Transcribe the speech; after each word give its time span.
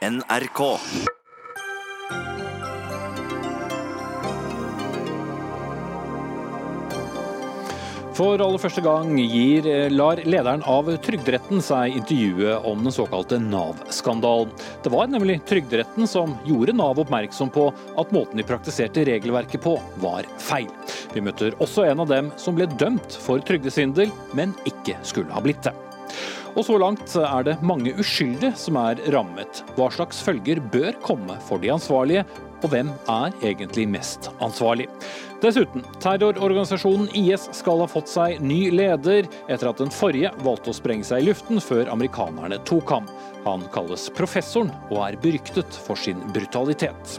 NRK. 0.00 0.60
For 8.16 8.40
aller 8.40 8.60
første 8.60 8.80
gang 8.84 9.12
gir, 9.18 9.66
eh, 9.68 9.90
lar 9.92 10.16
lederen 10.24 10.64
av 10.64 10.88
Trygderetten 11.04 11.60
seg 11.60 11.98
intervjue 12.00 12.56
om 12.64 12.80
den 12.84 12.92
såkalte 12.92 13.36
Nav-skandalen. 13.44 14.48
Det 14.82 14.92
var 14.92 15.06
nemlig 15.12 15.42
Trygderetten 15.44 16.08
som 16.08 16.32
gjorde 16.48 16.76
Nav 16.76 16.96
oppmerksom 17.04 17.52
på 17.52 17.68
at 17.98 18.10
måten 18.10 18.40
de 18.40 18.48
praktiserte 18.48 19.04
regelverket 19.04 19.60
på, 19.60 19.76
var 20.00 20.24
feil. 20.38 20.68
Vi 21.12 21.20
møter 21.20 21.52
også 21.60 21.90
en 21.90 22.00
av 22.00 22.08
dem 22.08 22.32
som 22.36 22.56
ble 22.56 22.66
dømt 22.80 23.20
for 23.20 23.38
trygdesvindel, 23.38 24.10
men 24.32 24.56
ikke 24.64 24.96
skulle 25.04 25.32
ha 25.32 25.44
blitt 25.44 25.62
det. 25.68 25.76
Og 26.60 26.66
så 26.68 26.74
langt 26.76 27.14
er 27.16 27.44
det 27.46 27.54
mange 27.64 27.94
uskyldige 27.96 28.52
som 28.60 28.76
er 28.76 28.98
rammet. 29.14 29.62
Hva 29.78 29.86
slags 29.94 30.18
følger 30.20 30.58
bør 30.60 30.92
komme 31.00 31.38
for 31.46 31.62
de 31.62 31.70
ansvarlige, 31.72 32.26
og 32.60 32.66
hvem 32.74 32.90
er 33.08 33.32
egentlig 33.40 33.86
mest 33.88 34.26
ansvarlig? 34.44 34.84
Dessuten, 35.40 35.80
terrororganisasjonen 36.04 37.08
IS 37.16 37.46
skal 37.56 37.80
ha 37.80 37.86
fått 37.88 38.12
seg 38.12 38.42
ny 38.44 38.58
leder 38.74 39.24
etter 39.48 39.70
at 39.70 39.80
den 39.80 39.88
forrige 39.94 40.34
valgte 40.44 40.74
å 40.74 40.76
sprenge 40.76 41.08
seg 41.08 41.22
i 41.22 41.30
luften 41.30 41.62
før 41.64 41.88
amerikanerne 41.94 42.58
tok 42.68 42.92
ham. 42.92 43.08
Han 43.46 43.64
kalles 43.72 44.10
professoren 44.12 44.68
og 44.90 45.00
er 45.06 45.16
beryktet 45.22 45.80
for 45.86 45.96
sin 45.96 46.20
brutalitet. 46.34 47.16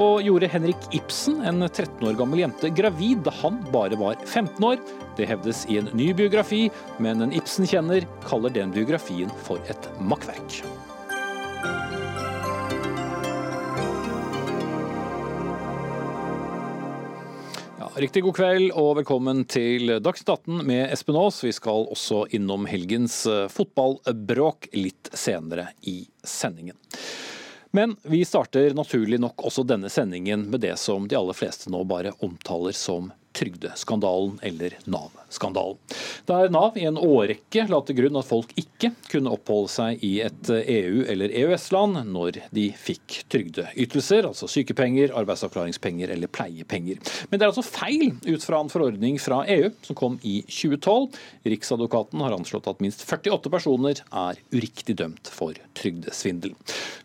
Og 0.00 0.24
gjorde 0.24 0.48
Henrik 0.48 0.88
Ibsen, 0.96 1.42
en 1.44 1.60
13 1.68 2.08
år 2.08 2.16
gammel 2.16 2.46
jente, 2.46 2.72
gravid 2.72 3.20
da 3.28 3.36
han 3.42 3.60
bare 3.68 4.00
var 4.00 4.16
15 4.24 4.64
år? 4.64 4.80
Det 5.18 5.26
hevdes 5.26 5.64
i 5.66 5.80
en 5.80 5.90
ny 5.98 6.12
biografi, 6.14 6.68
men 7.02 7.24
en 7.24 7.32
Ibsen-kjenner 7.34 8.06
kaller 8.22 8.54
den 8.54 8.70
biografien 8.70 9.32
for 9.42 9.58
et 9.66 9.90
makkverk. 9.98 10.62
Riktig 17.98 18.22
god 18.22 18.36
kveld 18.38 18.68
og 18.78 18.92
velkommen 19.00 19.40
til 19.50 19.90
Dagsnytt 19.98 20.28
18 20.30 20.60
med 20.68 20.92
Espen 20.94 21.16
Aas. 21.18 21.40
Vi 21.42 21.50
skal 21.50 21.88
også 21.90 22.28
innom 22.38 22.68
helgens 22.70 23.24
eh, 23.26 23.48
fotballbråk 23.50 24.68
litt 24.78 25.10
senere 25.18 25.72
i 25.82 26.04
sendingen. 26.22 26.78
Men 27.74 27.96
vi 28.06 28.22
starter 28.22 28.70
naturlig 28.78 29.18
nok 29.18 29.42
også 29.50 29.66
denne 29.66 29.90
sendingen 29.90 30.46
med 30.46 30.62
det 30.62 30.76
som 30.78 31.10
de 31.10 31.18
aller 31.18 31.34
fleste 31.34 31.74
nå 31.74 31.82
bare 31.90 32.14
omtaler 32.22 32.76
som 32.76 33.10
trygdeskandalen 33.32 34.38
eller 34.42 34.78
Nav-skandalen. 35.28 35.76
Der 36.26 36.48
Nav 36.50 36.76
i 36.76 36.84
en 36.84 36.98
årrekke 36.98 37.68
la 37.68 37.80
til 37.84 37.96
grunn 37.96 38.16
at 38.18 38.26
folk 38.26 38.52
ikke 38.56 38.92
kunne 39.10 39.32
oppholde 39.32 39.68
seg 39.68 40.04
i 40.04 40.20
et 40.24 40.50
EU- 40.50 41.04
eller 41.08 41.28
EØS-land 41.28 42.04
når 42.08 42.40
de 42.52 42.68
fikk 42.72 43.24
trygdeytelser, 43.28 44.26
altså 44.26 44.48
sykepenger, 44.48 45.12
arbeidsavklaringspenger 45.16 46.10
eller 46.10 46.28
pleiepenger. 46.28 46.98
Men 47.30 47.38
det 47.38 47.44
er 47.46 47.52
altså 47.52 47.64
feil 47.64 48.16
ut 48.26 48.44
fra 48.44 48.60
en 48.60 48.72
forordning 48.72 49.18
fra 49.18 49.44
EU 49.46 49.70
som 49.82 49.96
kom 49.96 50.18
i 50.22 50.42
2012. 50.48 51.08
Riksadvokaten 51.48 52.20
har 52.20 52.36
anslått 52.36 52.68
at 52.68 52.80
minst 52.80 53.04
48 53.04 53.50
personer 53.52 54.02
er 54.08 54.40
uriktig 54.52 54.96
dømt 54.98 55.28
for 55.32 55.56
trygdesvindel. 55.78 56.54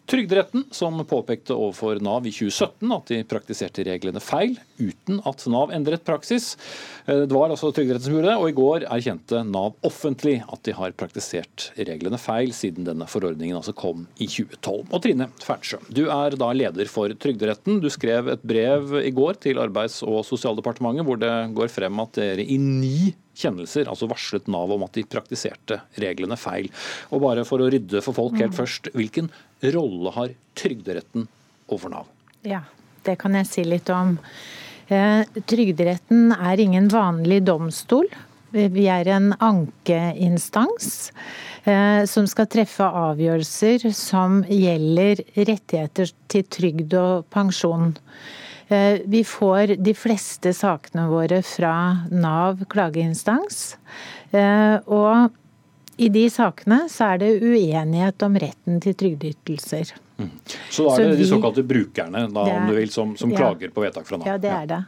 Trygderetten, 0.10 0.66
som 0.72 1.00
påpekte 1.08 1.56
overfor 1.56 2.02
Nav 2.04 2.26
i 2.28 2.34
2017 2.34 2.92
at 2.92 3.12
de 3.12 3.22
praktiserte 3.24 3.86
reglene 3.88 4.20
feil, 4.24 4.58
uten 4.76 5.22
at 5.24 5.46
Nav 5.48 5.72
endret 5.72 6.04
praksis. 6.04 6.54
Det 7.08 7.32
var 7.32 7.54
altså 7.54 7.72
Trygderetten 7.72 8.13
som 8.14 8.44
og 8.44 8.46
i 8.46 8.54
går 8.54 8.84
erkjente 8.94 9.40
Nav 9.48 9.74
offentlig 9.86 10.36
at 10.46 10.62
de 10.68 10.74
har 10.78 10.94
praktisert 10.98 11.72
reglene 11.80 12.20
feil 12.22 12.52
siden 12.54 12.86
denne 12.86 13.08
forordningen 13.10 13.58
altså 13.58 13.74
kom 13.74 14.06
i 14.22 14.28
2012. 14.30 14.92
Og 14.94 15.02
Trine 15.02 15.30
Fertsjø, 15.42 15.80
du 15.90 16.04
er 16.14 16.38
da 16.38 16.52
leder 16.54 16.90
for 16.92 17.10
Trygderetten. 17.10 17.80
Du 17.82 17.90
skrev 17.94 18.30
et 18.36 18.46
brev 18.46 18.94
i 19.02 19.12
går 19.16 19.40
til 19.44 19.62
Arbeids- 19.62 20.04
og 20.06 20.22
sosialdepartementet 20.28 21.08
hvor 21.08 21.18
det 21.22 21.34
går 21.58 21.74
frem 21.74 22.04
at 22.04 22.20
dere 22.20 22.46
i 22.46 22.60
ni 22.62 23.14
kjennelser, 23.40 23.90
altså 23.90 24.06
varslet 24.12 24.50
Nav 24.52 24.72
om 24.76 24.86
at 24.86 24.94
de 24.94 25.06
praktiserte 25.10 25.80
reglene 26.02 26.38
feil. 26.38 26.70
Og 27.10 27.24
bare 27.26 27.48
for 27.50 27.64
å 27.64 27.70
rydde 27.74 28.04
for 28.06 28.14
folk 28.14 28.38
helt 28.42 28.54
først, 28.58 28.92
hvilken 28.94 29.32
rolle 29.74 30.14
har 30.14 30.36
Trygderetten 30.60 31.26
overfor 31.66 31.96
Nav? 31.96 32.12
Ja, 32.46 32.62
det 33.08 33.18
kan 33.24 33.34
jeg 33.40 33.50
si 33.50 33.66
litt 33.66 33.90
om. 33.94 34.20
Eh, 34.88 35.24
Trygderetten 35.48 36.32
er 36.36 36.60
ingen 36.60 36.90
vanlig 36.92 37.44
domstol. 37.48 38.08
Vi 38.54 38.86
er 38.92 39.08
en 39.10 39.32
ankeinstans 39.42 41.12
eh, 41.66 42.04
som 42.06 42.28
skal 42.30 42.50
treffe 42.54 42.86
avgjørelser 42.86 43.88
som 43.98 44.44
gjelder 44.46 45.24
rettigheter 45.40 46.12
til 46.30 46.46
trygd 46.54 46.94
og 47.00 47.26
pensjon. 47.34 47.96
Eh, 48.70 49.02
Vi 49.10 49.24
får 49.26 49.78
de 49.82 49.96
fleste 49.98 50.54
sakene 50.54 51.08
våre 51.10 51.42
fra 51.42 51.74
Nav 52.12 52.62
klageinstans. 52.70 53.78
Eh, 54.32 54.78
Og 54.86 55.32
i 55.98 56.10
de 56.10 56.28
sakene 56.30 56.88
så 56.90 57.14
er 57.14 57.18
det 57.22 57.42
uenighet 57.42 58.22
om 58.26 58.38
retten 58.38 58.80
til 58.82 58.94
trygdeytelser. 58.94 59.94
Så 60.70 60.84
da 60.86 60.96
Så 60.96 61.02
er 61.02 61.10
det 61.10 61.18
de 61.18 61.24
vi- 61.24 61.30
såkalte 61.30 61.64
brukerne 61.68 62.28
da, 62.34 62.46
er- 62.46 62.62
om 62.62 62.68
du 62.70 62.76
vil, 62.76 62.90
som, 62.90 63.16
som 63.18 63.32
ja. 63.32 63.38
klager 63.38 63.72
på 63.74 63.82
vedtak 63.82 64.06
fra 64.06 64.18
Nav? 64.18 64.28
Ja, 64.28 64.38
det 64.38 64.52
er 64.52 64.66
det. 64.68 64.82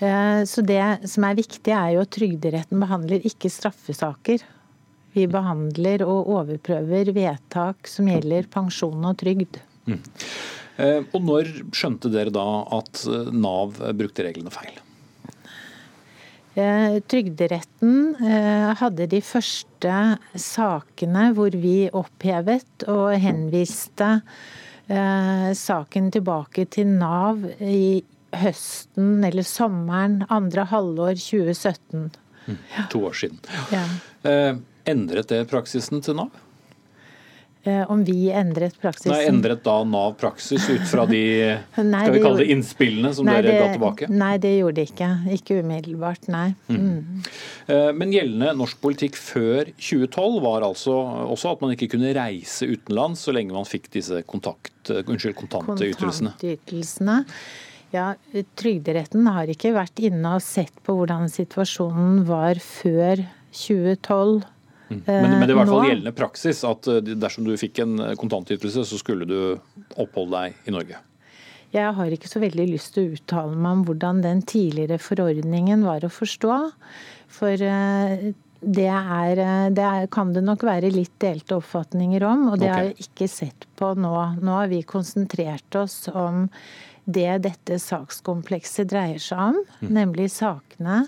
Eh, 0.00 0.42
Så 0.44 0.64
det 0.66 1.08
som 1.10 1.24
er 1.24 1.34
viktig, 1.34 1.72
er 1.74 1.92
jo 1.96 2.00
at 2.06 2.10
Trygderetten 2.10 2.80
behandler 2.80 3.20
ikke 3.26 3.50
straffesaker. 3.50 4.42
Vi 5.14 5.26
behandler 5.26 6.02
og 6.06 6.26
overprøver 6.32 7.12
vedtak 7.12 7.86
som 7.86 8.06
gjelder 8.06 8.46
pensjon 8.48 9.04
og 9.04 9.16
trygd. 9.20 9.58
Eh, 10.78 11.02
Og 11.12 11.20
når 11.20 11.50
skjønte 11.70 12.10
dere 12.10 12.30
da 12.32 12.46
at 12.78 13.02
eh, 13.06 13.30
Nav 13.32 13.76
brukte 13.98 14.24
reglene 14.24 14.50
feil? 14.50 14.78
Eh, 16.54 16.98
Trygderetten 17.08 18.16
eh, 18.20 18.72
hadde 18.76 19.06
de 19.08 19.22
første 19.24 19.92
sakene 20.36 21.30
hvor 21.32 21.54
vi 21.56 21.86
opphevet 21.96 22.84
og 22.92 23.14
henviste 23.22 24.08
eh, 24.92 25.48
saken 25.56 26.10
tilbake 26.12 26.66
til 26.76 26.90
Nav 27.00 27.40
i 27.56 28.02
høsten 28.36 29.24
eller 29.24 29.48
sommeren, 29.48 30.22
andre 30.28 30.66
halvår 30.68 31.16
2017. 31.20 32.12
To 32.92 33.04
år 33.08 33.16
siden. 33.16 33.40
Ja. 33.72 33.84
Endret 34.88 35.28
det 35.32 35.44
praksisen 35.48 36.00
til 36.04 36.16
Nav? 36.20 36.32
Eh, 37.64 37.90
Om 37.90 38.04
vi 38.04 38.26
endret 38.34 38.74
praksis? 38.82 39.06
Nei, 39.12 39.22
Endret 39.30 39.60
da 39.62 39.76
Nav 39.86 40.16
praksis 40.18 40.64
ut 40.66 40.82
fra 40.90 41.04
de 41.06 41.22
Nei, 41.78 42.00
skal 42.02 42.16
vi 42.16 42.22
kalle 42.24 42.40
det 42.40 42.48
innspillene 42.50 43.12
som 43.14 43.28
Nei, 43.28 43.36
dere 43.44 43.60
ga 43.60 43.68
tilbake? 43.76 44.08
Nei, 44.10 44.32
det 44.42 44.50
gjorde 44.56 44.80
de 44.80 44.86
ikke. 44.90 45.10
Ikke 45.36 45.60
umiddelbart, 45.62 46.26
nei. 46.32 46.48
Mm. 46.66 46.80
Mm. 46.82 47.26
Men 48.00 48.14
gjeldende 48.14 48.52
norsk 48.58 48.80
politikk 48.82 49.18
før 49.20 49.70
2012 49.78 50.40
var 50.42 50.66
altså 50.66 50.96
også 51.30 51.52
at 51.54 51.62
man 51.62 51.76
ikke 51.76 51.92
kunne 51.94 52.10
reise 52.16 52.66
utenlands 52.66 53.22
så 53.22 53.34
lenge 53.34 53.54
man 53.54 53.68
fikk 53.68 53.92
disse 53.94 54.24
kontakt, 54.26 54.74
eh, 54.90 55.04
unnskyld, 55.06 55.36
kontantytelsene. 55.38 56.34
Kontantytelsene. 56.34 57.20
Ja, 57.92 58.14
Trygderetten 58.56 59.26
har 59.28 59.50
ikke 59.52 59.74
vært 59.76 60.00
inne 60.02 60.38
og 60.38 60.42
sett 60.42 60.74
på 60.82 60.96
hvordan 60.96 61.28
situasjonen 61.30 62.22
var 62.26 62.58
før 62.64 63.22
2012. 63.52 64.42
Men, 65.06 65.38
men 65.38 65.46
det 65.46 65.50
er 65.50 65.56
i 65.56 65.60
hvert 65.60 65.72
fall 65.72 65.88
gjeldende 65.88 66.14
praksis 66.16 66.62
at 66.68 66.90
eh, 66.90 67.14
dersom 67.14 67.46
du 67.48 67.54
fikk 67.60 67.82
en 67.84 67.96
eh, 68.02 68.12
kontantytelse, 68.20 68.84
så 68.88 69.00
skulle 69.00 69.28
du 69.28 69.38
oppholde 70.00 70.36
deg 70.36 70.68
i 70.68 70.76
Norge. 70.76 71.00
Jeg 71.72 71.96
har 71.96 72.12
ikke 72.12 72.28
så 72.28 72.42
veldig 72.42 72.66
lyst 72.68 72.92
til 72.94 73.06
å 73.06 73.16
uttale 73.16 73.56
meg 73.56 73.78
om 73.78 73.82
hvordan 73.88 74.20
den 74.24 74.42
tidligere 74.44 75.00
forordningen 75.00 75.86
var 75.88 76.04
å 76.04 76.12
forstå. 76.12 76.56
For 77.32 77.64
eh, 77.64 78.26
det, 78.60 78.88
er, 78.90 79.40
eh, 79.40 79.66
det 79.74 79.86
er, 79.88 80.08
kan 80.12 80.34
det 80.36 80.44
nok 80.44 80.66
være 80.68 80.92
litt 80.92 81.14
delte 81.22 81.56
oppfatninger 81.58 82.24
om, 82.28 82.50
og 82.52 82.60
det 82.60 82.68
okay. 82.68 82.74
har 82.76 82.90
jeg 82.90 83.08
ikke 83.08 83.30
sett 83.32 83.68
på 83.80 83.92
nå. 83.96 84.14
Nå 84.44 84.58
har 84.60 84.72
vi 84.72 84.82
konsentrert 84.84 85.80
oss 85.80 86.04
om 86.12 86.46
det 87.02 87.40
dette 87.42 87.80
sakskomplekset 87.82 88.92
dreier 88.92 89.18
seg 89.18 89.40
om, 89.50 89.56
nemlig 89.90 90.28
sakene 90.30 91.00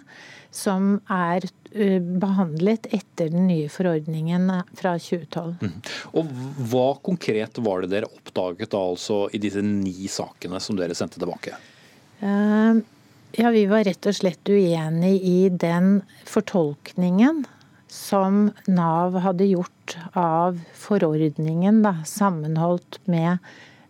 som 0.54 0.96
er 1.10 1.44
eh, 1.74 1.98
behandlet 1.98 2.86
etter 2.94 3.32
den 3.32 3.48
nye 3.50 3.68
forordningen 3.72 4.48
fra 4.78 4.94
2012. 5.02 5.68
Og 6.14 6.34
hva 6.70 6.88
konkret 7.04 7.58
var 7.64 7.82
det 7.82 7.92
dere 7.96 8.10
oppdaget 8.10 8.70
da 8.74 8.82
altså 8.94 9.24
i 9.34 9.42
disse 9.42 9.62
ni 9.66 10.06
sakene 10.10 10.62
som 10.62 10.78
dere 10.78 10.94
sendte 10.94 11.18
tilbake? 11.22 11.58
Uh, 12.22 12.78
Ja, 13.36 13.50
vi 13.50 13.64
var 13.66 13.82
rett 13.82 14.06
og 14.06 14.14
slett 14.14 14.46
uenig 14.46 15.16
i 15.26 15.48
den 15.50 16.02
fortolkningen 16.28 17.42
som 17.90 18.52
Nav 18.70 19.16
hadde 19.24 19.48
gjort 19.48 19.96
av 20.14 20.60
forordningen, 20.78 21.80
da, 21.82 21.96
sammenholdt 22.06 23.00
med 23.10 23.42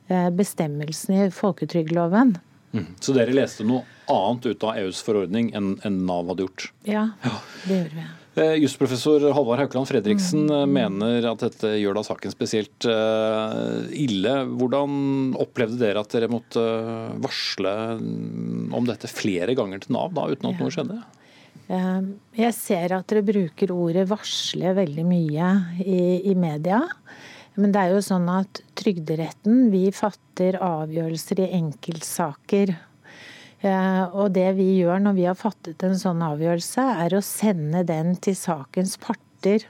eh, 0.09 0.31
bestemmelsene 0.33 1.27
i 1.27 1.35
folketrygdloven. 1.35 2.35
Mm. 2.73 2.87
Så 3.01 3.13
dere 3.17 3.37
leste 3.37 3.69
noe 3.69 3.85
annet 4.11 4.51
ut 4.51 4.67
av 4.67 4.77
EUs 4.83 5.01
forordning 5.05 5.53
enn 5.57 6.05
Nav 6.05 6.29
hadde 6.33 6.47
gjort? 6.47 6.69
Ja, 6.89 7.09
det 7.65 7.81
gjør 7.81 7.97
vi. 7.97 8.05
Eh, 8.35 8.57
Jusprofessor 8.59 9.29
Halvard 9.31 9.61
Haukeland 9.63 9.87
Fredriksen 9.87 10.49
mm. 10.51 10.73
mener 10.75 11.29
at 11.31 11.45
dette 11.45 11.71
gjør 11.79 12.01
da 12.01 12.03
saken 12.07 12.35
spesielt 12.35 12.89
ille. 13.95 14.33
Hvordan 14.59 15.37
opplevde 15.39 15.79
dere 15.85 16.03
at 16.03 16.17
dere 16.17 16.31
måtte 16.33 16.65
varsle 17.23 17.75
om 18.75 18.89
dette 18.89 19.11
flere 19.13 19.55
ganger 19.55 19.85
til 19.85 19.95
Nav 19.95 20.17
da, 20.17 20.27
uten 20.35 20.51
at 20.51 20.63
noe 20.63 20.75
skjedde? 20.75 20.99
Jeg 21.65 22.57
ser 22.59 22.93
at 22.93 23.07
dere 23.09 23.23
bruker 23.25 23.71
ordet 23.73 24.09
'varsle' 24.11 24.75
veldig 24.77 25.05
mye 25.09 25.53
i, 25.81 26.03
i 26.29 26.35
media. 26.37 26.83
Men 27.55 27.73
det 27.75 27.81
er 27.81 27.95
jo 27.95 28.03
sånn 28.03 28.27
at 28.33 28.61
Trygderetten 28.79 29.69
vi 29.73 29.87
fatter 29.95 30.59
avgjørelser 30.59 31.45
i 31.45 31.53
enkeltsaker. 31.61 32.75
Eh, 33.65 34.05
og 34.13 34.35
det 34.37 34.51
vi 34.59 34.69
gjør 34.81 35.01
når 35.07 35.17
vi 35.17 35.27
har 35.29 35.39
fattet 35.39 35.85
en 35.87 35.97
sånn 35.99 36.23
avgjørelse, 36.25 36.85
er 37.07 37.17
å 37.17 37.25
sende 37.25 37.85
den 37.89 38.15
til 38.23 38.37
sakens 38.37 38.99
parter. 39.01 39.65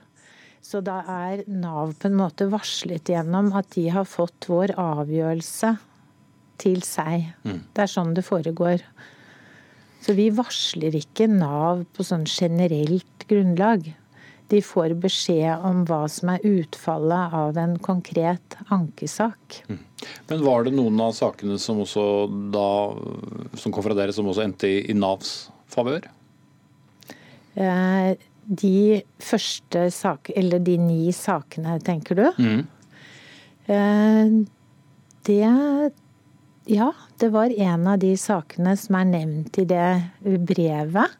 Så 0.64 0.80
da 0.84 1.02
er 1.10 1.44
Nav 1.46 1.92
på 2.00 2.08
en 2.08 2.18
måte 2.18 2.48
varslet 2.50 3.12
gjennom 3.12 3.52
at 3.56 3.74
de 3.76 3.88
har 3.92 4.08
fått 4.08 4.48
vår 4.48 4.74
avgjørelse 4.80 5.74
til 6.62 6.80
seg. 6.86 7.28
Mm. 7.44 7.60
Det 7.74 7.84
er 7.84 7.92
sånn 7.92 8.14
det 8.16 8.24
foregår. 8.26 8.82
Så 10.04 10.16
vi 10.16 10.30
varsler 10.34 10.96
ikke 10.96 11.28
Nav 11.30 11.84
på 11.94 12.06
sånn 12.06 12.26
generelt 12.28 13.28
grunnlag 13.28 13.92
de 14.52 14.60
får 14.64 14.94
beskjed 15.00 15.64
om 15.64 15.84
hva 15.88 16.04
som 16.12 16.34
er 16.34 16.44
utfallet 16.46 17.36
av 17.36 17.58
en 17.60 17.76
konkret 17.82 18.58
ankesak. 18.74 19.62
Mm. 19.70 19.80
Men 20.30 20.44
var 20.44 20.66
det 20.66 20.74
noen 20.76 21.00
av 21.02 21.14
sakene 21.16 21.58
som 21.62 21.80
også 21.84 22.04
da, 22.54 22.68
som 23.60 23.74
kom 23.74 23.84
fra 23.86 23.96
dere, 23.96 24.14
som 24.14 24.28
også 24.30 24.44
endte 24.46 24.70
i, 24.70 24.78
i 24.90 24.96
Navs 24.96 25.48
favør? 25.72 26.06
Eh, 27.54 28.14
de 28.44 29.02
første 29.22 29.88
sakene, 29.94 30.38
eller 30.42 30.62
de 30.64 30.78
ni 30.80 31.12
sakene, 31.16 31.78
tenker 31.84 32.20
du? 32.20 32.26
Mm. 32.38 32.62
Eh, 33.66 34.38
det 35.28 35.92
Ja, 36.64 36.92
det 37.20 37.28
var 37.28 37.52
en 37.52 37.86
av 37.86 37.98
de 38.00 38.14
sakene 38.16 38.72
som 38.80 38.96
er 38.96 39.10
nevnt 39.10 39.58
i 39.60 39.66
det 39.68 39.88
brevet. 40.48 41.12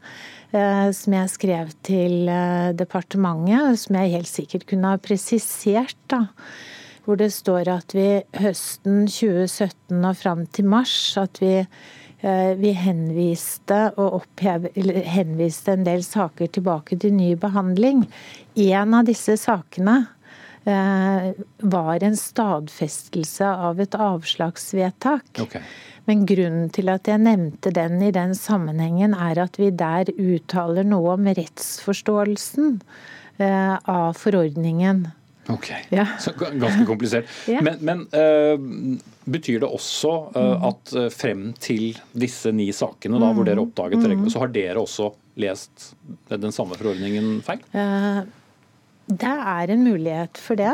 Eh, 0.55 0.89
som 0.95 1.17
jeg 1.17 1.33
skrev 1.33 1.73
til 1.85 2.29
eh, 2.31 2.71
departementet, 2.77 3.81
som 3.83 3.99
jeg 3.99 4.15
helt 4.15 4.31
sikkert 4.31 4.67
kunne 4.71 4.93
ha 4.93 5.01
presisert. 5.03 5.99
da, 6.09 6.29
Hvor 7.05 7.21
det 7.21 7.31
står 7.35 7.69
at 7.69 7.95
vi 7.97 8.09
høsten 8.41 9.05
2017 9.11 10.01
og 10.01 10.17
fram 10.17 10.47
til 10.57 10.69
mars 10.73 10.95
at 11.21 11.41
vi, 11.43 11.59
eh, 12.25 12.53
vi 12.57 12.73
henviste, 12.73 13.93
opphev, 14.01 14.71
henviste 14.75 15.77
en 15.77 15.85
del 15.85 16.05
saker 16.07 16.49
tilbake 16.57 16.99
til 17.01 17.13
ny 17.13 17.35
behandling. 17.37 18.07
En 18.57 18.95
av 18.95 19.09
disse 19.09 19.37
sakene 19.41 20.05
var 20.65 22.01
en 22.01 22.15
stadfestelse 22.17 23.45
av 23.45 23.83
et 23.85 23.97
avslagsvedtak. 24.01 25.43
Okay. 25.43 25.61
Men 26.09 26.25
grunnen 26.29 26.69
til 26.75 26.91
at 26.93 27.09
jeg 27.09 27.23
nevnte 27.25 27.73
den 27.75 28.03
i 28.05 28.13
den 28.15 28.35
sammenhengen, 28.37 29.17
er 29.17 29.41
at 29.47 29.57
vi 29.61 29.71
der 29.73 30.11
uttaler 30.13 30.85
noe 30.87 31.17
om 31.17 31.29
rettsforståelsen 31.31 32.79
eh, 33.41 33.77
av 33.79 34.19
forordningen. 34.21 35.07
Ok, 35.53 35.71
ja. 35.93 36.07
så 36.21 36.33
Ganske 36.39 36.87
komplisert. 36.89 37.29
ja. 37.53 37.61
Men, 37.65 37.81
men 37.85 38.05
uh, 38.15 39.01
betyr 39.29 39.61
det 39.65 39.69
også 39.69 40.13
uh, 40.37 40.69
at 40.71 40.95
uh, 40.97 41.09
frem 41.13 41.51
til 41.61 41.93
disse 42.13 42.53
ni 42.55 42.71
sakene 42.73 43.21
da, 43.21 43.33
hvor 43.37 43.47
dere 43.47 43.61
mm. 43.61 43.67
oppdaget 43.69 44.07
mm. 44.25 44.31
så 44.33 44.45
har 44.45 44.55
dere 44.55 44.81
også 44.81 45.11
lest 45.41 45.91
den 46.31 46.55
samme 46.55 46.79
forordningen 46.79 47.41
feil? 47.45 47.61
det 49.05 49.33
er 49.35 49.71
en 49.75 49.83
mulighet 49.85 50.39
for 50.41 50.57
det. 50.57 50.73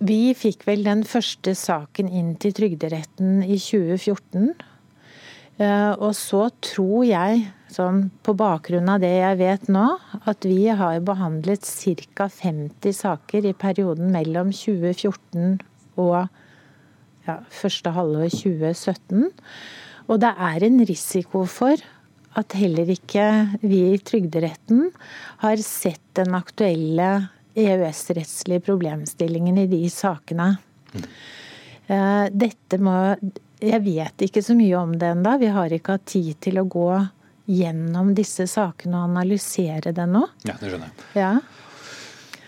Vi 0.00 0.18
fikk 0.36 0.66
vel 0.68 0.82
den 0.84 1.04
første 1.08 1.54
saken 1.56 2.08
inn 2.08 2.34
til 2.40 2.54
Trygderetten 2.56 3.42
i 3.44 3.56
2014. 3.60 4.50
Eh, 5.60 5.92
og 5.92 6.14
så 6.16 6.46
tror 6.64 7.04
jeg, 7.04 7.42
sånn 7.70 8.02
på 8.26 8.34
bakgrunn 8.38 8.90
av 8.92 9.02
det 9.02 9.12
jeg 9.12 9.38
vet 9.40 9.68
nå, 9.72 9.86
at 10.28 10.46
vi 10.46 10.68
har 10.68 11.00
behandlet 11.06 11.66
ca. 12.16 12.28
50 12.28 12.96
saker 12.96 13.48
i 13.50 13.54
perioden 13.56 14.10
mellom 14.14 14.52
2014 14.54 15.60
og 16.00 16.28
ja, 17.26 17.38
første 17.52 17.92
halvår 17.94 18.30
2017. 18.34 19.30
Og 20.10 20.22
det 20.22 20.30
er 20.50 20.66
en 20.66 20.80
risiko 20.88 21.44
for 21.48 21.80
at 22.38 22.54
heller 22.54 22.90
ikke 22.92 23.26
vi 23.62 23.82
i 23.90 24.00
Trygderetten 24.06 24.88
har 25.42 25.62
sett 25.64 26.02
den 26.18 26.34
aktuelle 26.38 27.10
EØS-rettslige 27.58 28.62
problemstillingen 28.66 29.58
i 29.58 29.68
de 29.70 29.82
sakene. 29.90 30.52
Mm. 30.94 31.06
Dette 32.30 32.78
må 32.78 32.94
Jeg 33.60 33.82
vet 33.84 34.22
ikke 34.24 34.40
så 34.40 34.54
mye 34.56 34.76
om 34.78 34.94
det 34.96 35.10
ennå. 35.10 35.34
Vi 35.36 35.48
har 35.52 35.72
ikke 35.74 35.98
hatt 35.98 36.06
tid 36.08 36.38
til 36.40 36.60
å 36.62 36.68
gå 36.70 36.86
gjennom 37.50 38.12
disse 38.14 38.46
sakene 38.50 39.00
og 39.00 39.10
analysere 39.10 39.92
det 39.94 40.06
nå. 40.08 40.22
Ja, 40.46 40.54
det 40.60 40.70
skjønner 40.70 40.90
jeg. 40.90 41.08
Ja. 41.18 41.32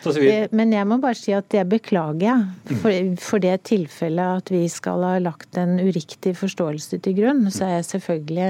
Eh, 0.02 0.48
men 0.50 0.72
jeg 0.74 0.86
må 0.90 0.98
bare 1.02 1.18
si 1.18 1.34
at 1.36 1.48
det 1.54 1.62
beklager 1.70 2.24
jeg. 2.26 2.46
Mm. 2.70 2.76
For, 2.82 3.10
for 3.22 3.42
det 3.42 3.56
tilfellet 3.70 4.42
at 4.42 4.52
vi 4.54 4.64
skal 4.72 5.04
ha 5.06 5.16
lagt 5.22 5.58
en 5.60 5.78
uriktig 5.82 6.34
forståelse 6.38 7.02
til 7.04 7.18
grunn, 7.18 7.44
så 7.54 7.68
er 7.68 7.76
jeg 7.78 7.90
selvfølgelig 7.92 8.48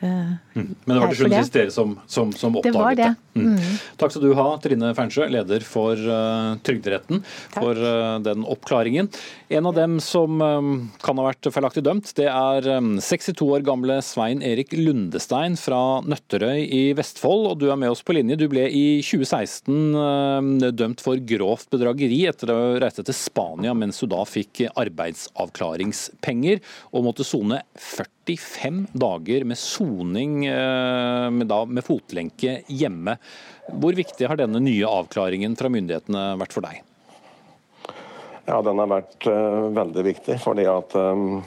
Mm. 0.00 0.74
Men 0.84 0.90
det 0.90 0.98
var 1.00 1.12
til 1.14 1.22
slutt 1.22 1.54
dere 1.54 1.72
som, 1.72 1.94
som, 2.04 2.32
som, 2.36 2.56
oppdaget 2.58 2.74
det. 2.74 2.82
Var 2.82 2.98
det. 2.98 3.08
Mm. 3.36 3.46
Mm. 3.56 3.76
Takk 4.00 4.12
skal 4.12 4.24
du 4.24 4.34
ha, 4.36 4.46
Trine 4.60 4.90
Fernsjø, 4.96 5.28
leder 5.32 5.64
for 5.64 5.96
uh, 5.96 6.56
Trygderetten, 6.66 7.22
Takk. 7.54 7.58
for 7.62 7.80
uh, 7.80 8.16
den 8.24 8.44
oppklaringen. 8.44 9.08
En 9.52 9.68
av 9.70 9.76
dem 9.76 9.98
som 10.04 10.40
um, 10.42 10.72
kan 11.04 11.20
ha 11.20 11.28
vært 11.28 11.48
feilaktig 11.54 11.84
dømt, 11.86 12.12
det 12.18 12.28
er 12.28 12.68
um, 12.76 12.96
62 13.00 13.48
år 13.56 13.64
gamle 13.66 13.98
Svein 14.04 14.44
Erik 14.44 14.74
Lundestein 14.76 15.56
fra 15.60 16.00
Nøtterøy 16.04 16.66
i 16.66 16.82
Vestfold. 16.96 17.50
og 17.52 17.60
Du 17.62 17.70
er 17.70 17.80
med 17.80 17.94
oss 17.94 18.04
på 18.04 18.16
linje. 18.16 18.38
Du 18.40 18.48
ble 18.52 18.66
i 18.68 18.84
2016 19.04 19.96
uh, 19.96 20.72
dømt 20.76 21.04
for 21.04 21.20
grovt 21.28 21.70
bedrageri 21.72 22.24
etter 22.28 22.52
å 22.52 22.60
reise 22.82 23.04
til 23.06 23.16
Spania 23.16 23.72
mens 23.76 24.02
du 24.02 24.10
da 24.12 24.20
fikk 24.28 24.66
arbeidsavklaringspenger 24.76 26.60
og 26.92 27.08
måtte 27.08 27.24
sone 27.26 27.62
40 27.76 28.15
45 28.26 28.82
dager 28.92 29.46
med 29.46 29.58
soning 29.58 30.40
med, 30.42 31.32
med, 31.38 31.54
med, 31.68 31.84
fotlenke 31.86 32.60
hjemme. 32.66 33.16
Hvor 33.70 33.94
viktig 33.94 34.26
har 34.26 34.38
denne 34.40 34.60
nye 34.62 34.86
avklaringen 34.86 35.54
fra 35.58 35.70
myndighetene 35.72 36.32
vært 36.40 36.56
for 36.56 36.66
deg? 36.66 36.82
Ja, 38.46 38.60
Den 38.62 38.78
har 38.78 38.90
vært 38.90 39.26
uh, 39.26 39.66
veldig 39.74 40.04
viktig. 40.06 40.38
fordi 40.42 40.66
at 40.70 40.94
um, 40.94 41.42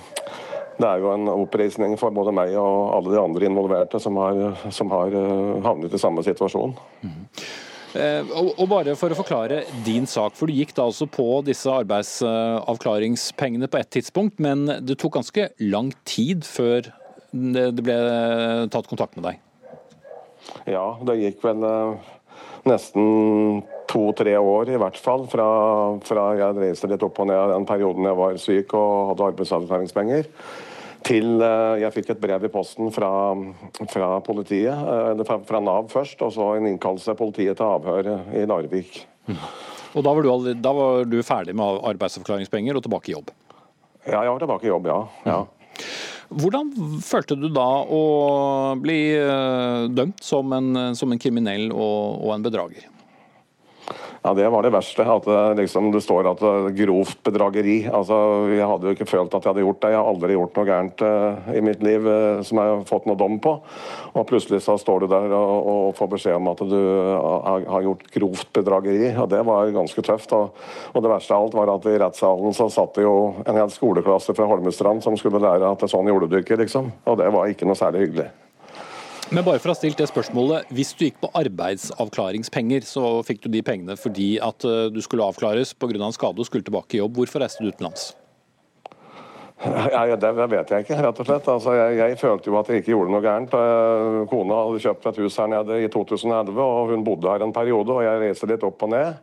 det 0.80 0.88
er 0.88 1.02
jo 1.04 1.14
en 1.14 1.32
oppreisning 1.32 1.96
for 2.00 2.16
både 2.16 2.34
meg 2.36 2.54
og 2.60 2.94
alle 2.98 3.16
de 3.16 3.22
andre 3.22 3.48
involverte 3.48 4.00
som 4.04 4.20
har, 4.20 4.40
som 4.76 4.92
har 4.96 5.16
uh, 5.16 5.60
havnet 5.64 5.96
i 5.96 6.02
samme 6.02 6.24
situasjon. 6.28 6.76
Mm. 7.04 7.26
Eh, 7.98 8.30
og 8.30 8.68
bare 8.70 8.94
for 9.00 9.10
å 9.10 9.18
forklare 9.18 9.64
din 9.86 10.06
sak, 10.10 10.36
for 10.38 10.50
Du 10.50 10.54
gikk 10.54 10.76
da 10.78 10.86
altså 10.86 11.08
på 11.10 11.42
disse 11.46 11.70
arbeidsavklaringspengene 11.74 13.70
på 13.72 13.80
et 13.82 13.90
tidspunkt, 13.98 14.38
men 14.40 14.68
det 14.86 15.00
tok 15.02 15.18
ganske 15.18 15.50
lang 15.60 15.92
tid 16.06 16.46
før 16.46 16.92
det 17.32 17.84
ble 17.86 17.98
tatt 18.74 18.90
kontakt 18.90 19.18
med 19.18 19.26
deg? 19.30 19.42
Ja, 20.70 20.98
det 21.06 21.20
gikk 21.20 21.44
vel 21.46 21.66
eh, 21.66 22.08
nesten 22.70 23.64
to-tre 23.90 24.36
år 24.38 24.70
i 24.70 24.80
hvert 24.80 24.98
fall 25.02 25.26
fra, 25.30 25.50
fra 26.06 26.26
jeg 26.38 26.58
reiste 26.60 26.90
litt 26.90 27.04
opp 27.06 27.22
og 27.22 27.30
ned 27.30 27.54
den 27.54 27.68
perioden 27.70 28.06
jeg 28.06 28.20
var 28.20 28.42
syk 28.42 28.74
og 28.78 29.12
hadde 29.12 29.30
arbeidsavklaringspenger 29.32 30.30
til 31.08 31.42
eh, 31.44 31.80
jeg 31.84 31.96
fikk 31.96 32.14
et 32.14 32.22
brev 32.22 32.46
i 32.46 32.52
posten 32.52 32.92
fra, 32.94 33.10
fra 33.92 34.10
politiet, 34.26 34.74
eh, 34.74 35.12
eller 35.14 35.28
fra, 35.28 35.40
fra, 35.48 35.62
Nav 35.64 35.90
først, 35.94 36.22
og 36.26 36.34
så 36.36 36.52
en 36.58 36.68
innkallelse 36.72 37.14
av 37.14 37.20
politiet 37.20 37.60
til 37.60 37.68
avhør 37.68 38.12
i 38.36 38.46
Larvik. 38.50 39.02
Mm. 39.30 39.40
Og 39.98 40.06
da 40.06 40.14
var, 40.14 40.26
du, 40.26 40.52
da 40.54 40.74
var, 40.76 41.08
du, 41.10 41.18
ferdig 41.26 41.56
med 41.58 41.82
arbeidsavklaringspenger 41.94 42.78
og 42.78 42.86
tilbake 42.86 43.12
i 43.12 43.16
jobb? 43.16 43.34
Ja, 44.06 44.22
jeg 44.22 44.32
var 44.34 44.44
tilbake 44.44 44.68
i 44.68 44.72
jobb, 44.72 44.90
ja. 44.90 45.00
ja. 45.26 45.40
Hvordan 46.30 46.70
følte 47.02 47.40
du 47.40 47.48
da 47.50 47.68
å 47.90 48.04
bli 48.78 49.00
eh, 49.18 49.90
dømt 49.90 50.22
som 50.24 50.54
en, 50.54 50.94
som 50.98 51.10
en 51.14 51.22
kriminell 51.22 51.72
og, 51.74 52.20
og 52.22 52.36
en 52.36 52.46
bedrager? 52.46 52.86
Ja, 54.22 54.34
Det 54.34 54.50
var 54.50 54.64
det 54.64 54.74
verste. 54.74 55.04
At 55.04 55.26
det, 55.26 55.62
liksom, 55.62 55.92
det 55.92 56.02
står 56.04 56.28
at 56.28 56.42
det 56.44 56.50
er 56.50 56.76
grovt 56.86 57.22
bedrageri. 57.24 57.78
Altså, 57.88 58.48
Jeg 58.52 58.68
hadde 58.68 58.90
jo 58.90 58.96
ikke 58.98 59.08
følt 59.08 59.34
at 59.34 59.44
jeg 59.44 59.54
hadde 59.54 59.64
gjort 59.64 59.82
det. 59.82 59.92
Jeg 59.94 60.00
har 60.00 60.10
aldri 60.12 60.36
gjort 60.36 60.60
noe 60.60 60.68
gærent 60.68 61.04
uh, 61.06 61.54
i 61.56 61.62
mitt 61.64 61.84
liv 61.84 62.08
uh, 62.08 62.42
som 62.44 62.60
jeg 62.60 62.74
har 62.74 62.84
fått 62.90 63.08
noe 63.08 63.20
dom 63.20 63.40
på. 63.40 63.56
Og 64.14 64.28
plutselig 64.28 64.62
så 64.66 64.76
står 64.80 65.06
du 65.06 65.08
der 65.14 65.32
og, 65.38 65.70
og 65.72 65.96
får 66.00 66.12
beskjed 66.16 66.40
om 66.40 66.52
at 66.52 66.66
du 66.68 66.80
har, 66.80 67.64
har, 67.70 67.88
gjort 67.88 68.06
grovt 68.14 68.52
bedrageri. 68.60 69.14
og 69.16 69.30
Det 69.32 69.42
var 69.48 69.72
ganske 69.76 70.04
tøft. 70.04 70.36
Og, 70.36 70.52
og 70.94 71.06
det 71.06 71.14
verste 71.14 71.36
av 71.36 71.48
alt 71.48 71.58
var 71.62 71.74
at 71.78 71.88
i 71.88 71.98
rettssalen 72.04 72.56
så 72.58 72.68
satt 72.74 73.00
det 73.00 73.08
jo 73.08 73.16
en 73.46 73.62
hel 73.62 73.72
skoleklasse 73.72 74.36
fra 74.36 74.50
Holmestrand 74.52 75.06
som 75.06 75.18
skulle 75.20 75.42
lære 75.44 75.72
at 75.72 75.88
sånn 75.90 76.12
gjorde 76.12 76.32
du 76.32 76.40
ikke, 76.42 76.60
liksom. 76.60 76.92
Og 77.08 77.20
det 77.22 77.32
var 77.34 77.48
ikke 77.48 77.70
noe 77.70 77.80
særlig 77.80 78.08
hyggelig. 78.08 78.30
Men 79.30 79.46
bare 79.46 79.60
for 79.62 79.70
å 79.70 79.74
ha 79.76 79.78
stilt 79.78 80.00
det 80.00 80.08
spørsmålet, 80.10 80.72
Hvis 80.74 80.96
du 80.98 81.04
gikk 81.06 81.20
på 81.22 81.30
arbeidsavklaringspenger, 81.38 82.82
så 82.82 83.20
fikk 83.22 83.44
du 83.44 83.52
de 83.54 83.62
pengene 83.62 83.94
fordi 84.00 84.40
at 84.42 84.66
eh, 84.66 84.88
du 84.90 84.98
skulle 85.06 85.28
avklares 85.28 85.76
pga. 85.78 85.94
en 86.02 86.16
skade 86.16 86.42
og 86.42 86.48
skulle 86.48 86.66
tilbake 86.66 86.98
i 86.98 87.02
jobb. 87.04 87.14
Hvorfor 87.14 87.46
reiste 87.46 87.62
du 87.62 87.70
utenlands? 87.70 88.16
Ja, 89.60 90.16
det 90.16 90.32
vet 90.34 90.72
jeg 90.72 90.86
ikke, 90.86 90.98
rett 91.04 91.20
og 91.20 91.28
slett. 91.28 91.48
Altså, 91.52 91.74
jeg, 91.76 91.98
jeg, 92.00 92.18
følte 92.18 92.50
jo 92.50 92.58
at 92.58 92.70
jeg 92.72 92.82
ikke 92.82 92.94
gjorde 92.96 93.12
noe 93.12 93.22
gærent. 93.22 93.56
Kona 94.32 94.60
hadde 94.64 94.84
kjøpt 94.86 95.08
et 95.12 95.20
hus 95.20 95.38
her 95.38 95.50
nede 95.52 95.82
i 95.84 95.90
2011, 95.92 96.62
og 96.64 96.94
hun 96.94 97.04
bodde 97.04 97.30
her 97.30 97.44
en 97.44 97.54
periode. 97.54 97.92
og 97.92 98.06
Jeg 98.08 98.22
reiste 98.24 98.50
litt 98.50 98.64
opp 98.64 98.88
og 98.88 98.94
ned. 98.96 99.20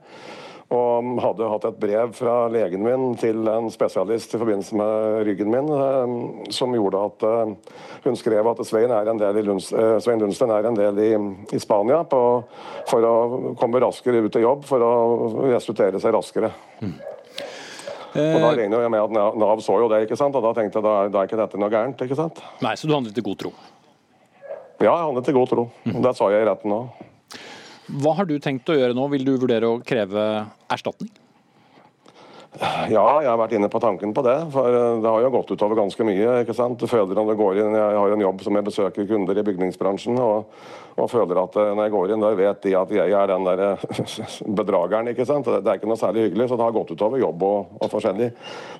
Og 0.75 1.21
hadde 1.23 1.47
hatt 1.47 1.65
et 1.69 1.77
brev 1.79 2.15
fra 2.17 2.49
legen 2.51 2.83
min 2.83 3.13
til 3.21 3.47
en 3.47 3.69
spesialist 3.71 4.33
i 4.35 4.41
forbindelse 4.41 4.75
med 4.75 5.21
ryggen 5.29 5.53
min, 5.53 5.69
eh, 5.71 6.51
som 6.51 6.75
gjorde 6.75 7.03
at 7.07 7.27
eh, 7.29 7.77
hun 8.03 8.19
skrev 8.19 8.51
at 8.51 8.63
Svein, 8.67 8.91
er 8.91 9.13
en 9.13 9.21
del 9.21 9.39
i 9.39 9.45
Lunds, 9.47 9.69
eh, 9.71 9.99
Svein 10.03 10.19
Lundsten 10.19 10.51
er 10.51 10.67
en 10.67 10.79
del 10.79 10.99
i, 11.05 11.13
i 11.55 11.63
Spania 11.63 12.01
på, 12.11 12.23
for 12.91 13.07
å 13.07 13.15
komme 13.61 13.83
raskere 13.85 14.25
ut 14.27 14.41
i 14.41 14.43
jobb, 14.43 14.67
for 14.67 14.83
å 14.83 14.93
restituere 15.53 16.03
seg 16.03 16.17
raskere. 16.19 16.51
Mm. 16.83 16.97
Og 18.17 18.39
Da 18.41 18.53
regner 18.57 18.81
jeg 18.81 18.91
med 18.91 19.03
at 19.21 19.37
Nav 19.39 19.61
så 19.63 19.79
jo 19.79 19.91
det, 19.93 20.07
ikke 20.07 20.19
sant? 20.19 20.35
og 20.35 20.43
da 20.43 20.55
tenkte 20.57 20.81
jeg 20.81 20.87
da, 20.89 20.95
da 21.13 21.23
er 21.23 21.29
ikke 21.29 21.39
dette 21.45 21.61
noe 21.61 21.71
gærent. 21.71 22.01
ikke 22.01 22.19
sant? 22.19 22.41
Nei, 22.65 22.75
Så 22.75 22.89
du 22.89 22.95
handlet 22.97 23.19
i 23.19 23.23
god 23.23 23.39
tro? 23.45 23.53
Ja, 24.81 24.89
jeg 24.89 25.05
handlet 25.05 25.29
i 25.31 25.37
god 25.37 25.53
tro. 25.53 25.69
Mm. 25.85 26.01
Det 26.03 26.17
sa 26.17 26.31
jeg 26.33 26.43
i 26.43 26.49
retten 26.49 26.75
òg. 26.75 27.05
Hva 27.87 28.17
har 28.19 28.27
du 28.27 28.35
tenkt 28.43 28.69
å 28.71 28.77
gjøre 28.77 28.97
nå? 28.97 29.07
Vil 29.13 29.27
du 29.27 29.37
vurdere 29.39 29.71
å 29.71 29.79
kreve 29.85 30.27
erstatning? 30.73 31.13
Ja, 32.57 33.05
jeg 33.21 33.29
har 33.29 33.37
vært 33.37 33.53
inne 33.57 33.69
på 33.69 33.81
tanken 33.83 34.15
på 34.17 34.23
det. 34.25 34.37
For 34.55 34.73
eh, 34.73 35.01
det 35.03 35.11
har 35.13 35.25
jo 35.25 35.33
gått 35.35 35.51
utover 35.53 35.77
ganske 35.77 36.07
mye. 36.09 36.41
ikke 36.43 36.57
sant? 36.57 36.81
Føler 36.89 37.13
du 37.13 37.35
går 37.37 37.61
inn, 37.61 37.77
Jeg 37.77 37.99
har 38.01 38.15
en 38.15 38.25
jobb 38.25 38.43
som 38.47 38.57
jeg 38.57 38.65
besøker 38.65 39.09
kunder 39.09 39.37
i 39.37 39.45
bygningsbransjen. 39.45 40.17
Og, 40.23 40.55
og 40.97 41.11
føler 41.13 41.43
at 41.43 41.59
eh, 41.61 41.73
når 41.77 41.89
jeg 41.89 41.95
går 41.97 42.15
inn 42.15 42.25
der, 42.25 42.39
vet 42.39 42.63
de 42.65 42.73
at 42.81 42.95
jeg 42.97 43.17
er 43.19 43.33
den 43.33 43.49
der 43.49 43.65
eh, 43.67 43.85
bedrageren. 44.61 45.13
ikke 45.13 45.29
sant? 45.29 45.51
Det 45.51 45.69
er 45.69 45.81
ikke 45.81 45.91
noe 45.91 46.01
særlig 46.01 46.31
hyggelig, 46.31 46.49
så 46.49 46.57
det 46.57 46.69
har 46.69 46.79
gått 46.79 46.95
utover 46.97 47.21
jobb 47.21 47.45
og, 47.45 47.77
og 47.81 47.93
forskjellig. 47.93 48.31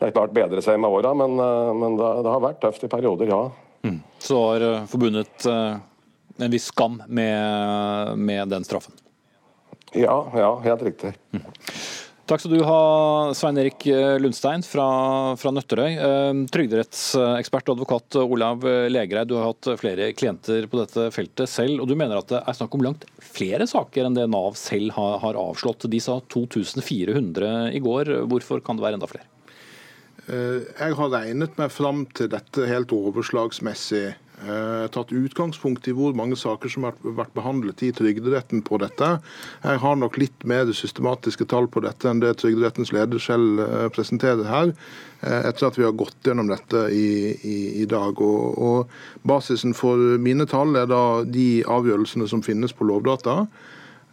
Det 0.01 0.09
er 0.09 0.17
klart 0.17 0.37
bedre 0.37 0.65
seg 0.65 0.81
med 0.81 0.97
åra, 0.97 1.13
men, 1.19 1.37
men 1.37 2.01
det, 2.01 2.15
det, 2.25 2.33
har 2.33 2.47
vært 2.49 2.63
tøft 2.65 2.89
i 2.89 2.93
perioder, 2.93 3.29
ja. 3.33 3.43
Mm. 3.85 4.01
Så 4.25 4.41
har 4.41 4.65
forbundet 4.91 5.45
en 6.39 6.53
viss 6.53 6.71
skam 6.73 7.03
med, 7.09 8.19
med 8.19 8.49
den 8.53 8.65
straffen. 8.67 8.95
Ja, 9.97 10.19
ja, 10.35 10.51
helt 10.65 10.83
riktig. 10.83 11.15
Mm. 11.33 11.47
Takk 12.27 12.43
skal 12.43 12.57
du 12.57 12.65
ha, 12.67 12.81
Svein 13.39 13.59
Erik 13.63 13.85
Lundstein 14.19 14.65
fra, 14.67 14.87
fra 15.39 15.53
Nøtterøy. 15.55 15.93
Eh, 15.95 16.41
trygderettsekspert 16.51 17.71
og 17.71 17.77
advokat 17.77 18.19
Olav 18.19 18.67
Legereid, 18.91 19.31
du 19.31 19.37
har 19.39 19.53
hatt 19.53 19.69
flere 19.79 20.09
klienter 20.19 20.67
på 20.67 20.81
dette 20.81 21.07
feltet 21.15 21.53
selv. 21.53 21.85
og 21.85 21.87
Du 21.87 21.95
mener 21.95 22.19
at 22.19 22.35
det 22.35 22.43
er 22.43 22.59
snakk 22.59 22.75
om 22.75 22.83
langt 22.89 23.07
flere 23.23 23.71
saker 23.71 24.09
enn 24.09 24.19
det 24.19 24.27
Nav 24.33 24.59
selv 24.59 24.97
har, 24.99 25.21
har 25.23 25.39
avslått. 25.39 25.87
De 25.93 26.03
sa 26.03 26.19
2400 26.35 27.71
i 27.79 27.83
går. 27.87 28.13
Hvorfor 28.27 28.65
kan 28.67 28.81
det 28.81 28.89
være 28.89 28.99
enda 28.99 29.11
flere? 29.11 29.31
Eh, 30.27 30.63
jeg 30.75 30.95
har 30.99 31.11
regnet 31.13 31.59
meg 31.59 31.71
fram 31.71 32.03
til 32.17 32.31
dette 32.33 32.67
helt 32.67 32.91
overslagsmessig 32.95 34.07
eh, 34.09 34.23
tatt 34.93 35.13
utgangspunkt 35.17 35.87
i 35.89 35.95
hvor 35.97 36.13
mange 36.17 36.37
saker 36.37 36.71
som 36.71 36.85
har 36.85 36.97
vært 37.03 37.33
behandlet 37.37 37.81
i 37.87 37.93
Trygderetten 37.97 38.63
på 38.67 38.79
dette. 38.83 39.09
Jeg 39.65 39.81
har 39.83 39.97
nok 39.97 40.19
litt 40.21 40.45
mer 40.49 40.69
systematiske 40.77 41.47
tall 41.51 41.69
på 41.73 41.83
dette 41.85 42.11
enn 42.11 42.21
det 42.23 42.37
Trygderettens 42.41 42.93
leder 42.95 43.23
selv 43.23 43.63
eh, 43.65 43.87
presenterer 43.95 44.45
her, 44.49 44.73
eh, 45.23 45.49
etter 45.49 45.69
at 45.69 45.79
vi 45.79 45.87
har 45.87 45.97
gått 45.97 46.27
gjennom 46.27 46.51
dette 46.51 46.87
i, 46.93 47.09
i, 47.37 47.57
i 47.83 47.87
dag. 47.91 48.21
Og, 48.21 48.59
og, 48.59 48.99
Basisen 49.27 49.75
for 49.77 49.99
mine 50.23 50.47
tall 50.51 50.77
er 50.79 50.91
da 50.91 51.23
de 51.25 51.65
avgjørelsene 51.67 52.29
som 52.31 52.45
finnes 52.47 52.75
på 52.77 52.87
Lovdata. 52.89 53.45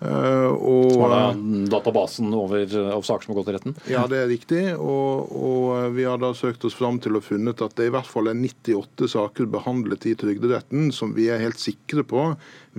Uh, 0.03 0.51
og, 0.51 0.89
som 0.91 1.13
er 1.15 1.37
databasen 1.71 2.33
over, 2.35 2.65
over, 2.81 3.05
saker 3.07 3.23
som 3.23 3.31
har 3.31 3.37
gått 3.39 3.51
i 3.51 3.55
retten? 3.55 3.75
Ja, 3.87 4.01
det 4.11 4.19
er 4.19 4.27
riktig. 4.31 4.63
Og, 4.75 5.31
og, 5.31 5.69
vi 5.95 6.03
har 6.07 6.19
da 6.19 6.33
søkt 6.35 6.65
oss 6.67 6.75
fram 6.75 6.99
til 7.03 7.15
og 7.19 7.23
funnet 7.23 7.63
at 7.63 7.77
det 7.79 7.87
i 7.87 7.93
hvert 7.93 8.09
fall 8.09 8.27
er 8.31 8.39
98 8.39 9.13
saker 9.15 9.47
behandlet 9.53 10.09
i 10.11 10.15
Trygderetten 10.19 10.91
som 10.95 11.13
vi 11.15 11.29
er 11.31 11.43
helt 11.43 11.61
sikre 11.61 12.03
på 12.07 12.25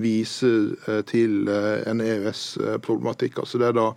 viser 0.01 0.75
til 1.09 1.49
en 1.49 2.03
EØS-problematikk. 2.03 3.39
Altså 3.45 3.61
det 3.63 3.71
er 3.71 3.79
da 3.79 3.89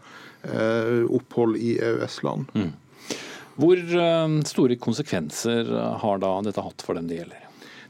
opphold 1.18 1.58
i 1.60 1.74
EØS-land. 1.82 2.54
Mm. 2.54 2.72
Hvor 3.58 3.82
store 4.46 4.78
konsekvenser 4.78 5.74
har 6.04 6.22
da 6.22 6.36
dette 6.46 6.64
hatt 6.64 6.86
for 6.86 7.00
dem 7.00 7.10
det 7.10 7.24
gjelder? 7.24 7.47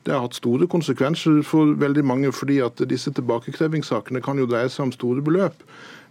Det 0.07 0.15
har 0.15 0.23
hatt 0.23 0.37
store 0.39 0.69
konsekvenser 0.71 1.41
for 1.43 1.75
veldig 1.75 2.05
mange, 2.07 2.31
fordi 2.31 2.61
at 2.63 2.79
disse 2.87 3.11
tilbakekrevingssakene 3.17 4.23
kan 4.23 4.39
jo 4.39 4.47
dreie 4.47 4.71
seg 4.71 4.87
om 4.87 4.95
store 4.95 5.23
beløp. 5.25 5.65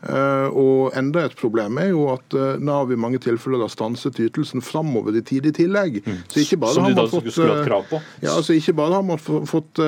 Eh, 0.04 0.48
og 0.52 0.92
enda 0.94 1.22
et 1.24 1.34
problem 1.38 1.78
er 1.80 1.88
jo 1.88 2.02
at 2.12 2.34
eh, 2.36 2.58
Nav 2.60 2.90
i 2.92 2.98
mange 3.00 3.16
tilfeller 3.24 3.62
har 3.64 3.70
stanset 3.72 4.18
ytelsen 4.20 4.60
framover 4.62 5.16
i 5.16 5.22
tid 5.24 5.48
i 5.48 5.54
tillegg. 5.56 6.02
Mm. 6.04 6.18
Så 6.28 6.42
ikke 6.42 6.58
bare 6.62 6.76
Som 6.76 6.84
man 6.90 7.08
fått, 7.08 7.30
eh? 7.32 8.04
Ja, 8.20 8.34
altså 8.34 8.58
ikke 8.58 8.76
bare 8.76 8.98
har 8.98 9.06
man 9.06 9.22
fått 9.48 9.80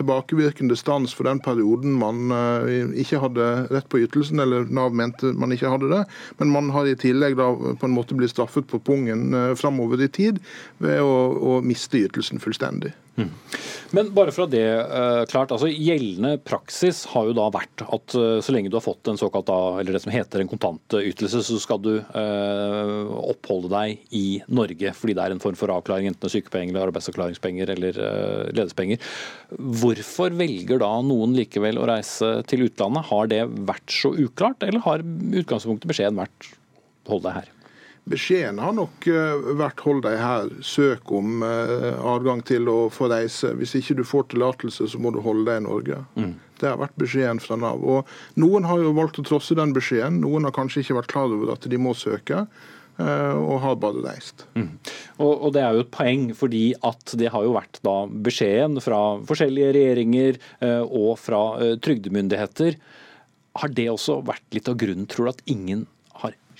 tilbakevirkende 0.00 0.76
stans 0.78 1.12
for 1.12 1.28
den 1.28 1.42
perioden 1.44 1.92
man 2.00 2.32
ikke 2.98 3.20
hadde 3.22 3.50
rett 3.72 3.88
på 3.92 4.00
ytelsen, 4.02 4.40
eller 4.40 4.64
Nav 4.72 4.96
mente 4.96 5.34
man 5.36 5.52
ikke 5.52 5.70
hadde 5.72 5.92
det, 5.92 6.02
men 6.40 6.52
man 6.56 6.72
har 6.72 6.88
i 6.88 6.96
tillegg 6.96 7.36
da 7.36 7.52
på 7.52 7.88
en 7.88 7.94
måte 7.94 8.16
blitt 8.16 8.32
straffet 8.32 8.68
på 8.70 8.80
pungen 8.80 9.36
framover 9.58 10.00
i 10.00 10.08
tid 10.12 10.40
ved 10.82 11.04
å, 11.04 11.14
å 11.36 11.60
miste 11.64 12.00
ytelsen 12.00 12.40
fullstendig. 12.42 12.94
Men 13.92 14.08
bare 14.16 14.32
fra 14.32 14.46
det 14.48 14.64
uh, 14.64 15.22
klart, 15.28 15.52
altså 15.52 15.68
Gjeldende 15.68 16.38
praksis 16.40 17.02
har 17.12 17.26
jo 17.28 17.34
da 17.36 17.50
vært 17.52 17.84
at 17.84 18.14
uh, 18.16 18.38
så 18.40 18.54
lenge 18.54 18.70
du 18.72 18.78
har 18.78 18.84
fått 18.84 19.10
en 19.10 19.20
såkalt 19.20 19.50
da, 19.50 19.58
eller 19.82 19.92
det 19.92 20.00
som 20.04 20.14
heter 20.14 20.40
en 20.40 20.48
kontantytelse, 20.48 21.42
så 21.44 21.58
skal 21.60 21.82
du 21.84 21.90
uh, 22.00 23.12
oppholde 23.20 23.68
deg 23.74 24.16
i 24.16 24.40
Norge 24.48 24.94
fordi 24.96 25.16
det 25.18 25.26
er 25.26 25.36
en 25.36 25.44
form 25.44 25.58
for 25.60 25.74
avklaring, 25.74 26.08
enten 26.08 26.32
sykepenger, 26.32 26.72
eller 26.72 26.88
arbeidsavklaringspenger 26.88 27.74
eller 27.76 28.00
ledespenger. 28.56 29.02
Hvorfor 29.82 30.32
velger 30.40 30.80
da 30.80 30.94
noen 31.04 31.36
likevel 31.36 31.80
å 31.80 31.88
reise 31.92 32.38
til 32.48 32.64
utlandet? 32.70 33.10
Har 33.12 33.28
det 33.32 33.44
vært 33.68 33.92
så 33.92 34.14
uklart, 34.16 34.64
eller 34.64 34.84
har 34.88 35.04
utgangspunktet 35.42 35.90
beskjeden 35.90 36.22
vært 36.22 36.54
hold 37.10 37.26
deg 37.28 37.42
her? 37.42 37.52
Beskjeden 38.10 38.58
har 38.58 38.72
nok 38.74 39.06
eh, 39.06 39.44
vært 39.60 39.82
hold 39.86 40.00
deg 40.02 40.16
her, 40.18 40.48
søk 40.66 41.12
om 41.14 41.44
eh, 41.46 41.94
adgang 42.02 42.40
til 42.46 42.66
å 42.70 42.88
få 42.90 43.06
reise. 43.12 43.52
Hvis 43.60 43.76
ikke 43.78 44.00
du 44.00 44.02
får 44.06 44.32
tillatelse, 44.32 44.88
så 44.90 44.98
må 44.98 45.12
du 45.14 45.20
holde 45.22 45.46
deg 45.46 45.60
i 45.60 45.66
Norge. 45.68 46.00
Mm. 46.18 46.32
Det 46.58 46.66
har 46.66 46.80
vært 46.82 46.98
beskjeden 46.98 47.38
fra 47.42 47.58
Nav. 47.62 47.78
Og 47.78 48.10
Noen 48.42 48.66
har 48.66 48.82
jo 48.82 48.94
valgt 48.96 49.22
å 49.22 49.26
trosse 49.26 49.54
den 49.58 49.74
beskjeden. 49.76 50.18
Noen 50.24 50.48
har 50.48 50.54
kanskje 50.56 50.82
ikke 50.82 50.98
vært 50.98 51.12
klar 51.14 51.30
over 51.30 51.54
at 51.54 51.70
de 51.70 51.78
må 51.78 51.94
søke. 51.94 52.42
Eh, 52.98 53.38
og 53.38 53.62
har 53.62 53.78
bare 53.86 54.02
reist. 54.08 54.48
Mm. 54.58 54.74
Og, 55.22 55.30
og, 55.30 55.48
Det 55.54 55.62
er 55.62 55.78
jo 55.78 55.86
et 55.86 55.94
poeng, 55.94 56.26
fordi 56.42 56.64
at 56.82 57.14
det 57.22 57.30
har 57.30 57.46
jo 57.46 57.54
vært 57.54 57.78
da 57.86 57.96
beskjeden 58.10 58.82
fra 58.82 59.00
forskjellige 59.30 59.72
regjeringer 59.78 60.42
og 60.90 61.14
fra 61.22 61.44
trygdemyndigheter. 61.86 62.82
Har 63.62 63.72
det 63.78 63.90
også 63.94 64.24
vært 64.26 64.46
litt 64.56 64.68
av 64.70 64.78
grunnen, 64.80 65.06
tror 65.06 65.28
du, 65.28 65.36
at 65.36 65.50
ingen 65.54 65.86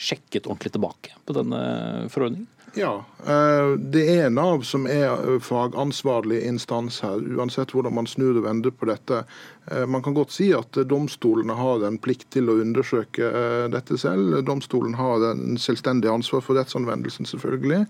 sjekket 0.02 0.48
ordentlig 0.48 0.74
tilbake 0.74 1.14
på 1.26 1.36
denne 1.36 1.62
forordningen? 2.10 2.48
Ja, 2.74 3.04
eh, 3.26 3.78
det 3.92 4.04
er 4.08 4.30
Nav 4.32 4.62
som 4.64 4.86
er 4.88 5.38
fagansvarlig 5.44 6.40
instans 6.48 7.02
her, 7.04 7.20
uansett 7.36 7.74
hvordan 7.76 7.94
man 7.98 8.08
snur 8.08 8.38
og 8.40 8.46
vender 8.46 8.72
på 8.72 8.88
dette. 8.88 9.22
Eh, 9.66 9.86
man 9.86 10.02
kan 10.02 10.14
godt 10.14 10.30
si 10.30 10.50
at 10.54 10.74
domstolene 10.88 11.54
har 11.54 11.84
en 11.86 11.98
plikt 12.02 12.30
til 12.34 12.50
å 12.50 12.58
undersøke 12.62 13.28
eh, 13.28 13.66
dette 13.70 13.98
selv. 14.00 14.40
Domstolen 14.46 14.96
har 14.98 15.22
en 15.30 15.58
selvstendig 15.60 16.10
ansvar 16.10 16.42
for 16.42 16.58
rettsanvendelsen, 16.58 17.28
selvfølgelig. 17.30 17.84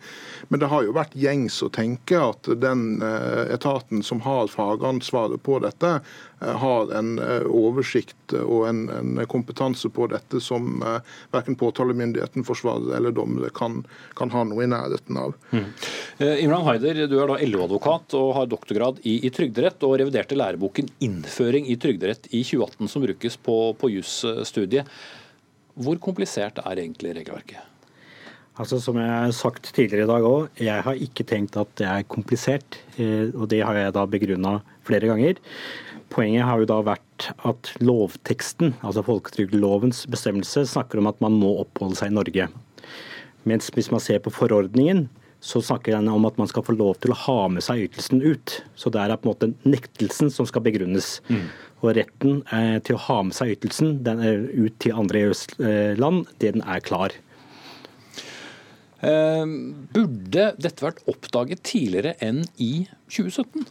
Men 0.48 0.62
det 0.62 0.68
har 0.72 0.84
jo 0.84 0.96
vært 0.96 1.16
gjengs 1.16 1.62
å 1.64 1.70
tenke 1.72 2.20
at 2.20 2.50
den 2.60 3.00
eh, 3.00 3.54
etaten 3.56 4.04
som 4.04 4.20
har 4.26 4.52
fagansvaret 4.52 5.42
på 5.42 5.62
dette, 5.64 6.00
har 6.42 6.88
en 6.98 7.20
oversikt 7.46 8.32
og 8.34 8.64
en, 8.66 8.80
en 8.90 9.20
kompetanse 9.30 9.86
på 9.94 10.08
dette 10.10 10.40
som 10.42 10.80
verken 11.30 11.54
påtalemyndigheten, 11.54 12.42
forsvarer 12.42 12.96
eller 12.96 13.14
dommere 13.14 13.52
kan, 13.54 13.76
kan, 14.18 14.32
ha 14.34 14.42
noe 14.50 14.64
i 14.64 14.66
nærheten 14.66 15.20
av. 15.22 15.36
Mm. 15.52 15.68
Imran 16.42 16.66
Haider, 16.66 17.04
du 17.06 17.14
er 17.22 17.30
da 17.30 17.38
LO-advokat 17.46 18.16
og 18.18 18.32
har 18.40 18.50
doktorgrad 18.50 18.98
i, 19.06 19.20
i 19.22 19.30
trygderett 19.30 19.86
og 19.86 19.94
reviderte 20.02 20.34
læreboken 20.34 20.90
'Innføring 20.98 21.61
vurdering 21.62 21.66
i 21.66 21.76
Trygderett 21.76 22.26
i 22.30 22.42
2018 22.44 22.88
som 22.88 23.02
brukes 23.02 23.36
på, 23.36 23.74
på 23.78 23.90
jusstudiet. 23.90 24.86
Hvor 25.74 25.98
komplisert 25.98 26.58
er 26.58 26.78
egentlig 26.78 27.14
regelverket? 27.14 27.60
Altså 28.58 28.78
Som 28.80 28.98
jeg 28.98 29.08
har 29.08 29.32
sagt 29.32 29.72
tidligere 29.72 30.04
i 30.04 30.10
dag 30.10 30.22
òg, 30.22 30.48
jeg 30.60 30.82
har 30.82 30.94
ikke 30.94 31.24
tenkt 31.24 31.56
at 31.56 31.68
det 31.78 31.86
er 31.86 32.02
komplisert. 32.04 32.78
Eh, 32.98 33.32
og 33.34 33.48
det 33.48 33.62
har 33.64 33.74
jeg 33.74 33.94
da 33.94 34.04
begrunna 34.06 34.60
flere 34.84 35.08
ganger. 35.08 35.38
Poenget 36.10 36.44
har 36.44 36.60
jo 36.60 36.68
da 36.68 36.82
vært 36.84 37.32
at 37.48 37.72
lovteksten, 37.80 38.74
altså 38.82 39.02
folketrygdlovens 39.02 40.04
bestemmelse, 40.06 40.66
snakker 40.68 41.00
om 41.00 41.08
at 41.08 41.20
man 41.24 41.32
må 41.32 41.54
oppholde 41.62 41.96
seg 41.96 42.12
i 42.12 42.16
Norge. 42.18 42.48
Mens 43.48 43.72
hvis 43.72 43.88
man 43.90 44.04
ser 44.04 44.20
på 44.20 44.30
forordningen, 44.30 45.08
så 45.42 45.58
snakker 45.62 45.96
den 45.96 46.08
om 46.08 46.24
at 46.28 46.38
man 46.38 46.46
skal 46.46 46.62
få 46.62 46.76
lov 46.76 47.00
til 47.02 47.10
å 47.10 47.18
ha 47.24 47.36
med 47.50 47.64
seg 47.66 47.88
ytelsen 47.88 48.22
ut. 48.22 48.60
Så 48.78 48.92
det 48.94 49.02
er 49.02 49.16
på 49.18 49.26
en 49.26 49.32
måte 49.32 49.50
nektelsen 49.66 50.30
som 50.30 50.46
skal 50.46 50.62
begrunnes. 50.62 51.16
Mm. 51.26 51.48
Og 51.82 51.96
retten 51.98 52.44
eh, 52.54 52.78
til 52.86 52.94
å 52.94 53.02
ha 53.08 53.18
med 53.26 53.34
seg 53.34 53.56
ytelsen 53.56 53.96
den 54.06 54.22
er 54.22 54.46
ut 54.54 54.78
til 54.82 54.94
andre 55.02 55.26
EØS-land, 55.26 56.30
den 56.44 56.62
er 56.62 56.86
klar. 56.86 57.18
Eh, 59.02 59.44
burde 59.98 60.48
dette 60.62 60.86
vært 60.86 61.02
oppdaget 61.10 61.66
tidligere 61.66 62.14
enn 62.22 62.44
i 62.62 62.86
2017? 63.10 63.66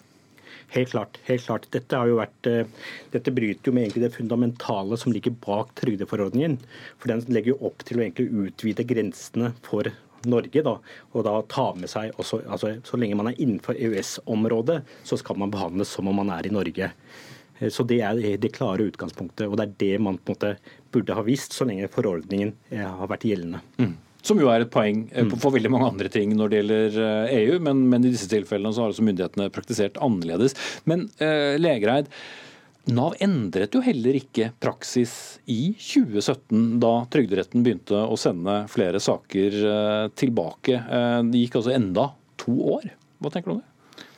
Helt 0.75 0.91
klart. 0.91 1.19
helt 1.27 1.43
klart. 1.47 1.71
Dette, 1.71 2.03
vært, 2.15 2.47
eh, 2.47 2.67
dette 3.11 3.31
bryter 3.31 3.71
jo 3.71 3.75
med 3.75 3.95
det 3.95 4.11
fundamentale 4.11 4.99
som 4.99 5.11
ligger 5.11 5.31
bak 5.31 5.75
trygdeforordningen. 5.75 6.59
For 6.99 7.07
Den 7.07 7.23
legger 7.27 7.55
jo 7.55 7.67
opp 7.67 7.83
til 7.83 7.99
å 7.99 8.11
utvide 8.11 8.87
grensene 8.87 9.53
for 9.63 9.91
Norge. 10.29 10.63
Da, 10.65 10.77
og 11.11 11.25
da 11.27 11.35
ta 11.49 11.71
med 11.77 11.91
seg 11.91 12.15
også, 12.21 12.41
altså, 12.47 12.75
Så 12.85 12.99
lenge 12.99 13.17
man 13.19 13.31
er 13.31 13.39
innenfor 13.39 13.77
EØS-området, 13.77 14.81
så 15.07 15.17
skal 15.19 15.39
man 15.41 15.53
behandles 15.53 15.93
som 15.93 16.07
om 16.07 16.21
man 16.21 16.31
er 16.33 16.47
i 16.47 16.53
Norge. 16.53 16.91
Eh, 17.59 17.69
så 17.69 17.87
Det 17.87 18.01
er 18.01 18.37
det 18.37 18.53
klare 18.53 18.87
utgangspunktet. 18.89 19.47
og 19.47 19.57
Det 19.57 19.67
er 19.67 19.75
det 19.77 20.01
man 20.01 20.17
på 20.17 20.31
en 20.31 20.35
måte 20.35 20.55
burde 20.91 21.15
ha 21.15 21.21
visst 21.21 21.53
så 21.53 21.65
lenge 21.65 21.89
forordningen 21.89 22.53
eh, 22.71 22.85
har 22.85 23.07
vært 23.07 23.27
gjeldende. 23.27 23.61
Mm. 23.77 23.97
Som 24.21 24.37
jo 24.37 24.51
er 24.53 24.61
et 24.61 24.71
poeng 24.71 25.09
eh, 25.11 25.25
for 25.41 25.51
veldig 25.51 25.71
mange 25.71 25.89
andre 25.89 26.09
ting 26.09 26.35
når 26.37 26.49
det 26.49 26.61
gjelder 26.61 27.01
EU, 27.39 27.55
e 27.57 27.59
men, 27.59 27.89
men 27.89 28.05
i 28.05 28.13
disse 28.13 28.29
tilfellene 28.29 28.73
så 28.73 28.83
har 28.83 28.93
altså 28.93 29.05
myndighetene 29.07 29.49
praktisert 29.53 29.97
annerledes. 29.97 30.55
Men 30.85 31.09
eh, 31.17 31.57
Legereid, 31.57 32.11
Nav 32.89 33.13
endret 33.21 33.75
jo 33.77 33.83
heller 33.85 34.15
ikke 34.17 34.49
praksis 34.61 35.13
i 35.45 35.75
2017, 35.77 36.79
da 36.81 36.93
Trygderetten 37.13 37.61
begynte 37.61 37.99
å 38.01 38.17
sende 38.17 38.63
flere 38.73 39.01
saker 39.03 39.57
eh, 39.73 40.05
tilbake. 40.17 40.79
Eh, 40.81 41.19
det 41.29 41.43
gikk 41.43 41.59
altså 41.59 41.75
enda 41.75 42.07
to 42.41 42.55
år. 42.79 42.87
Hva 43.21 43.33
tenker 43.33 43.51
du 43.51 43.57
om 43.57 43.61
det? 43.61 43.67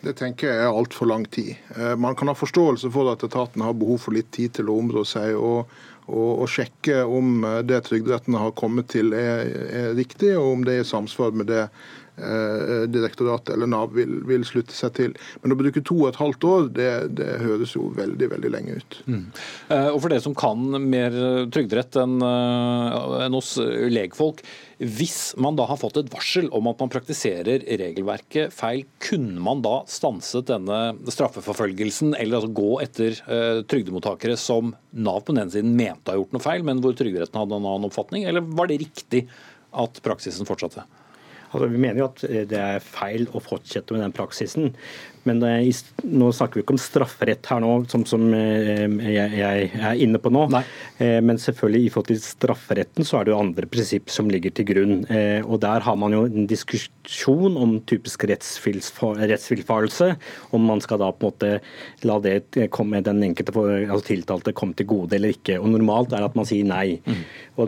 Det 0.04 0.14
tenker 0.20 0.50
jeg 0.52 0.64
er 0.64 0.76
altfor 0.76 1.08
lang 1.08 1.24
tid. 1.32 1.56
Man 2.00 2.16
kan 2.20 2.28
ha 2.28 2.36
forståelse 2.36 2.90
for 2.92 3.08
at 3.12 3.24
etaten 3.24 3.64
har 3.64 3.76
behov 3.76 4.02
for 4.04 4.16
litt 4.16 4.34
tid 4.36 4.52
til 4.58 4.72
å 4.72 4.76
områ 4.80 5.04
seg. 5.08 5.36
og 5.40 5.72
og, 6.04 6.44
og, 6.44 6.48
sjekke 6.52 7.04
om 7.08 7.46
det 7.64 7.80
Trygderetten 7.88 8.36
har 8.36 8.56
kommet 8.60 8.90
til 8.92 9.14
er, 9.16 9.48
er, 9.70 9.92
riktig, 9.96 10.34
og 10.36 10.58
om 10.58 10.66
det 10.68 10.78
er 10.78 10.84
i 10.84 10.88
samsvar 10.88 11.36
med 11.36 11.48
det 11.52 11.62
eh, 11.64 11.92
direktoratet 12.14 13.56
eller 13.56 13.70
Nav 13.70 13.94
vil, 13.96 14.20
vil, 14.28 14.44
slutte 14.46 14.76
seg 14.76 14.94
til. 14.98 15.16
Men 15.42 15.56
å 15.56 15.58
bruke 15.58 15.82
to 15.82 15.98
og 16.04 16.12
et 16.12 16.20
halvt 16.20 16.46
år, 16.50 16.68
det, 16.76 16.90
det 17.18 17.30
høres 17.42 17.74
jo 17.74 17.88
veldig 17.96 18.30
veldig 18.34 18.52
lenge 18.54 18.78
ut. 18.80 19.00
Mm. 19.08 19.24
Eh, 19.70 19.90
og 19.90 20.00
For 20.04 20.14
dere 20.14 20.26
som 20.26 20.38
kan 20.38 20.78
mer 20.84 21.16
trygderett 21.54 21.98
enn 22.02 22.20
eh, 22.24 23.18
en 23.26 23.40
oss 23.40 23.56
legfolk, 23.94 24.44
hvis 24.84 25.34
man 25.40 25.56
da 25.56 25.68
har 25.70 25.80
fått 25.80 26.00
et 26.02 26.12
varsel 26.12 26.50
om 26.56 26.68
at 26.72 26.82
man 26.82 26.92
praktiserer 26.92 27.64
regelverket 27.80 28.54
feil, 28.56 28.84
kunne 29.04 29.40
man 29.44 29.62
da 29.64 29.78
stanset 29.88 30.50
denne 30.50 30.80
straffeforfølgelsen, 31.08 32.16
eller 32.18 32.40
altså 32.40 32.52
gå 32.58 32.72
etter 32.84 33.16
uh, 33.30 33.62
trygdemottakere 33.70 34.36
som 34.40 34.74
Nav 34.92 35.22
på 35.24 35.32
den 35.32 35.46
ene 35.46 35.54
siden 35.54 35.78
mente 35.78 36.12
har 36.12 36.20
gjort 36.20 36.36
noe 36.36 36.44
feil, 36.44 36.66
men 36.68 36.82
hvor 36.84 36.98
Trygderetten 36.98 37.40
hadde 37.40 37.56
en 37.56 37.70
annen 37.70 37.88
oppfatning, 37.88 38.28
eller 38.28 38.44
var 38.58 38.68
det 38.70 38.82
riktig 38.82 39.24
at 39.72 40.04
praksisen 40.06 40.50
fortsatte? 40.50 40.84
Altså, 41.54 41.70
vi 41.70 41.78
mener 41.82 42.02
jo 42.02 42.10
at 42.10 42.24
det 42.50 42.60
er 42.60 42.84
feil 42.84 43.28
å 43.32 43.42
fortsette 43.44 43.94
med 43.94 44.02
den 44.02 44.16
praksisen. 44.16 44.74
Men 45.28 45.44
eh, 45.48 45.70
nå 46.04 46.30
snakker 46.36 46.60
vi 46.60 46.64
ikke 46.66 46.76
om 46.76 46.82
strafferett 46.82 47.48
her 47.52 47.62
nå, 47.64 47.72
som, 47.92 48.04
som 48.08 48.26
eh, 48.36 48.86
jeg, 49.08 49.30
jeg, 49.40 49.70
er 49.80 50.02
inne 50.04 50.20
på 50.22 50.32
nå. 50.34 50.46
Nei. 50.52 50.64
Eh, 51.00 51.20
men 51.24 51.40
selvfølgelig 51.42 51.86
i 51.86 51.92
forhold 51.94 52.10
til 52.12 52.22
strafferetten 52.24 53.08
så 53.08 53.20
er 53.20 53.28
det 53.28 53.34
jo 53.34 53.40
andre 53.40 53.70
prinsipp 53.72 54.12
som 54.14 54.32
ligger 54.32 54.54
til 54.56 54.68
grunn. 54.74 54.96
Og 55.48 55.58
der 55.64 55.84
har 55.86 55.98
man 56.00 56.16
jo 56.16 56.24
en 56.28 56.48
diskusjon 56.50 57.58
om 57.60 57.78
typisk 57.90 58.26
rettsvillfarelse. 58.30 60.10
Om 60.56 60.68
man 60.74 60.84
skal 60.84 61.02
da 61.02 61.12
på 61.12 61.30
en 61.30 61.32
måte 61.32 61.52
la 62.08 62.20
det 62.24 62.68
komme 62.74 63.02
den 63.04 63.24
enkelte 63.24 63.54
altså 63.54 64.04
tiltalte 64.10 64.54
komme 64.56 64.76
til 64.78 64.90
gode 64.90 65.18
eller 65.18 65.34
ikke. 65.34 65.60
Og 65.62 65.72
Normalt 65.74 66.14
er 66.14 66.24
det 66.24 66.32
at 66.32 66.38
man 66.38 66.48
sier 66.50 66.68
nei. 66.68 67.00
Mm. 67.08 67.24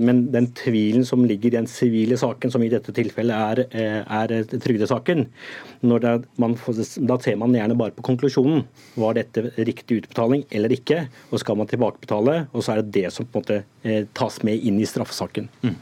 Men 0.06 0.24
den 0.34 0.50
tvilen 0.58 1.06
som 1.08 1.24
ligger 1.28 1.54
i 1.54 1.58
den 1.58 1.70
sivile 1.70 2.18
saken, 2.20 2.52
som 2.52 2.64
i 2.66 2.72
dette 2.72 2.94
tilfellet 2.96 3.66
er, 3.72 4.04
er 4.04 4.36
trygdesaken, 4.52 5.28
det, 5.86 6.14
får, 6.62 6.82
da 7.06 7.18
ser 7.22 7.38
man 7.40 7.45
man 7.48 7.60
gjerne 7.60 7.78
bare 7.80 7.96
på 7.96 8.06
konklusjonen. 8.06 8.64
Var 9.00 9.18
dette 9.18 9.50
riktig 9.58 10.02
utbetaling 10.02 10.46
eller 10.50 10.74
ikke? 10.76 11.06
Og 11.32 11.42
skal 11.42 11.60
man 11.60 11.70
tilbakebetale? 11.72 12.38
Og 12.54 12.66
så 12.66 12.76
er 12.76 12.82
det 12.82 12.96
det 12.98 13.14
som 13.16 13.28
på 13.28 13.40
en 13.40 13.46
måte 13.46 13.60
eh, 13.84 14.08
tas 14.18 14.42
med 14.48 14.64
inn 14.66 14.80
i 14.82 14.90
straffesaken. 14.90 15.50
Mm. 15.66 15.78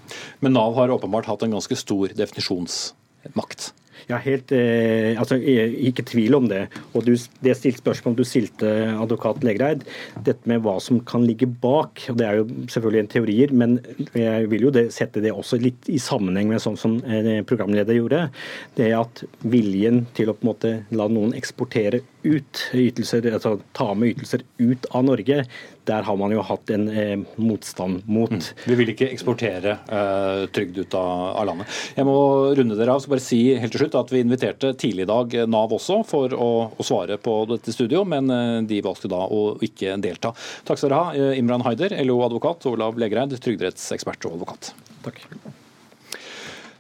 Men 0.46 0.58
Nav 0.58 0.76
har 0.80 0.94
åpenbart 0.94 1.30
hatt 1.32 1.46
en 1.46 1.56
ganske 1.58 1.78
stor 1.80 2.14
definisjonsmakt. 2.18 3.72
Ja, 4.10 4.18
helt, 4.24 4.52
eh, 4.52 5.20
altså, 5.20 5.38
Ikke 5.38 6.06
tvil 6.06 6.36
om 6.36 6.48
det. 6.50 6.68
Og 6.94 7.06
du, 7.06 7.16
Det 7.16 7.56
stilte 7.58 7.82
spørsmålet 7.82 8.18
du 8.18 8.24
stilte 8.24 8.70
advokat 9.00 9.44
Legreid, 9.44 9.84
dette 10.24 10.48
med 10.50 10.62
hva 10.64 10.80
som 10.82 11.00
kan 11.00 11.26
ligge 11.26 11.48
bak. 11.48 12.06
og 12.10 12.18
Det 12.18 12.26
er 12.28 12.40
jo 12.42 12.46
selvfølgelig 12.68 13.00
en 13.00 13.14
teorier, 13.14 13.54
men 13.54 13.80
jeg 14.14 14.50
vil 14.50 14.68
jo 14.68 14.72
det, 14.72 14.92
sette 14.94 15.22
det 15.22 15.32
også 15.32 15.60
litt 15.62 15.90
i 15.90 16.00
sammenheng 16.00 16.50
med 16.50 16.62
sånn 16.64 16.78
som 16.78 17.00
eh, 17.06 17.44
programleder 17.44 17.98
gjorde. 17.98 18.30
Det 18.76 18.92
er 18.92 19.00
at 19.02 19.24
viljen 19.42 20.06
til 20.14 20.30
å 20.30 20.38
på 20.38 20.44
en 20.44 20.52
måte 20.54 20.74
la 20.92 21.08
noen 21.08 21.34
eksportere 21.38 22.02
ut 22.24 22.64
ytelser, 22.74 23.26
altså 23.34 23.58
ta 23.76 23.92
med 23.98 24.14
ytelser 24.14 24.44
ut 24.62 24.88
av 24.92 25.06
Norge, 25.08 25.44
der 25.88 26.06
har 26.08 26.18
man 26.20 26.32
jo 26.32 26.44
hatt 26.46 26.72
en 26.72 26.88
eh, 26.90 27.16
motstand 27.36 28.06
mot. 28.08 28.32
Mm. 28.32 28.44
Vi 28.70 28.78
vil 28.80 28.92
ikke 28.94 29.10
eksportere 29.12 29.76
eh, 29.84 30.44
trygd 30.56 30.80
ut 30.80 30.96
av, 30.98 31.24
av, 31.34 31.48
landet. 31.50 31.80
Jeg 31.98 32.08
må 32.08 32.18
runde 32.56 32.78
dere 32.80 32.96
av. 32.96 33.04
skal 33.04 33.16
bare 33.16 33.26
si 33.26 33.42
helt 33.60 33.76
til 33.76 33.84
slutt 33.84 33.98
at 34.00 34.14
Vi 34.14 34.22
inviterte 34.24 34.74
tidlig 34.80 35.08
i 35.08 35.10
dag 35.12 35.36
Nav 35.52 35.74
også 35.76 36.00
for 36.08 36.36
å, 36.36 36.52
å 36.72 36.86
svare 36.88 37.18
på 37.22 37.36
dette 37.52 37.76
studio, 37.76 38.06
men 38.08 38.32
eh, 38.32 38.62
de 38.70 38.84
valgte 38.86 39.12
da 39.12 39.26
å 39.28 39.58
ikke 39.66 39.98
delta. 40.04 40.34
Takk 40.68 40.80
skal 40.80 40.94
dere 40.94 41.02
ha, 41.02 41.18
eh, 41.18 41.42
Imran 41.42 41.66
Haider, 41.68 41.98
LO-advokat, 42.06 42.70
Olav 42.72 43.00
Legereid, 43.02 43.36
trygderettsekspert 43.44 44.30
og 44.30 44.40
advokat. 44.40 44.74
Takk. 45.04 45.26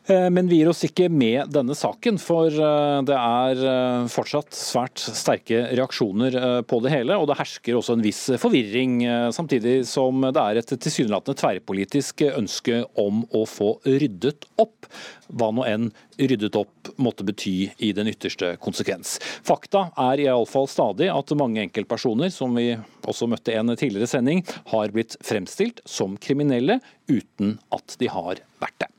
Eh, 0.05 0.29
men 0.29 0.47
vi 0.47 0.59
gir 0.59 0.67
oss 0.67 0.83
ikke 0.83 1.07
med 1.11 1.51
denne 1.55 1.75
saken, 1.77 2.17
for 2.19 2.51
eh, 2.51 2.99
det 3.07 3.15
er 3.15 3.61
eh, 3.63 4.07
fortsatt 4.11 4.51
svært 4.57 4.99
sterke 4.99 5.61
reaksjoner 5.71 6.35
på 6.67 6.79
det 6.83 6.91
hele. 6.91 7.17
Og 7.19 7.29
det 7.29 7.37
hersker 7.39 7.77
også 7.79 7.95
en 7.95 8.03
viss 8.03 8.25
forvirring, 8.41 9.01
samtidig 9.35 9.81
som 9.87 10.25
det 10.25 10.41
er 10.41 10.59
et 10.59 10.73
tilsynelatende 10.73 11.39
tverrpolitisk 11.39 12.25
ønske 12.33 12.83
om 12.99 13.23
å 13.31 13.45
få 13.47 13.77
ryddet 13.87 14.47
opp. 14.59 14.89
Hva 15.33 15.49
nå 15.55 15.63
enn 15.65 15.87
ryddet 16.19 16.57
opp 16.59 16.91
måtte 17.01 17.25
bety 17.25 17.55
i 17.85 17.93
den 17.95 18.09
ytterste 18.11 18.53
konsekvens. 18.61 19.15
Fakta 19.45 19.87
er 20.09 20.25
iallfall 20.25 20.67
stadig 20.69 21.07
at 21.13 21.31
mange 21.39 21.63
enkeltpersoner, 21.63 22.33
som 22.33 22.53
vi 22.59 22.73
også 23.07 23.29
møtte 23.31 23.55
en 23.55 23.71
tidligere 23.71 24.11
sending, 24.11 24.43
har 24.73 24.93
blitt 24.93 25.15
fremstilt 25.23 25.81
som 25.89 26.19
kriminelle 26.21 26.81
uten 27.07 27.57
at 27.73 27.97
de 28.03 28.11
har 28.11 28.43
vært 28.61 28.83
det. 28.83 28.91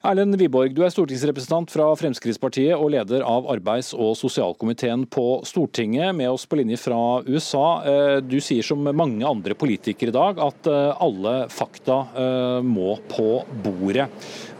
Erlend 0.00 0.38
Wiborg, 0.40 0.72
du 0.72 0.78
er 0.80 0.88
stortingsrepresentant 0.88 1.68
fra 1.74 1.90
Fremskrittspartiet 2.00 2.72
og 2.72 2.88
leder 2.94 3.20
av 3.20 3.44
arbeids- 3.52 3.92
og 3.92 4.14
sosialkomiteen 4.16 5.02
på 5.12 5.42
Stortinget, 5.44 6.14
med 6.16 6.30
oss 6.32 6.46
på 6.48 6.56
linje 6.56 6.78
fra 6.80 7.20
USA. 7.26 7.66
Eh, 7.84 8.14
du 8.24 8.38
sier 8.40 8.64
som 8.64 8.80
mange 8.80 9.28
andre 9.28 9.52
politikere 9.52 10.08
i 10.08 10.16
dag 10.16 10.40
at 10.40 10.72
eh, 10.72 11.04
alle 11.04 11.34
fakta 11.52 12.00
eh, 12.16 12.64
må 12.64 12.96
på 13.12 13.28
bordet. 13.60 14.08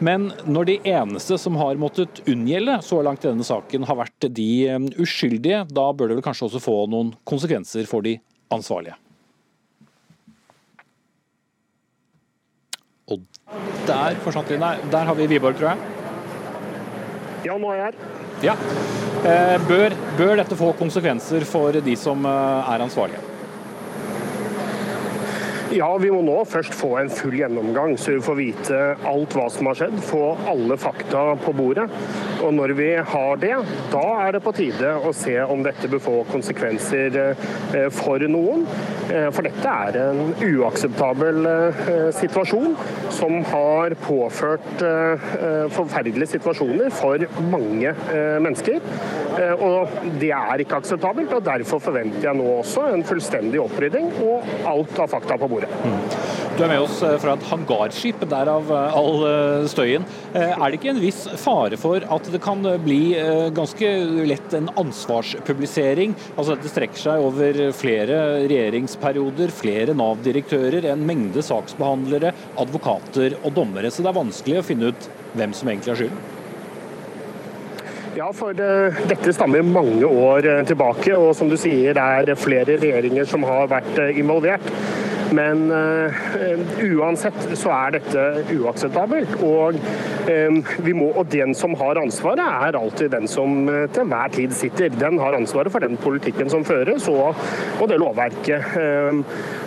Men 0.05 0.29
når 0.44 0.74
de 0.74 0.79
eneste 0.92 1.40
som 1.40 1.57
har 1.57 1.81
måttet 1.81 2.20
unngjelde 2.29 2.83
så 2.85 3.00
langt 3.00 3.24
i 3.24 3.33
denne 3.33 3.48
saken 3.48 3.88
har 3.88 4.05
vært 4.05 4.29
de 4.29 4.50
uskyldige, 5.00 5.64
da 5.72 5.88
bør 5.96 6.12
det 6.12 6.20
vel 6.20 6.26
kanskje 6.29 6.50
også 6.50 6.66
få 6.68 6.83
noen 6.92 7.16
konsekvenser 7.24 7.88
for 7.88 8.05
de 8.05 8.18
ansvarlige? 8.53 9.00
Og 13.10 13.22
der 13.88 14.18
forsvant 14.24 14.50
vi. 14.52 14.58
Nei, 14.60 14.76
der 14.92 15.08
har 15.08 15.18
vi 15.18 15.28
Wiborg, 15.30 15.58
tror 15.58 15.72
jeg. 15.72 15.78
Ja, 17.48 17.56
nå 17.56 17.72
er 17.72 17.80
jeg 17.80 17.88
her. 17.88 18.00
Ja. 18.44 18.54
Eh, 19.20 19.56
bør, 19.68 19.96
bør 20.16 20.36
dette 20.40 20.56
få 20.56 20.70
konsekvenser 20.78 21.44
for 21.48 21.76
de 21.84 21.96
som 21.98 22.24
eh, 22.28 22.72
er 22.74 22.84
ansvarlige? 22.86 23.29
Ja, 25.70 25.90
vi 26.02 26.09
må 26.11 26.18
nå 26.26 26.40
først 26.50 26.74
få 26.74 26.96
en 26.98 27.11
full 27.14 27.37
gjennomgang, 27.38 27.92
så 27.94 28.16
vi 28.16 28.22
får 28.24 28.37
vite 28.40 28.78
alt 29.06 29.35
hva 29.38 29.44
som 29.54 29.68
har 29.70 29.78
skjedd. 29.78 30.00
Få 30.02 30.22
alle 30.50 30.74
fakta 30.80 31.22
på 31.44 31.52
bordet. 31.54 31.85
Og 32.42 32.50
når 32.56 32.72
vi 32.74 32.88
har 33.12 33.38
det, 33.38 33.52
da 33.92 34.02
er 34.24 34.35
det 34.35 34.40
på 34.42 34.52
tide 34.56 34.90
å 35.06 35.12
se 35.14 35.37
om 35.44 35.62
dette 35.62 35.87
bør 35.92 36.02
få 36.02 36.14
konsekvenser 36.33 37.18
eh, 37.22 37.87
for 37.94 38.24
noen. 38.33 38.64
Eh, 39.12 39.28
for 39.30 39.46
dette 39.46 39.76
er 39.87 40.00
en 40.00 40.35
uakseptabel 40.35 41.46
eh, 41.52 42.11
situasjon 42.18 42.74
som 43.14 43.38
har 43.52 43.94
påført 44.02 44.83
forferdelige 45.74 46.33
situasjoner 46.33 46.90
for 46.94 47.22
mange 47.50 47.92
mennesker. 48.42 48.78
Og 49.66 49.92
det 50.20 50.30
er 50.35 50.62
ikke 50.62 50.78
akseptabelt, 50.80 51.35
og 51.37 51.44
derfor 51.46 51.83
forventer 51.83 52.30
jeg 52.30 52.38
nå 52.38 52.46
også 52.61 52.87
en 52.94 53.04
fullstendig 53.06 53.61
opprydding 53.62 54.09
og 54.24 54.48
alt 54.70 55.02
av 55.04 55.11
fakta 55.12 55.37
på 55.40 55.50
bordet. 55.50 55.59
Du 56.60 56.64
er 56.66 56.74
med 56.74 56.82
oss 56.82 56.98
eh, 57.06 57.14
fra 57.22 57.32
et 57.36 57.44
hangarskip, 57.48 58.24
derav 58.28 58.68
eh, 58.74 58.96
all 58.98 59.22
eh, 59.24 59.68
støyen. 59.70 60.04
Er 60.36 60.58
det 60.60 60.76
ikke 60.76 60.90
en 60.92 61.00
viss 61.00 61.22
fare 61.40 61.78
for 61.80 62.04
at 62.04 62.26
det 62.32 62.40
kan 62.44 62.60
bli 62.84 63.14
ganske 63.56 63.88
lett 64.28 64.52
en 64.58 64.68
ansvarspublisering? 64.78 66.12
Altså 66.36 66.58
Det 66.60 66.72
strekker 66.72 67.00
seg 67.00 67.24
over 67.24 67.62
flere 67.76 68.18
regjeringsperioder, 68.44 69.54
flere 69.54 69.96
Nav-direktører, 69.96 70.90
en 70.92 71.06
mengde 71.08 71.44
saksbehandlere, 71.44 72.34
advokater 72.60 73.38
og 73.40 73.56
dommere. 73.56 73.90
Så 73.90 74.04
det 74.04 74.12
er 74.12 74.20
vanskelig 74.20 74.60
å 74.60 74.66
finne 74.66 74.92
ut 74.92 75.10
hvem 75.38 75.56
som 75.56 75.72
egentlig 75.72 75.94
har 75.94 76.02
skylden? 76.04 76.39
Ja, 78.16 78.32
for 78.34 78.56
dette 79.06 79.32
stammer 79.32 79.62
mange 79.62 80.06
år 80.06 80.48
tilbake. 80.66 81.14
Og 81.14 81.30
som 81.38 81.50
du 81.50 81.54
sier, 81.60 81.94
det 81.94 82.34
er 82.34 82.38
flere 82.38 82.78
regjeringer 82.80 83.28
som 83.28 83.46
har 83.46 83.70
vært 83.70 84.00
involvert. 84.18 84.66
Men 85.30 85.68
uansett 85.70 87.38
så 87.54 87.70
er 87.70 87.94
dette 88.00 88.24
uakseptabelt. 88.56 89.36
Og, 89.46 89.78
vi 90.82 90.94
må, 90.96 91.12
og 91.14 91.30
den 91.30 91.54
som 91.54 91.76
har 91.78 92.02
ansvaret, 92.02 92.42
er 92.42 92.78
alltid 92.80 93.14
den 93.14 93.30
som 93.30 93.62
til 93.94 94.02
enhver 94.02 94.34
tid 94.34 94.58
sitter. 94.58 94.90
Den 94.90 95.22
har 95.22 95.38
ansvaret 95.38 95.70
for 95.70 95.86
den 95.86 95.94
politikken 96.02 96.50
som 96.50 96.66
føres, 96.66 97.06
og, 97.12 97.38
og 97.78 97.90
det 97.92 98.00
lovverket. 98.02 98.74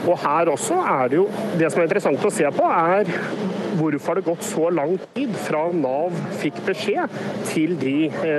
og 0.03 0.17
her 0.19 0.51
også 0.51 0.83
er 0.83 1.07
det 1.07 1.21
jo 1.21 1.29
Det 1.59 1.71
som 1.71 1.79
er 1.79 1.87
interessant 1.87 2.27
å 2.27 2.33
se 2.41 2.51
på, 2.59 2.67
er 2.67 3.62
hvorfor 3.79 4.13
har 4.13 4.21
det 4.21 4.27
gått 4.27 4.45
så 4.47 4.69
lang 4.73 4.95
tid 5.15 5.33
fra 5.45 5.65
Nav 5.73 6.15
fikk 6.41 6.61
beskjed 6.67 7.17
til 7.51 7.75
de 7.81 7.97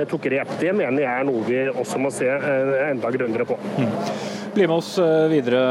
tok 0.09 0.29
grep. 0.29 0.55
Det 0.61 0.73
mener 0.75 1.05
jeg 1.05 1.11
er 1.11 1.27
noe 1.27 1.45
vi 1.47 1.61
også 1.73 2.01
må 2.01 2.13
se 2.13 2.29
enda 2.29 3.13
grundigere 3.13 3.47
på. 3.49 3.59
Mm. 3.79 4.43
Bli 4.55 4.63
med 4.69 4.77
oss 4.77 4.93
eh, 5.03 5.25
videre, 5.27 5.61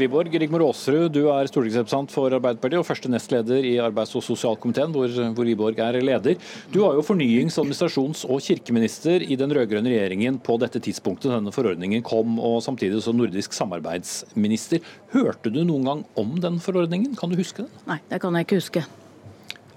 Wiborg. 0.00 0.32
Rigmor 0.42 0.64
Aasrud, 0.66 1.12
du 1.14 1.28
er 1.30 1.46
stortingsrepresentant 1.46 2.10
for 2.10 2.34
Arbeiderpartiet 2.34 2.80
og 2.80 2.86
første 2.88 3.06
nestleder 3.12 3.62
i 3.68 3.76
arbeids- 3.78 4.16
og 4.18 4.24
sosialkomiteen, 4.26 4.90
hvor, 4.90 5.12
hvor 5.36 5.46
Wiborg 5.46 5.78
er 5.78 6.00
leder. 6.02 6.40
Du 6.74 6.80
var 6.82 6.96
jo 6.98 7.04
fornyings-, 7.06 7.60
administrasjons- 7.62 8.24
og 8.26 8.42
kirkeminister 8.42 9.22
i 9.22 9.36
den 9.38 9.54
rød-grønne 9.54 9.92
regjeringen 9.92 10.40
på 10.42 10.56
dette 10.58 10.82
tidspunktet 10.82 11.30
denne 11.30 11.54
forordningen 11.54 12.02
kom, 12.02 12.40
og 12.42 12.58
samtidig 12.66 12.98
som 13.04 13.20
nordisk 13.20 13.54
samarbeidsminister. 13.54 14.82
Hørte 15.14 15.52
du 15.54 15.62
noen 15.62 15.86
gang 15.86 16.02
om 16.18 16.34
den 16.42 16.58
forordningen? 16.66 17.14
Kan 17.14 17.30
du 17.30 17.38
huske 17.38 17.62
den? 17.62 17.70
Nei, 17.86 18.00
det 18.10 18.18
kan 18.26 18.34
jeg 18.34 18.48
ikke 18.48 18.58
huske. 18.58 18.84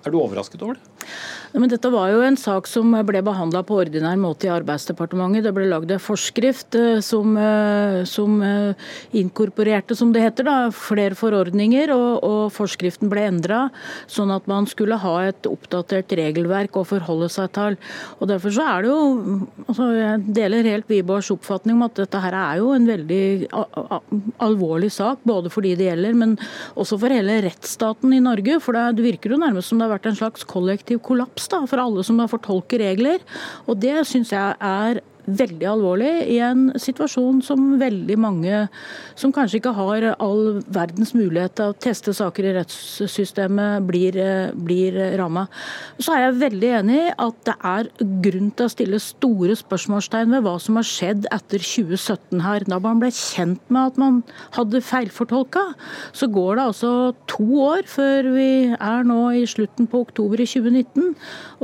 Er 0.05 0.13
du 0.13 0.19
overrasket 0.21 0.61
over 0.61 0.77
det? 0.77 1.07
Men 1.55 1.71
dette 1.71 1.89
var 1.89 2.09
jo 2.11 2.19
en 2.25 2.35
sak 2.37 2.67
som 2.67 2.91
ble 3.07 3.21
behandla 3.23 3.61
på 3.65 3.77
ordinær 3.79 4.17
måte 4.19 4.49
i 4.49 4.51
Arbeidsdepartementet. 4.51 5.45
Det 5.45 5.53
ble 5.55 5.69
lagd 5.71 5.93
en 5.93 6.01
forskrift 6.03 6.75
eh, 6.77 6.99
som, 7.05 7.31
eh, 7.39 8.01
som, 8.09 8.35
eh, 8.43 8.91
inkorporerte, 9.15 9.95
som 9.95 10.11
det 10.13 10.25
heter, 10.25 10.45
da, 10.49 10.55
flere 10.75 11.15
forordninger. 11.17 11.93
Og, 11.95 12.25
og 12.27 12.41
forskriften 12.53 13.09
ble 13.11 13.23
endra 13.29 13.61
sånn 14.11 14.33
at 14.35 14.49
man 14.51 14.67
skulle 14.69 14.99
ha 14.99 15.15
et 15.29 15.47
oppdatert 15.49 16.11
regelverk 16.19 16.75
å 16.75 16.85
forholde 16.87 17.31
seg 17.31 17.53
til. 17.55 17.79
Og 18.19 18.29
Derfor 18.35 18.51
så 18.51 18.65
er 18.67 18.83
det 18.83 18.91
jo 18.91 19.01
altså 19.65 19.85
Jeg 19.95 20.23
deler 20.35 20.67
helt 20.67 20.89
Wiborgs 20.91 21.31
oppfatning 21.31 21.77
om 21.77 21.85
at 21.87 21.95
dette 21.97 22.19
her 22.19 22.35
er 22.35 22.59
jo 22.59 22.73
en 22.75 22.87
veldig 22.89 23.47
alvorlig 24.43 24.91
sak, 24.91 25.23
både 25.23 25.49
for 25.53 25.63
de 25.63 25.75
det 25.79 25.87
gjelder, 25.87 26.17
men 26.17 26.35
også 26.75 26.99
for 26.99 27.13
hele 27.15 27.39
rettsstaten 27.45 28.11
i 28.15 28.21
Norge. 28.23 28.59
For 28.63 28.75
det 28.75 29.05
virker 29.05 29.33
jo 29.33 29.39
nærmest 29.39 29.71
som 29.71 29.79
det 29.79 29.87
har 29.87 29.94
vært 29.94 29.94
en 30.03 30.17
slags 30.19 30.43
kollektiv 30.43 30.99
kollaps 30.99 31.47
da, 31.51 31.61
for 31.69 31.79
alle 31.79 32.03
som 32.03 32.19
har 32.19 32.27
fortolket 32.31 32.83
regler. 32.83 33.23
Og 33.65 33.79
det 33.79 34.01
syns 34.09 34.33
jeg 34.35 34.59
er 34.59 34.99
veldig 35.25 35.67
alvorlig 35.67 36.11
i 36.35 36.37
en 36.43 36.67
situasjon 36.79 37.41
som 37.45 37.63
veldig 37.81 38.17
mange 38.21 38.65
som 39.17 39.33
kanskje 39.33 39.59
ikke 39.59 39.73
har 39.77 40.07
all 40.13 40.59
verdens 40.73 41.13
mulighet 41.17 41.55
til 41.57 41.71
å 41.71 41.77
teste 41.81 42.13
saker 42.15 42.49
i 42.49 42.53
rettssystemet, 42.59 43.85
blir, 43.87 44.19
blir 44.53 44.99
ramma. 45.19 45.47
Så 45.97 46.13
er 46.13 46.25
jeg 46.25 46.39
veldig 46.43 46.71
enig 46.81 46.99
i 46.99 47.15
at 47.25 47.39
det 47.47 47.55
er 47.71 47.89
grunn 48.27 48.51
til 48.55 48.67
å 48.67 48.73
stille 48.73 49.01
store 49.01 49.57
spørsmålstegn 49.57 50.35
ved 50.35 50.45
hva 50.45 50.55
som 50.61 50.79
har 50.79 50.87
skjedd 50.87 51.29
etter 51.33 51.63
2017 51.63 52.45
her. 52.45 52.67
Da 52.69 52.79
man 52.83 53.01
ble 53.01 53.11
kjent 53.15 53.63
med 53.73 53.93
at 53.93 53.99
man 54.01 54.21
hadde 54.57 54.83
feilfortolka, 54.85 55.65
så 56.15 56.29
går 56.31 56.59
det 56.59 56.67
altså 56.69 56.93
to 57.31 57.47
år 57.65 57.85
før 57.89 58.31
vi 58.35 58.49
er 58.75 59.07
nå 59.07 59.21
i 59.39 59.45
slutten 59.49 59.89
på 59.89 60.03
oktober 60.05 60.43
i 60.43 60.49
2019. 60.49 61.15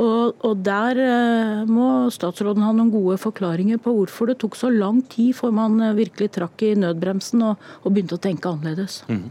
Og, 0.02 0.41
og 0.47 0.65
der 0.65 1.00
eh, 1.04 1.63
må 1.69 2.10
statsråden 2.13 2.63
ha 2.65 2.71
noen 2.74 2.93
gode 2.93 3.19
forklaringer 3.21 3.50
forklaringer 3.51 3.81
på 3.83 3.93
hvorfor 3.93 4.31
det 4.31 4.39
tok 4.39 4.55
så 4.55 4.69
lang 4.71 5.01
tid 5.09 5.35
før 5.35 5.51
man 5.51 5.79
eh, 5.81 5.95
virkelig 5.97 6.31
trakk 6.31 6.61
i 6.63 6.75
nødbremsen 6.75 7.43
og, 7.43 7.57
og 7.83 7.91
begynte 7.91 8.15
å 8.15 8.21
tenke 8.21 8.49
annerledes. 8.49 9.03
Mm. 9.09 9.29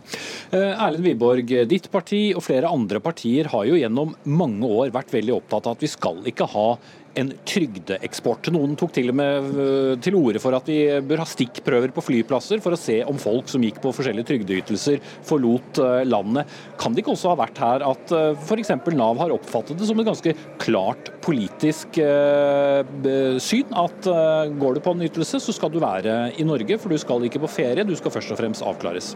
Erlend 0.53 1.05
Wiborg, 1.05 1.53
ditt 1.69 1.91
parti 1.91 2.35
og 2.35 2.45
flere 2.45 2.69
andre 2.69 3.01
partier 3.01 3.49
har 3.51 3.67
jo 3.67 3.79
gjennom 3.79 4.15
mange 4.25 4.67
år 4.67 4.93
vært 4.93 5.13
veldig 5.15 5.37
opptatt 5.39 5.67
av 5.67 5.77
at 5.77 5.85
vi 5.85 5.91
skal 5.91 6.21
ikke 6.27 6.49
ha 6.53 6.69
en 7.19 7.31
trygdeeksport. 7.49 8.51
Noen 8.55 8.77
tok 8.79 8.93
til 8.95 9.11
og 9.11 9.17
med 9.19 9.49
øh, 9.51 9.95
til 10.03 10.17
orde 10.19 10.43
for 10.43 10.55
at 10.57 10.69
vi 10.71 10.79
bør 11.07 11.23
ha 11.25 11.29
stikkprøver 11.29 11.93
på 11.95 12.05
flyplasser 12.05 12.63
for 12.63 12.77
å 12.77 12.81
se 12.81 13.01
om 13.09 13.19
folk 13.21 13.51
som 13.51 13.65
gikk 13.65 13.81
på 13.83 13.93
forskjellige 13.97 14.29
trygdeytelser, 14.31 15.01
forlot 15.27 15.81
øh, 15.83 16.03
landet. 16.09 16.51
Kan 16.81 16.95
det 16.95 17.05
ikke 17.05 17.15
også 17.17 17.33
ha 17.33 17.41
vært 17.43 17.61
her 17.63 17.87
at 17.89 18.15
øh, 18.17 18.33
f.eks. 18.39 18.75
Nav 18.95 19.21
har 19.21 19.35
oppfattet 19.35 19.79
det 19.81 19.89
som 19.89 20.01
et 20.03 20.09
ganske 20.09 20.35
klart 20.61 21.13
politisk 21.25 22.01
syn? 23.41 23.75
At 23.81 24.09
går 24.61 24.77
du 24.77 24.81
på 24.85 24.95
en 24.95 25.05
ytelse, 25.07 25.41
så 25.43 25.55
skal 25.55 25.73
du 25.73 25.79
være 25.83 26.33
i 26.41 26.47
Norge, 26.47 26.79
for 26.81 26.93
du 26.93 26.99
skal 27.01 27.25
ikke 27.27 27.43
på 27.45 27.55
ferie, 27.61 27.87
du 27.87 27.95
skal 27.99 28.13
først 28.15 28.35
og 28.35 28.41
fremst 28.41 28.67
avklares. 28.67 29.15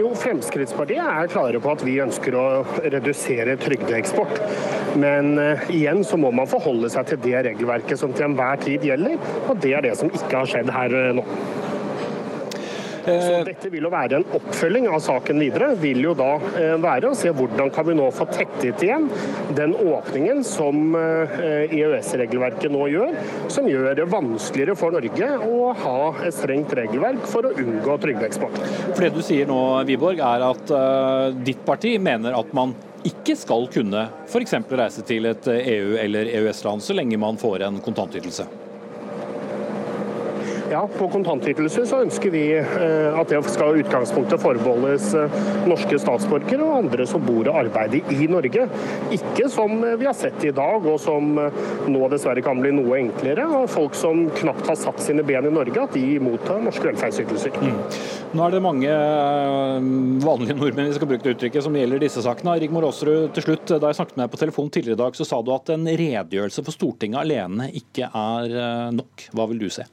Jo, 0.00 0.12
Fremskrittspartiet 0.16 1.02
er 1.04 1.28
klare 1.30 1.60
på 1.60 1.72
at 1.74 1.82
vi 1.84 1.98
ønsker 2.02 2.36
å 2.38 2.44
redusere 2.80 3.58
trygdeeksport. 3.60 4.38
Men 4.98 5.34
uh, 5.38 5.66
igjen 5.72 6.00
så 6.06 6.18
må 6.20 6.32
man 6.34 6.48
forholde 6.50 6.90
seg 6.92 7.10
til 7.10 7.20
det 7.26 7.36
regelverket 7.48 8.00
som 8.00 8.14
til 8.16 8.30
enhver 8.30 8.60
tid 8.62 8.84
gjelder, 8.88 9.20
og 9.48 9.60
det 9.62 9.74
er 9.76 9.84
det 9.84 9.96
som 10.00 10.12
ikke 10.12 10.32
har 10.40 10.48
skjedd 10.48 10.72
her 10.72 10.96
uh, 10.96 11.12
nå. 11.20 11.26
Så 13.04 13.10
eh, 13.10 13.44
dette 13.46 13.70
vil 13.72 13.86
jo 13.86 13.90
være 13.92 14.20
en 14.20 14.26
oppfølging 14.38 14.86
av 14.90 15.00
saken 15.02 15.40
videre. 15.42 15.72
Vil 15.82 16.02
jo 16.04 16.14
da 16.18 16.30
eh, 16.58 16.74
være 16.82 17.10
å 17.10 17.18
se 17.18 17.32
hvordan 17.34 17.72
kan 17.74 17.88
vi 17.88 17.96
nå 17.98 18.08
få 18.14 18.28
tettet 18.30 18.84
igjen 18.86 19.08
den 19.56 19.74
åpningen 19.74 20.42
som 20.46 20.94
EØS-regelverket 20.94 22.68
eh, 22.70 22.74
nå 22.74 22.86
gjør, 22.92 23.18
som 23.52 23.68
gjør 23.70 23.98
det 23.98 24.08
vanskeligere 24.12 24.78
for 24.78 24.94
Norge 24.94 25.30
å 25.48 25.72
ha 25.82 25.98
et 26.22 26.36
strengt 26.36 26.72
regelverk 26.78 27.26
for 27.30 27.48
å 27.48 27.54
unngå 27.58 27.98
trygdeeksport. 28.06 28.58
For 28.92 29.02
det 29.04 29.12
du 29.16 29.22
sier 29.24 29.50
nå, 29.50 29.58
Wiborg, 29.88 30.22
er 30.22 30.46
at 30.46 30.74
ditt 31.44 31.62
parti 31.66 31.96
mener 32.02 32.36
at 32.38 32.50
man 32.56 32.74
ikke 33.06 33.34
skal 33.38 33.66
kunne 33.72 34.06
f.eks. 34.28 34.54
reise 34.70 35.02
til 35.06 35.26
et 35.30 35.48
EU- 35.50 35.98
eller 35.98 36.30
EØS-land 36.30 36.84
så 36.84 36.94
lenge 36.94 37.18
man 37.18 37.40
får 37.40 37.66
en 37.66 37.80
kontantytelse? 37.82 38.46
Ja, 40.72 40.88
På 40.98 41.04
kontantytelse 41.12 41.82
så 41.84 41.98
ønsker 42.00 42.32
vi 42.32 42.46
eh, 42.56 43.18
at 43.20 43.28
det 43.28 43.42
skal 43.52 43.76
utgangspunktet 43.82 44.40
forbeholdes 44.40 45.10
eh, 45.18 45.34
norske 45.68 45.98
statsborgere 46.00 46.64
og 46.64 46.78
andre 46.78 47.04
som 47.08 47.20
bor 47.26 47.44
og 47.44 47.58
arbeider 47.66 48.08
i 48.14 48.28
Norge. 48.30 48.64
Ikke 49.12 49.50
som 49.52 49.74
vi 49.84 50.08
har 50.08 50.16
sett 50.16 50.40
i 50.48 50.54
dag, 50.56 50.86
og 50.88 50.96
som 51.02 51.36
eh, 51.42 51.60
nå 51.92 52.08
dessverre 52.14 52.40
kan 52.46 52.62
bli 52.64 52.72
noe 52.72 53.02
enklere. 53.02 53.44
Folk 53.68 53.98
som 53.98 54.24
knapt 54.38 54.72
har 54.72 54.80
satt 54.80 55.04
sine 55.04 55.26
ben 55.28 55.50
i 55.50 55.52
Norge, 55.52 55.76
at 55.76 55.92
de 55.92 56.16
mottar 56.24 56.64
norske 56.64 56.88
velferdsytelser. 56.88 57.60
Mm. 57.60 57.78
Nå 58.32 58.48
er 58.48 58.56
det 58.56 58.64
mange 58.64 58.98
vanlige 60.24 60.56
nordmenn 60.56 60.88
vi 60.88 60.96
skal 60.96 61.12
bruke 61.12 61.26
det 61.28 61.36
uttrykket, 61.36 61.68
som 61.68 61.76
gjelder 61.76 62.06
disse 62.06 62.24
sakene. 62.24 62.56
Rigmor 62.64 62.88
Aasrud, 62.88 63.28
til 63.36 63.50
slutt, 63.50 63.76
da 63.76 63.92
jeg 63.92 64.00
snakket 64.00 64.16
med 64.16 64.24
deg 64.24 64.36
på 64.38 64.44
telefon 64.46 64.72
tidligere 64.72 64.96
i 64.96 65.04
dag, 65.04 65.20
så 65.20 65.28
sa 65.28 65.44
du 65.44 65.52
at 65.52 65.76
en 65.76 65.84
redegjørelse 65.84 66.64
for 66.64 66.80
Stortinget 66.80 67.26
alene 67.26 67.68
ikke 67.76 68.08
er 68.08 68.92
nok. 68.96 69.28
Hva 69.36 69.52
vil 69.52 69.66
du 69.66 69.68
se? 69.68 69.84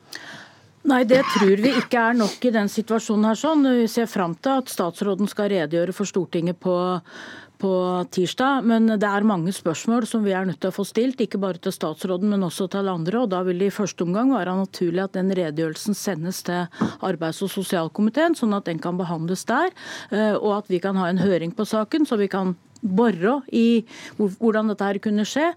Nei, 0.88 1.04
det 1.04 1.26
tror 1.34 1.60
vi 1.60 1.74
ikke 1.76 2.00
er 2.00 2.16
nok 2.16 2.46
i 2.48 2.54
den 2.56 2.70
situasjonen 2.72 3.28
her. 3.28 3.36
sånn. 3.36 3.68
Vi 3.82 3.88
ser 3.92 4.08
fram 4.08 4.36
til 4.40 4.62
at 4.62 4.72
statsråden 4.72 5.28
skal 5.28 5.52
redegjøre 5.52 5.92
for 5.92 6.08
Stortinget 6.08 6.56
på, 6.64 6.76
på 7.60 7.72
tirsdag. 8.16 8.64
Men 8.64 8.88
det 8.88 9.10
er 9.10 9.28
mange 9.28 9.52
spørsmål 9.52 10.08
som 10.08 10.24
vi 10.24 10.32
er 10.32 10.48
nødt 10.48 10.62
til 10.64 10.72
å 10.72 10.78
få 10.78 10.86
stilt, 10.88 11.20
ikke 11.20 11.42
bare 11.42 11.60
til 11.60 11.76
statsråden, 11.76 12.32
men 12.32 12.48
også 12.48 12.70
til 12.72 12.88
andre. 12.88 13.26
og 13.26 13.30
Da 13.36 13.44
vil 13.44 13.60
det 13.60 13.74
i 13.74 13.76
første 13.76 14.08
omgang 14.08 14.32
være 14.32 14.56
naturlig 14.56 15.04
at 15.04 15.20
den 15.20 15.36
redegjørelsen 15.36 16.00
sendes 16.00 16.40
til 16.48 16.72
arbeids- 17.04 17.44
og 17.44 17.52
sosialkomiteen, 17.52 18.40
sånn 18.40 18.56
at 18.56 18.72
den 18.72 18.80
kan 18.80 18.96
behandles 18.98 19.44
der. 19.52 19.76
Eh, 20.16 20.40
og 20.40 20.62
at 20.62 20.72
vi 20.72 20.80
kan 20.80 20.96
ha 20.96 21.10
en 21.12 21.20
høring 21.20 21.52
på 21.52 21.68
saken, 21.68 22.08
så 22.08 22.16
vi 22.16 22.32
kan 22.32 22.56
bore 22.80 23.42
i 23.52 23.84
hvordan 24.16 24.72
dette 24.72 24.88
her 24.88 25.02
kunne 25.04 25.28
skje. 25.28 25.52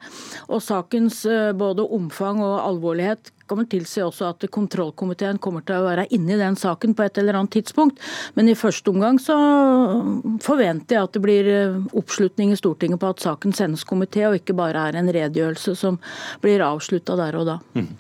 Og 0.51 0.59
sakens 0.67 1.23
eh, 1.31 1.53
både 1.55 1.87
omfang 1.87 2.43
og 2.43 2.59
alvorlighet 2.67 3.31
vel 3.59 3.69
tilsi 3.71 4.03
også 4.05 4.31
at 4.33 4.47
kontrollkomiteen 4.53 5.41
kommer 5.43 5.65
til 5.67 5.79
å 5.79 5.87
være 5.87 6.09
inne 6.17 6.37
i 6.37 6.41
den 6.41 6.59
saken 6.59 6.97
på 6.97 7.07
et 7.07 7.21
eller 7.21 7.38
annet 7.38 7.55
tidspunkt. 7.59 8.03
Men 8.35 8.51
i 8.51 8.59
første 8.59 8.93
omgang 8.93 9.21
så 9.23 9.37
forventer 10.45 10.99
jeg 10.99 11.09
at 11.09 11.17
det 11.17 11.25
blir 11.25 11.51
eh, 11.53 11.81
oppslutning 11.99 12.53
i 12.53 12.61
Stortinget 12.61 13.03
på 13.03 13.12
at 13.12 13.25
saken 13.25 13.57
sendes 13.57 13.87
komité, 13.88 14.27
og 14.29 14.38
ikke 14.41 14.57
bare 14.59 14.88
er 14.88 15.01
en 15.01 15.11
redegjørelse 15.12 15.77
som 15.79 15.99
blir 16.45 16.65
avslutta 16.65 17.19
der 17.21 17.41
og 17.41 17.49
da. 17.49 17.59
Mm. 17.79 17.91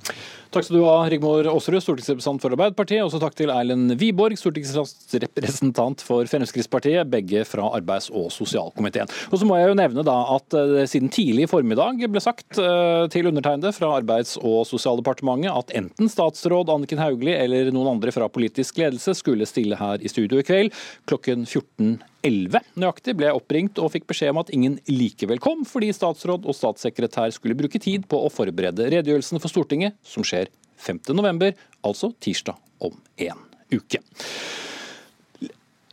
Takk 0.52 0.66
skal 0.66 0.76
du 0.76 0.84
ha, 0.84 0.96
Rigmor 1.08 1.46
Aasrud, 1.48 1.80
stortingsrepresentant 1.80 2.42
for 2.44 2.52
Arbeiderpartiet. 2.52 3.00
Også 3.06 3.16
takk 3.22 3.32
til 3.38 3.48
Erlend 3.48 3.94
Wiborg, 3.96 4.36
stortingsrepresentant 4.36 6.04
for 6.04 6.28
Fremskrittspartiet, 6.28 7.08
begge 7.08 7.46
fra 7.48 7.70
arbeids- 7.78 8.10
og 8.12 8.28
sosialkomiteen. 8.34 9.08
Og 9.32 9.40
så 9.40 9.48
må 9.48 9.56
jeg 9.56 9.70
jo 9.70 9.78
nevne 9.80 10.04
da 10.04 10.18
at 10.34 10.58
uh, 10.58 10.82
siden 10.84 11.08
tidlig 11.08 11.46
i 11.46 11.48
formiddag 11.48 12.04
ble 12.04 12.20
sagt 12.20 12.60
uh, 12.60 13.08
til 13.12 13.30
undertegnede 13.32 13.72
fra 13.72 13.94
Arbeids- 13.96 14.36
og 14.42 14.66
sosialdepartementet 14.68 15.56
at 15.56 15.72
enten 15.80 16.12
statsråd 16.12 16.68
Anniken 16.76 17.00
Hauglie 17.00 17.40
eller 17.40 17.72
noen 17.72 17.94
andre 17.96 18.12
fra 18.12 18.28
politisk 18.28 18.84
ledelse 18.84 19.16
skulle 19.16 19.48
stille 19.48 19.80
her 19.80 20.04
i 20.04 20.12
studio 20.12 20.42
i 20.42 20.44
kveld 20.44 20.76
klokken 21.08 21.48
14.00 21.48 22.11
11 22.22 22.78
nøyaktig 22.78 23.16
ble 23.18 23.32
oppringt 23.34 23.78
og 23.82 23.90
fikk 23.94 24.06
beskjed 24.10 24.32
om 24.32 24.40
at 24.42 24.52
ingen 24.54 24.78
likevel 24.90 25.42
kom, 25.42 25.64
fordi 25.66 25.90
statsråd 25.94 26.46
og 26.46 26.56
statssekretær 26.56 27.34
skulle 27.34 27.58
bruke 27.58 27.80
tid 27.82 28.06
på 28.10 28.20
å 28.22 28.30
forberede 28.32 28.88
redegjørelsen 28.94 29.42
for 29.42 29.50
Stortinget, 29.50 29.98
som 30.06 30.26
skjer 30.26 30.50
5.11, 30.82 31.56
altså 31.86 32.12
tirsdag 32.22 32.58
om 32.82 32.94
en 33.26 33.42
uke. 33.74 34.02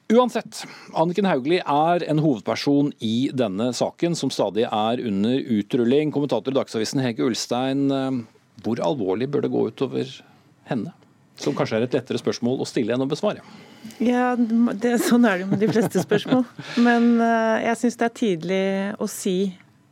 Uansett, 0.10 0.63
Anniken 0.98 1.28
Hauglie 1.30 1.62
er 1.62 2.04
en 2.10 2.22
hovedperson 2.24 2.89
i 3.06 3.30
denne 3.30 3.70
saken, 3.78 4.15
som 4.18 4.32
stadig 4.34 4.65
er 4.65 5.02
under 5.06 5.38
utrulling. 5.54 6.10
Kommentator 6.13 6.50
i 6.50 6.58
Dagsavisen 6.58 7.02
Hege 7.04 7.28
Ulstein, 7.28 7.84
eh, 7.94 8.18
hvor 8.65 8.82
alvorlig 8.82 9.30
bør 9.30 9.46
det 9.46 9.54
gå 9.54 9.68
utover 9.70 10.10
henne? 10.65 10.96
Som 11.38 11.54
kanskje 11.54 11.78
er 11.78 11.86
et 11.86 11.94
lettere 11.94 12.22
spørsmål 12.22 12.58
å 12.58 12.68
stille 12.68 12.98
enn 12.98 13.06
å 13.06 13.10
besvare. 13.10 13.46
Ja, 14.00 14.34
det, 14.36 14.94
Sånn 15.04 15.26
er 15.28 15.39
det 15.39 15.46
jo 15.46 15.50
med 15.52 15.62
de 15.63 15.70
fleste 15.72 16.04
spørsmål. 16.04 16.46
Men 16.84 17.12
uh, 17.20 17.60
jeg 17.63 17.80
syns 17.82 18.00
det 18.00 18.08
er 18.08 18.15
tidlig 18.15 18.63
å 19.00 19.08
si 19.12 19.38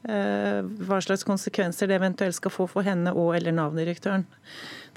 uh, 0.07 0.63
hva 0.87 0.99
slags 1.03 1.27
konsekvenser 1.27 1.89
det 1.89 1.99
eventuelt 1.99 2.37
skal 2.37 2.53
få 2.53 2.67
for 2.71 2.87
henne 2.87 3.13
og 3.15 3.35
eller 3.37 3.55
Nav-direktøren. 3.55 4.27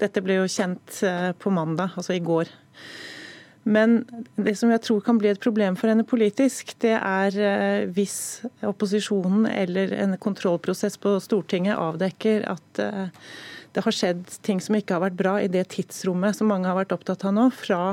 Dette 0.01 0.23
ble 0.23 0.41
jo 0.41 0.49
kjent 0.49 1.01
uh, 1.05 1.31
på 1.37 1.53
mandag, 1.53 1.95
altså 1.99 2.15
i 2.15 2.23
går. 2.23 2.51
Men 3.63 3.99
det 4.41 4.55
som 4.57 4.71
jeg 4.73 4.81
tror 4.81 5.03
kan 5.05 5.19
bli 5.21 5.29
et 5.29 5.41
problem 5.41 5.75
for 5.77 5.91
henne 5.91 6.07
politisk, 6.07 6.73
det 6.81 6.95
er 6.97 7.35
hvis 7.93 8.41
opposisjonen 8.65 9.45
eller 9.45 9.93
en 10.01 10.15
kontrollprosess 10.17 10.97
på 10.97 11.13
Stortinget 11.21 11.77
avdekker 11.77 12.47
at 12.49 12.81
det 13.75 13.83
har 13.85 13.93
skjedd 13.93 14.25
ting 14.41 14.57
som 14.65 14.79
ikke 14.79 14.97
har 14.97 15.03
vært 15.05 15.19
bra 15.19 15.35
i 15.43 15.51
det 15.51 15.67
tidsrommet 15.75 16.39
som 16.39 16.49
mange 16.49 16.65
har 16.71 16.79
vært 16.79 16.95
opptatt 16.95 17.21
av 17.29 17.37
nå, 17.37 17.51
fra 17.53 17.83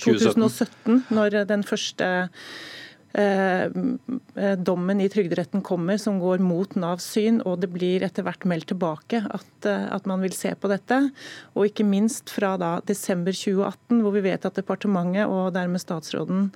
2017, 0.00 1.04
når 1.10 1.42
den 1.48 1.64
første 1.66 2.10
Eh, 3.18 3.64
eh, 4.36 4.58
dommen 4.60 5.00
i 5.00 5.08
Trygderetten 5.08 5.62
kommer 5.64 5.96
som 5.96 6.18
går 6.20 6.42
mot 6.44 6.74
Navs 6.76 7.06
syn, 7.14 7.38
og 7.40 7.62
det 7.62 7.70
blir 7.72 8.04
etter 8.04 8.26
hvert 8.26 8.44
meldt 8.44 8.68
tilbake 8.68 9.22
at, 9.24 9.48
eh, 9.64 9.86
at, 9.88 10.04
man 10.06 10.20
vil 10.20 10.34
se 10.36 10.52
på 10.52 10.68
dette. 10.68 10.98
Og 11.56 11.70
ikke 11.70 11.86
minst 11.88 12.28
fra 12.28 12.52
da 12.60 12.74
desember 12.84 13.32
2018, 13.32 14.02
hvor 14.04 14.12
vi 14.12 14.22
vet 14.28 14.44
at 14.44 14.60
departementet 14.60 15.24
og 15.24 15.54
dermed 15.56 15.80
statsråden 15.80 16.50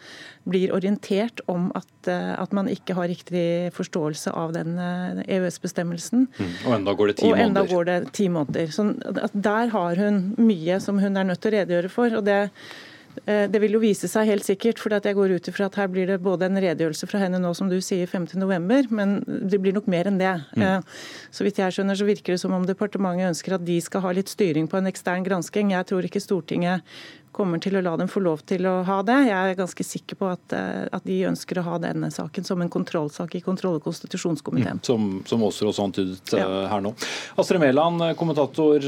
blir 0.44 0.76
orientert 0.76 1.40
om 1.48 1.70
at, 1.78 1.90
at 2.10 2.52
man 2.52 2.68
ikke 2.68 2.98
har 2.98 3.08
riktig 3.08 3.72
forståelse 3.72 4.34
av 4.36 4.52
den 4.52 4.76
EØS-bestemmelsen. 5.24 6.26
Mm, 6.36 6.54
og 6.66 6.76
enda 6.76 6.96
går 6.98 7.12
det 7.12 7.18
ti 7.22 7.26
måneder. 7.30 7.40
Og 7.40 7.48
enda 7.48 7.66
går 7.72 7.90
det 7.90 7.98
ti 8.12 8.28
måneder. 8.28 8.72
Så 8.74 8.88
der 9.32 9.72
har 9.72 10.04
hun 10.04 10.22
mye 10.36 10.80
som 10.82 10.98
hun 10.98 11.16
er 11.16 11.30
nødt 11.30 11.40
til 11.40 11.54
å 11.54 11.58
redegjøre 11.60 11.94
for. 11.94 12.18
og 12.18 12.26
det 12.26 12.40
Eh, 12.52 12.90
det 13.24 13.60
vil 13.60 13.76
jo 13.76 13.80
vise 13.82 14.08
seg 14.08 14.28
helt 14.30 14.46
sikkert, 14.46 14.80
for 14.80 14.94
jeg 14.94 15.16
går 15.16 15.34
ut 15.36 15.48
ifra 15.50 15.66
at 15.68 15.76
her 15.78 15.88
blir 15.92 16.08
det 16.08 16.16
både 16.24 16.46
en 16.48 16.58
redegjørelse 16.58 17.06
fra 17.10 17.20
henne 17.20 17.40
nå, 17.42 17.52
som 17.54 17.68
du 17.68 17.76
sier, 17.84 18.08
5.11, 18.08 18.88
men 18.90 19.18
det 19.26 19.60
blir 19.62 19.76
nok 19.76 19.88
mer 19.92 20.08
enn 20.08 20.20
det. 20.20 20.32
Mm. 20.56 20.64
Eh, 20.64 21.02
så 21.30 21.46
vidt 21.46 21.60
jeg 21.60 21.76
skjønner, 21.76 21.98
så 21.98 22.08
virker 22.08 22.34
det 22.34 22.40
som 22.42 22.54
om 22.56 22.64
departementet 22.68 23.28
ønsker 23.34 23.58
at 23.58 23.66
de 23.66 23.76
skal 23.84 24.04
ha 24.06 24.14
litt 24.16 24.32
styring 24.32 24.68
på 24.70 24.80
en 24.80 24.88
ekstern 24.90 25.26
gransking. 25.26 25.74
Jeg 25.76 25.90
tror 25.90 26.08
ikke 26.08 26.24
Stortinget 26.24 26.88
kommer 27.32 27.60
til 27.62 27.78
å 27.78 27.82
la 27.84 27.94
dem 27.96 28.10
få 28.10 28.20
lov 28.22 28.42
til 28.48 28.66
å 28.68 28.74
ha 28.86 28.98
det. 29.06 29.16
Jeg 29.28 29.52
er 29.52 29.58
ganske 29.58 29.86
sikker 29.86 30.18
på 30.20 30.28
at, 30.30 30.54
eh, 30.56 30.84
at 30.92 31.04
de 31.08 31.18
ønsker 31.30 31.58
å 31.58 31.64
ha 31.66 31.78
denne 31.82 32.10
saken 32.12 32.44
som 32.46 32.62
en 32.62 32.70
kontrollsak 32.72 33.34
i 33.38 33.42
kontroll- 33.44 33.78
og 33.80 33.86
konstitusjonskomiteen. 33.86 34.80
Mm, 34.82 34.84
som, 34.86 35.08
som 35.28 35.46
også 35.48 35.70
også 35.70 35.86
antydet 35.88 36.34
ja. 36.36 36.44
Eh, 36.44 36.68
her 36.70 36.84
nå. 36.84 36.92
Astrid 37.40 37.62
Mæland, 37.62 38.04
eh, 38.04 38.14
kommentator 38.18 38.84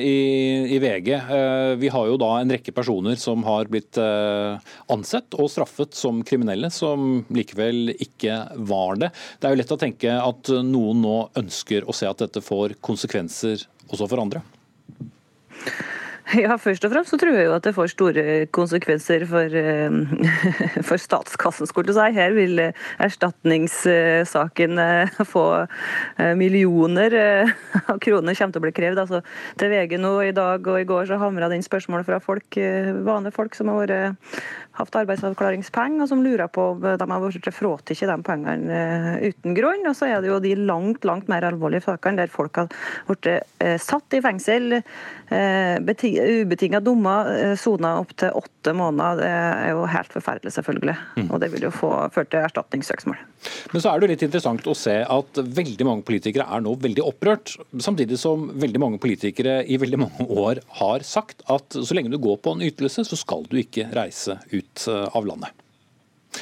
i, 0.00 0.16
i, 0.70 0.78
VG. 0.80 1.10
Vi 1.80 1.90
har 1.92 2.08
jo 2.08 2.16
da 2.20 2.30
en 2.40 2.54
rekke 2.54 2.72
personer 2.74 3.18
som 3.20 3.42
har 3.46 3.68
blitt 3.70 3.98
ansett 3.98 5.36
og 5.36 5.50
straffet 5.52 5.94
som 5.96 6.22
kriminelle, 6.26 6.70
som 6.72 7.24
likevel 7.34 7.94
ikke 7.98 8.40
var 8.70 9.00
det. 9.02 9.10
Det 9.40 9.48
er 9.48 9.54
jo 9.54 9.60
lett 9.62 9.74
å 9.74 9.80
tenke 9.80 10.16
at 10.20 10.52
noen 10.64 11.02
nå 11.04 11.16
ønsker 11.40 11.88
å 11.88 11.96
se 11.96 12.08
at 12.08 12.22
dette 12.22 12.42
får 12.44 12.78
konsekvenser 12.84 13.66
også 13.90 14.08
for 14.10 14.22
andre. 14.22 14.44
Ja, 16.44 16.56
Først 16.60 16.84
og 16.86 16.92
fremst 16.92 17.10
så 17.10 17.18
tror 17.18 17.34
jeg 17.34 17.48
jo 17.48 17.54
at 17.56 17.64
det 17.66 17.72
får 17.74 17.90
store 17.94 18.24
konsekvenser 18.54 19.24
for, 19.28 19.50
eh, 19.56 19.90
for 20.88 21.00
statskassen. 21.00 21.66
skulle 21.66 21.94
si. 21.94 22.06
Her 22.14 22.34
vil 22.36 22.62
erstatningssaken 23.02 24.78
eh, 24.78 25.20
få 25.26 25.44
eh, 26.18 26.34
millioner 26.38 27.16
av 27.90 27.98
kroner 28.02 28.38
kommer 28.38 28.54
til 28.54 28.62
å 28.62 28.66
bli 28.66 28.74
krevd. 28.76 29.02
Altså, 29.02 29.22
til 29.58 29.74
VG 29.74 29.98
nå 29.98 30.14
i 30.28 30.34
dag 30.36 30.66
og 30.66 30.80
i 30.80 30.86
går 30.88 31.10
så 31.10 31.18
hamra 31.20 31.50
det 31.50 31.60
inn 31.60 31.66
spørsmål 31.66 32.06
fra 32.06 32.20
folk, 32.22 32.58
vanlige 33.04 33.34
folk 33.34 33.58
som 33.58 33.72
har 33.72 33.82
vært 33.82 34.40
hatt 34.78 34.96
arbeidsavklaringspenger, 35.00 36.04
og 36.04 36.08
som 36.08 36.22
lurer 36.24 36.48
på 36.52 36.62
om 36.74 36.80
de 36.80 37.08
har 37.10 37.24
blitt 37.24 37.48
fratatt 37.52 37.90
de 38.10 38.18
pengene 38.26 38.80
uten 39.24 39.56
grunn. 39.56 39.82
Og 39.90 39.96
så 39.98 40.08
er 40.08 40.22
det 40.22 40.30
jo 40.30 40.38
de 40.42 40.54
langt 40.58 41.04
langt 41.08 41.28
mer 41.28 41.44
alvorlige 41.48 41.84
sakene 41.88 42.22
der 42.22 42.32
folk 42.32 42.56
har 42.62 42.70
blitt 43.08 43.28
satt 43.82 44.16
i 44.16 44.22
fengsel, 44.24 44.80
ubetinga 45.30 46.80
dommer, 46.84 47.54
sona 47.60 47.96
opptil 48.00 48.34
åtte 48.38 48.74
måneder. 48.76 49.20
Det 49.20 49.30
er 49.30 49.74
jo 49.74 49.84
helt 49.90 50.14
forferdelig, 50.14 50.54
selvfølgelig. 50.56 50.96
Mm. 51.18 51.28
Og 51.28 51.42
det 51.42 51.50
vil 51.54 51.66
jo 51.68 51.72
få 51.74 51.90
ført 52.14 52.30
til 52.32 52.44
erstatningssøksmål. 52.44 53.18
Men 53.72 53.80
så 53.80 53.88
er 53.90 54.02
det 54.02 54.10
litt 54.10 54.24
interessant 54.26 54.66
å 54.68 54.76
se 54.76 54.98
at 55.00 55.38
veldig 55.40 55.86
mange 55.88 56.04
politikere 56.06 56.44
er 56.44 56.60
nå 56.64 56.74
veldig 56.80 57.04
opprørt. 57.08 57.54
Samtidig 57.80 58.18
som 58.20 58.50
veldig 58.60 58.80
mange 58.82 59.00
politikere 59.00 59.62
i 59.64 59.78
veldig 59.80 60.00
mange 60.02 60.26
år 60.28 60.60
har 60.80 61.06
sagt 61.06 61.40
at 61.50 61.72
så 61.72 61.96
lenge 61.96 62.12
du 62.12 62.20
går 62.20 62.36
på 62.44 62.52
en 62.52 62.64
ytelse, 62.66 63.06
så 63.08 63.16
skal 63.16 63.46
du 63.48 63.56
ikke 63.62 63.88
reise 63.96 64.36
ut 64.52 64.59
eh, 64.88 65.16
av 65.16 65.26
landet. 65.26 65.50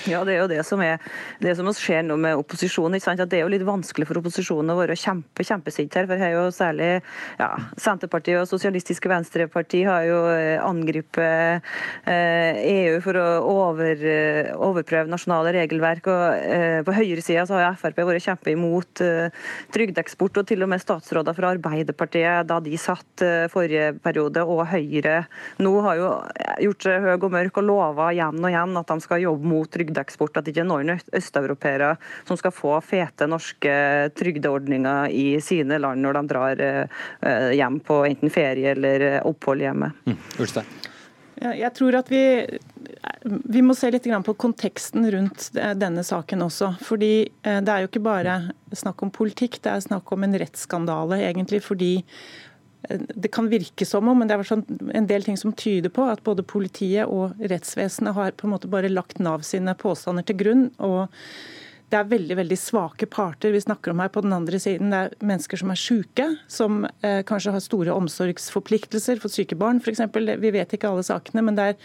Ja, 0.04 0.20
Det 0.24 0.34
er 0.34 0.42
jo 0.42 0.48
det 0.50 0.60
som, 0.68 0.80
er, 0.84 1.00
det 1.40 1.54
som 1.56 1.68
skjer 1.72 2.02
nå 2.04 2.18
med 2.20 2.36
opposisjonen. 2.36 2.98
ikke? 2.98 3.14
At 3.16 3.30
Det 3.30 3.38
er 3.38 3.46
jo 3.46 3.52
litt 3.52 3.64
vanskelig 3.64 4.06
for 4.08 4.20
opposisjonen 4.20 4.74
å 4.74 4.76
være 4.76 4.96
kjempe, 4.98 5.44
kjempesint 5.44 5.94
her. 5.96 6.06
for 6.06 6.20
her 6.20 6.28
er 6.28 6.36
jo 6.36 6.46
Særlig 6.58 7.02
ja, 7.38 7.48
Senterpartiet 7.78 8.40
og 8.40 8.48
Sosialistiske 8.50 9.08
Venstreparti 9.08 9.84
har 9.86 10.04
jo 10.04 10.18
eh, 10.32 10.58
angrepet 10.60 11.62
eh, 12.04 12.58
EU 12.58 12.98
for 13.04 13.16
å 13.20 13.26
over, 13.48 13.94
eh, 14.02 14.50
overprøve 14.52 15.08
nasjonale 15.08 15.54
regelverk. 15.56 16.10
og 16.10 16.24
eh, 16.36 16.80
På 16.84 16.92
høyresida 16.96 17.46
har 17.48 17.78
Frp 17.78 18.02
vært 18.02 18.26
kjempe 18.26 18.52
imot 18.52 19.02
eh, 19.04 19.30
trygdeeksport, 19.72 20.42
og 20.42 20.48
til 20.48 20.66
og 20.66 20.72
med 20.72 20.82
statsråder 20.82 21.36
fra 21.36 21.54
Arbeiderpartiet 21.54 22.48
da 22.48 22.60
de 22.60 22.76
satt 22.80 23.24
eh, 23.24 23.48
forrige 23.52 23.94
periode, 24.04 24.44
og 24.44 24.66
Høyre 24.68 25.22
nå 25.62 25.72
har 25.86 25.96
jo 25.96 26.08
gjort 26.66 26.84
seg 26.84 27.04
høy 27.04 27.14
og 27.14 27.30
mørk 27.32 27.60
og 27.60 27.68
lova 27.68 28.10
igjen 28.12 28.42
og 28.42 28.50
igjen 28.50 28.76
at 28.80 28.90
de 28.90 29.04
skal 29.04 29.22
jobbe 29.22 29.48
mot 29.48 29.77
trygdeeksport, 29.78 30.36
at 30.36 30.46
det 30.46 30.54
ikke 30.54 30.64
er 30.66 30.68
noen 30.68 30.94
østeuropeere 31.14 31.94
som 32.28 32.38
skal 32.40 32.54
få 32.54 32.74
fete 32.84 33.28
norske 33.30 33.74
trygdeordninger 34.18 35.14
i 35.14 35.26
sine 35.44 35.80
land 35.80 36.02
når 36.04 36.18
de 36.18 36.26
drar 36.34 36.62
hjem 37.54 37.80
på 37.84 38.02
enten 38.08 38.32
ferie 38.32 38.74
eller 38.74 39.08
opphold 39.28 39.62
hjemme. 39.64 39.92
Mm. 40.08 40.18
Jeg 41.38 41.70
tror 41.76 42.00
at 42.00 42.08
vi, 42.10 42.22
vi 43.46 43.62
må 43.62 43.76
se 43.78 43.90
litt 43.94 44.06
på 44.26 44.34
konteksten 44.34 45.06
rundt 45.14 45.50
denne 45.54 46.02
saken 46.06 46.42
også. 46.48 46.72
fordi 46.82 47.28
Det 47.42 47.72
er 47.72 47.84
jo 47.84 47.90
ikke 47.90 48.02
bare 48.02 48.40
snakk 48.74 49.02
om 49.06 49.14
politikk, 49.14 49.60
det 49.62 49.70
er 49.72 49.86
snakk 49.86 50.10
om 50.12 50.26
en 50.26 50.38
rettsskandale. 50.42 51.22
egentlig 51.28 51.62
fordi 51.62 51.92
det 53.14 53.30
kan 53.34 53.48
virke 53.50 53.86
som 53.86 54.08
om, 54.08 54.18
men 54.20 54.28
det 54.30 54.36
er 54.36 54.46
sånn 54.46 54.64
en 54.94 55.08
del 55.10 55.24
ting 55.26 55.38
som 55.40 55.52
tyder 55.52 55.90
på 55.92 56.06
at 56.08 56.22
både 56.26 56.44
politiet 56.46 57.10
og 57.10 57.38
rettsvesenet 57.50 58.14
har 58.16 58.36
på 58.38 58.46
en 58.46 58.54
måte 58.54 58.70
bare 58.70 58.90
lagt 58.92 59.18
Nav 59.22 59.42
sine 59.46 59.74
påstander 59.78 60.26
til 60.28 60.38
grunn. 60.40 60.68
og 60.78 61.08
det 61.88 61.96
er 61.96 62.08
veldig 62.10 62.36
veldig 62.36 62.56
svake 62.60 63.06
parter 63.08 63.52
vi 63.54 63.60
snakker 63.62 63.94
om 63.94 64.02
her 64.02 64.10
på 64.12 64.20
den 64.24 64.34
andre 64.36 64.58
siden. 64.60 64.90
Det 64.92 64.98
er 64.98 65.14
mennesker 65.24 65.60
som 65.60 65.70
er 65.72 65.80
syke, 65.80 66.26
som 66.52 66.82
eh, 67.00 67.22
kanskje 67.28 67.54
har 67.54 67.64
store 67.64 67.94
omsorgsforpliktelser 67.96 69.22
for 69.22 69.32
syke 69.32 69.56
barn 69.56 69.80
f.eks. 69.80 70.02
Vi 70.12 70.52
vet 70.52 70.74
ikke 70.76 70.90
alle 70.90 71.06
sakene, 71.06 71.44
men 71.46 71.56
det 71.56 71.70
er, 71.70 71.78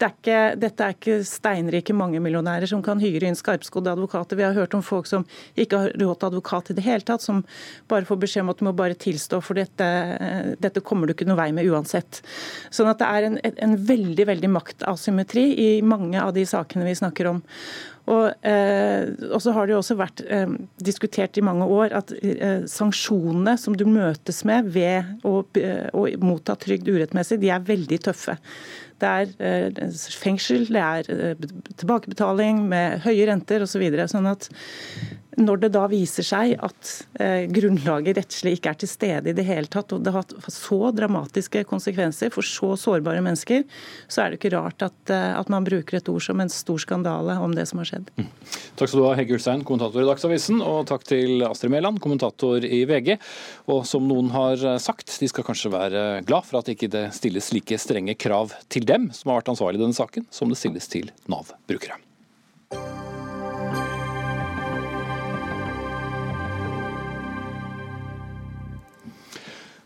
det 0.00 0.08
er 0.08 0.16
ikke, 0.16 0.40
dette 0.64 0.88
er 0.88 0.96
ikke 0.96 1.18
steinrike 1.28 1.94
mangemillionærer 1.94 2.66
som 2.70 2.82
kan 2.82 3.02
hyre 3.02 3.30
inn 3.30 3.38
skarpskodde 3.38 3.94
advokater. 3.94 4.40
Vi 4.40 4.46
har 4.46 4.58
hørt 4.58 4.74
om 4.74 4.82
folk 4.82 5.06
som 5.10 5.26
ikke 5.54 5.84
har 5.84 5.96
råd 6.02 6.18
til 6.18 6.30
advokat 6.32 6.74
i 6.74 6.78
det 6.80 6.86
hele 6.88 7.06
tatt, 7.06 7.22
som 7.22 7.44
bare 7.90 8.10
får 8.10 8.22
beskjed 8.26 8.48
om 8.48 8.52
at 8.56 8.58
du 8.58 8.66
må 8.66 8.74
bare 8.74 8.98
tilstå, 8.98 9.38
for 9.44 9.60
dette, 9.60 9.86
eh, 10.18 10.52
dette 10.58 10.82
kommer 10.82 11.06
du 11.06 11.14
ikke 11.14 11.30
noe 11.30 11.38
vei 11.38 11.52
med 11.54 11.70
uansett. 11.70 12.24
Sånn 12.74 12.90
at 12.90 12.98
det 12.98 13.06
er 13.06 13.30
en, 13.30 13.40
en 13.54 13.78
veldig, 13.78 14.30
veldig 14.34 14.54
maktasymmetri 14.58 15.48
i 15.62 15.72
mange 15.86 16.18
av 16.18 16.34
de 16.34 16.42
sakene 16.48 16.90
vi 16.90 16.98
snakker 16.98 17.30
om. 17.36 17.44
Og, 18.04 18.34
eh, 18.44 19.14
og, 19.30 19.38
så 19.40 19.54
har 19.56 19.66
det 19.66 19.72
jo 19.72 19.80
også 19.80 19.96
vært 19.96 20.20
eh, 20.28 20.50
diskutert 20.84 21.38
i 21.40 21.44
mange 21.44 21.64
år 21.64 21.94
at 21.96 22.12
eh, 22.20 22.66
sanksjonene 22.68 23.56
som 23.60 23.76
du 23.80 23.86
møtes 23.88 24.42
med 24.44 24.68
ved 24.74 25.24
å, 25.24 25.38
å 25.40 26.06
motta 26.20 26.56
trygd 26.60 26.90
urettmessig, 26.90 27.40
de 27.40 27.52
er 27.54 27.64
veldig 27.64 28.00
tøffe. 28.04 28.36
Det 29.00 29.08
er 29.10 29.88
fengsel, 30.20 30.68
det 30.70 30.82
er 30.84 31.38
tilbakebetaling 31.80 32.62
med 32.70 33.02
høye 33.04 33.26
renter 33.28 33.64
osv. 33.64 33.74
Så 33.74 33.80
videre, 33.82 34.06
sånn 34.06 34.28
at 34.30 34.46
når 35.40 35.64
det 35.64 35.70
da 35.74 35.84
viser 35.90 36.26
seg 36.26 36.54
at 36.62 36.90
eh, 37.22 37.44
grunnlaget 37.50 38.18
rettslig 38.18 38.56
ikke 38.58 38.72
er 38.72 38.80
til 38.80 38.90
stede 38.90 39.32
i 39.32 39.36
det 39.36 39.46
hele 39.48 39.70
tatt, 39.70 39.92
og 39.94 40.04
det 40.04 40.12
har 40.14 40.24
hatt 40.24 40.34
så 40.52 40.90
dramatiske 40.94 41.64
konsekvenser 41.68 42.32
for 42.34 42.46
så 42.46 42.74
sårbare 42.80 43.22
mennesker, 43.24 43.64
så 44.08 44.24
er 44.24 44.32
det 44.32 44.40
ikke 44.40 44.54
rart 44.56 44.84
at, 44.86 44.98
eh, 45.12 45.30
at 45.34 45.50
man 45.52 45.66
bruker 45.66 45.98
et 45.98 46.10
ord 46.12 46.24
som 46.24 46.42
en 46.42 46.52
stor 46.52 46.80
skandale 46.82 47.36
om 47.42 47.54
det 47.56 47.66
som 47.70 47.82
har 47.82 47.90
skjedd. 47.90 48.12
Mm. 48.18 48.30
Takk 48.78 48.90
skal 48.90 49.00
du 49.00 49.06
ha, 49.06 49.14
Hegge 49.18 49.38
Ulstein, 49.38 49.64
kommentator 49.66 50.04
i 50.04 50.08
Dagsavisen, 50.08 50.62
og 50.64 50.84
takk 50.90 51.06
til 51.08 51.46
Astrid 51.48 51.74
Mæland, 51.74 52.02
kommentator 52.04 52.64
i 52.64 52.84
VG. 52.88 53.14
Og 53.72 53.84
som 53.88 54.06
noen 54.10 54.30
har 54.34 54.60
sagt, 54.82 55.16
de 55.20 55.30
skal 55.30 55.46
kanskje 55.46 55.72
være 55.74 56.04
glad 56.28 56.48
for 56.48 56.60
at 56.60 56.70
ikke 56.72 56.90
det 56.92 57.06
stilles 57.16 57.52
like 57.54 57.78
strenge 57.80 58.16
krav 58.18 58.54
til 58.72 58.86
dem 58.88 59.10
som 59.14 59.32
har 59.32 59.42
vært 59.42 59.54
ansvarlig 59.54 59.80
i 59.80 59.86
denne 59.86 59.96
saken, 59.96 60.28
som 60.34 60.52
det 60.52 60.60
stilles 60.60 60.90
til 60.90 61.10
Nav-brukere. 61.30 62.00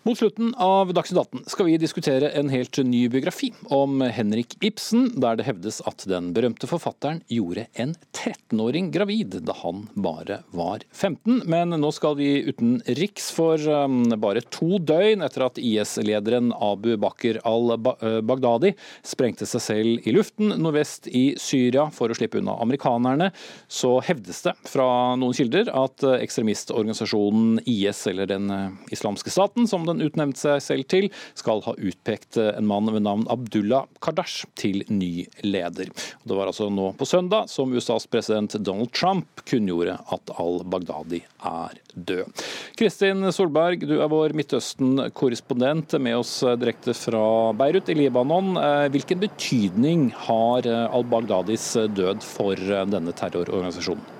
Mot 0.08 0.18
slutten 0.18 0.54
av 0.54 0.94
Dagsnytt 0.94 1.18
18 1.20 1.42
skal 1.46 1.66
vi 1.66 1.74
diskutere 1.76 2.30
en 2.30 2.48
helt 2.48 2.78
ny 2.80 3.02
biografi 3.12 3.50
om 3.68 4.00
Henrik 4.00 4.54
Ibsen, 4.64 5.10
der 5.20 5.36
det 5.36 5.44
hevdes 5.44 5.82
at 5.84 6.06
den 6.08 6.30
berømte 6.32 6.64
forfatteren 6.70 7.18
gjorde 7.28 7.66
en 7.76 7.92
13-åring 8.16 8.88
gravid 8.94 9.36
da 9.44 9.52
han 9.58 9.82
bare 9.92 10.38
var 10.56 10.86
15. 10.96 11.42
Men 11.44 11.76
nå 11.76 11.90
skal 11.92 12.16
vi 12.16 12.30
utenriks, 12.46 13.26
for 13.36 13.60
um, 13.68 13.98
bare 14.16 14.40
to 14.48 14.78
døgn 14.80 15.26
etter 15.26 15.44
at 15.44 15.60
IS-lederen 15.60 16.54
Abu 16.56 16.94
Bakr 16.96 17.42
al-Baghdadi 17.44 18.72
sprengte 19.04 19.44
seg 19.52 19.64
selv 19.66 20.08
i 20.08 20.16
luften 20.16 20.56
nordvest 20.56 21.10
i 21.12 21.34
Syria 21.36 21.90
for 21.92 22.08
å 22.08 22.16
slippe 22.16 22.40
unna 22.40 22.56
amerikanerne, 22.64 23.28
så 23.68 23.98
hevdes 24.08 24.40
det 24.48 24.56
fra 24.72 24.88
noen 25.20 25.36
kilder 25.36 25.68
at 25.68 26.08
ekstremistorganisasjonen 26.16 27.60
IS, 27.68 28.06
eller 28.08 28.32
Den 28.32 28.48
islamske 28.88 29.36
staten, 29.36 29.68
som 29.68 29.84
den 29.84 29.97
han 29.98 30.06
utnevnte 30.06 30.40
seg 30.40 30.62
selv 30.64 30.88
til, 30.90 31.08
skal 31.38 31.62
ha 31.66 31.74
utpekt 31.76 32.38
en 32.40 32.68
mann 32.68 32.90
ved 32.92 33.04
navn 33.06 33.26
Abdullah 33.32 33.88
Kardash 34.04 34.46
til 34.58 34.84
ny 34.88 35.26
leder. 35.44 35.90
Det 36.24 36.36
var 36.36 36.50
altså 36.50 36.68
nå 36.72 36.92
på 36.98 37.08
søndag 37.08 37.50
som 37.52 37.72
USAs 37.74 38.08
president 38.10 38.58
Donald 38.62 38.92
Trump 38.96 39.42
kunngjorde 39.48 39.98
at 40.14 40.34
al-Baghdadi 40.38 41.22
er 41.48 41.78
død. 41.94 42.44
Kristin 42.78 43.26
Solberg, 43.34 43.82
du 43.88 43.98
er 43.98 44.10
vår 44.10 44.34
Midtøsten-korrespondent 44.38 45.96
med 46.02 46.20
oss 46.20 46.36
direkte 46.60 46.94
fra 46.96 47.24
Beirut 47.58 47.90
i 47.90 47.96
Libanon. 47.98 48.54
Eh, 48.60 48.86
hvilken 48.94 49.24
betydning 49.24 50.08
har 50.28 50.68
al-Baghdadis 50.68 51.72
død 51.96 52.22
for 52.26 52.68
denne 52.92 53.16
terrororganisasjonen? 53.16 54.17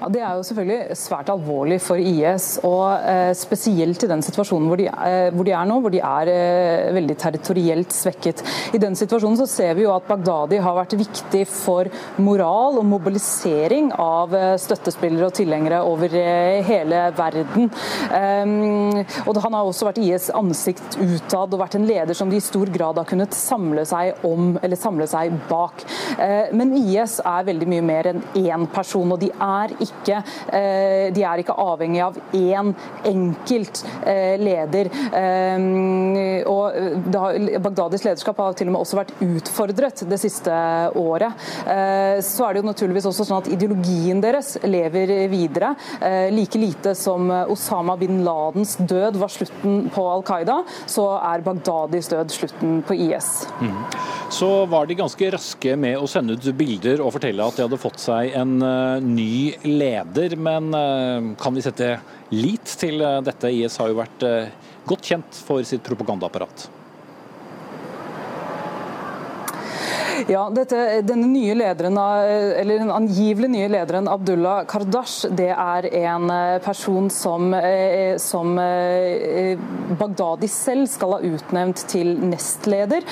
Ja, 0.00 0.08
Det 0.08 0.22
er 0.22 0.36
jo 0.36 0.46
selvfølgelig 0.48 0.96
svært 0.98 1.30
alvorlig 1.32 1.80
for 1.84 2.00
IS, 2.00 2.48
og 2.66 2.84
eh, 3.06 3.32
spesielt 3.36 4.02
i 4.04 4.10
den 4.10 4.22
situasjonen 4.24 4.68
hvor 4.70 4.80
de, 4.80 4.88
eh, 4.88 5.30
hvor 5.34 5.46
de, 5.46 5.54
er 5.56 5.68
nå, 5.68 5.80
hvor 5.82 5.92
de 5.92 6.00
er 6.00 6.32
eh, 6.32 6.92
veldig 6.96 7.16
territorielt 7.20 7.94
svekket. 7.94 8.42
I 8.76 8.80
den 8.82 8.96
situasjonen 8.98 9.38
så 9.40 9.48
ser 9.50 9.74
vi 9.78 9.86
jo 9.86 9.94
at 9.94 10.06
Baghdadi 10.08 10.60
har 10.62 10.76
vært 10.76 10.96
viktig 10.98 11.44
for 11.50 11.90
moral 12.22 12.80
og 12.80 12.86
mobilisering 12.88 13.90
av 14.00 14.34
eh, 14.36 14.54
støttespillere 14.60 15.28
og 15.28 15.36
tilhengere 15.36 15.82
over 15.86 16.12
eh, 16.20 16.62
hele 16.66 17.06
verden. 17.16 17.70
Um, 18.10 19.02
og 19.26 19.42
Han 19.46 19.54
har 19.54 19.66
også 19.68 19.88
vært 19.88 20.00
IS 20.02 20.28
ansikt 20.34 20.96
utad 20.98 21.52
og 21.54 21.60
vært 21.60 21.76
en 21.78 21.86
leder 21.88 22.16
som 22.16 22.30
de 22.30 22.38
i 22.40 22.44
stor 22.44 22.70
grad 22.72 22.98
har 22.98 23.08
kunnet 23.08 23.34
samle 23.36 23.84
seg 23.88 24.24
om, 24.26 24.54
eller 24.62 24.80
samle 24.80 25.06
seg 25.10 25.34
bak. 25.50 25.84
Uh, 26.18 26.52
men 26.56 26.74
IS 26.78 27.18
er 27.24 27.46
veldig 27.46 27.70
mye 27.70 27.86
mer 27.86 28.10
enn 28.12 28.22
én 28.36 28.66
person, 28.72 29.12
og 29.12 29.20
de 29.22 29.30
er 29.32 29.65
ikke, 29.82 30.20
eh, 30.54 31.12
de 31.14 31.24
er 31.26 31.42
ikke 31.42 31.56
avhengig 31.56 32.02
av 32.04 32.16
én 32.36 32.72
enkelt 33.06 33.82
eh, 34.06 34.36
leder. 34.40 34.90
Eh, 35.10 36.46
og 36.46 37.60
Bagdadis 37.62 38.04
lederskap 38.06 38.40
har 38.42 38.56
til 38.56 38.70
og 38.70 38.76
med 38.76 38.82
også 38.82 39.00
vært 39.00 39.14
utfordret 39.24 40.04
det 40.08 40.18
siste 40.20 40.52
året. 40.96 41.46
Så 42.24 42.44
er 42.46 42.54
det 42.54 42.62
jo 42.62 42.68
naturligvis 42.68 43.08
også 43.08 43.26
sånn 43.26 43.40
at 43.42 43.50
ideologien 43.52 44.20
deres 44.22 44.54
lever 44.66 45.12
videre. 45.32 45.72
Like 46.32 46.58
lite 46.60 46.94
som 46.98 47.30
Osama 47.30 47.96
bin 48.00 48.22
Ladens 48.26 48.76
død 48.78 49.18
var 49.20 49.32
slutten 49.32 49.88
på 49.94 50.04
Al 50.10 50.24
Qaida, 50.26 50.60
så 50.90 51.08
er 51.18 51.44
Bagdadis 51.46 52.10
død 52.12 52.34
slutten 52.34 52.80
på 52.86 52.98
IS. 53.06 53.30
Mm. 53.60 53.78
Så 54.32 54.50
var 54.70 54.88
de 54.88 54.98
ganske 54.98 55.30
raske 55.36 55.76
med 55.80 55.98
å 56.00 56.08
sende 56.10 56.36
ut 56.36 56.50
bilder 56.56 57.02
og 57.04 57.14
fortelle 57.16 57.46
at 57.46 57.58
de 57.58 57.66
hadde 57.66 57.80
fått 57.80 58.02
seg 58.02 58.34
en 58.38 58.58
ny 59.06 59.55
leder, 59.62 60.36
men 60.36 60.74
eh, 60.74 61.36
kan 61.40 61.54
vi 61.54 61.64
sette 61.64 61.96
lit 62.34 62.76
til 62.80 63.00
eh, 63.00 63.20
dette? 63.24 63.52
IS 63.52 63.78
har 63.80 63.92
jo 63.92 63.98
vært 64.00 64.26
eh, 64.26 64.50
godt 64.86 65.08
kjent 65.08 65.40
for 65.46 65.64
sitt 65.66 65.84
propagandaapparat. 65.86 66.68
Ja, 70.24 70.46
dette, 70.50 71.02
denne 71.04 71.26
nye 71.28 71.54
lederen, 71.54 71.98
eller 71.98 72.78
Den 72.80 72.90
angivelig 72.90 73.50
nye 73.52 73.68
lederen 73.68 74.08
Abdullah 74.08 74.62
Kardash 74.68 75.28
det 75.36 75.50
er 75.52 75.88
en 76.00 76.30
eh, 76.32 76.56
person 76.64 77.10
som, 77.12 77.52
eh, 77.54 78.16
som 78.22 78.54
Bagdadi 80.00 80.48
selv 80.50 80.88
skal 80.88 81.16
ha 81.16 81.18
utnevnt 81.26 81.82
til 81.90 82.14
nestleder, 82.30 83.04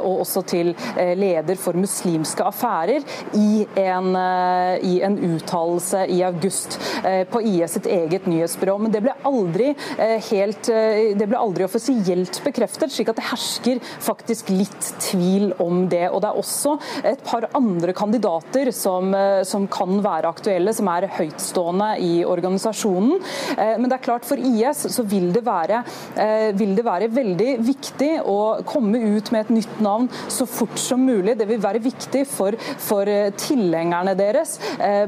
og 0.00 0.22
også 0.22 0.42
til 0.48 0.72
leder 0.96 1.58
for 1.60 1.76
muslimske 1.78 2.44
affærer, 2.46 3.04
i 3.36 3.66
en, 3.80 4.08
i 4.86 4.94
en 5.04 5.16
uttalelse 5.30 6.04
i 6.12 6.20
august 6.26 6.78
på 7.30 7.42
IS 7.46 7.76
sitt 7.76 7.88
eget 7.90 8.28
nyhetsbyrå. 8.30 8.76
Men 8.84 8.94
det 8.94 9.02
ble 9.04 9.14
aldri 9.28 9.72
helt 10.30 10.70
det 10.70 11.28
ble 11.28 11.40
aldri 11.40 11.66
offisielt 11.66 12.40
bekreftet, 12.44 12.92
slik 12.94 13.12
at 13.12 13.20
det 13.20 13.28
hersker 13.30 13.82
faktisk 14.06 14.52
litt 14.54 14.92
tvil 15.10 15.52
om 15.62 15.84
det. 15.90 16.06
og 16.10 16.22
det 16.24 16.29
er 16.30 16.38
også 16.40 16.76
et 17.06 17.22
par 17.26 17.48
andre 17.56 17.94
kandidater 17.96 18.70
som, 18.74 19.12
eh, 19.14 19.42
som 19.44 19.66
kan 19.70 20.00
være 20.02 20.30
aktuelle, 20.30 20.74
som 20.74 20.88
er 20.92 21.08
høytstående 21.16 21.90
i 22.00 22.12
organisasjonen. 22.24 23.20
Eh, 23.56 23.76
men 23.78 23.88
det 23.88 23.98
er 23.98 24.06
klart 24.06 24.28
for 24.28 24.36
IS 24.36 24.86
så 24.94 25.04
vil 25.06 25.30
det 25.32 25.44
være, 25.44 25.82
eh, 26.16 26.52
vil 26.52 26.74
det 26.76 26.84
være 26.84 27.10
veldig 27.10 27.50
viktig 27.64 28.12
å 28.24 28.64
komme 28.64 28.98
ut 29.16 29.30
med 29.32 29.46
et 29.46 29.54
nytt 29.60 29.80
navn 29.80 30.08
så 30.28 30.46
fort 30.46 30.78
som 30.78 31.00
mulig. 31.00 31.36
Det 31.38 31.48
vil 31.48 31.60
være 31.60 31.82
viktig 31.82 32.26
for, 32.26 32.52
for 32.78 33.04
tilhengerne 33.36 34.16
deres, 34.16 34.58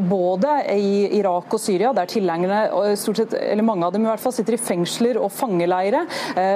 både 0.09 0.49
i 0.73 1.19
Irak 1.19 1.53
og 1.53 1.61
Syria, 1.61 1.93
der 1.93 2.07
tilhengerne, 2.07 2.97
stort 2.97 3.17
sett, 3.17 3.35
eller 3.35 3.63
mange 3.63 3.85
av 3.85 3.93
dem 3.93 4.05
i 4.05 4.11
hvert 4.11 4.21
fall, 4.21 4.33
sitter 4.33 4.57
i 4.57 4.61
fengsler 4.61 5.19
og 5.21 5.31
fangeleire, 5.33 6.05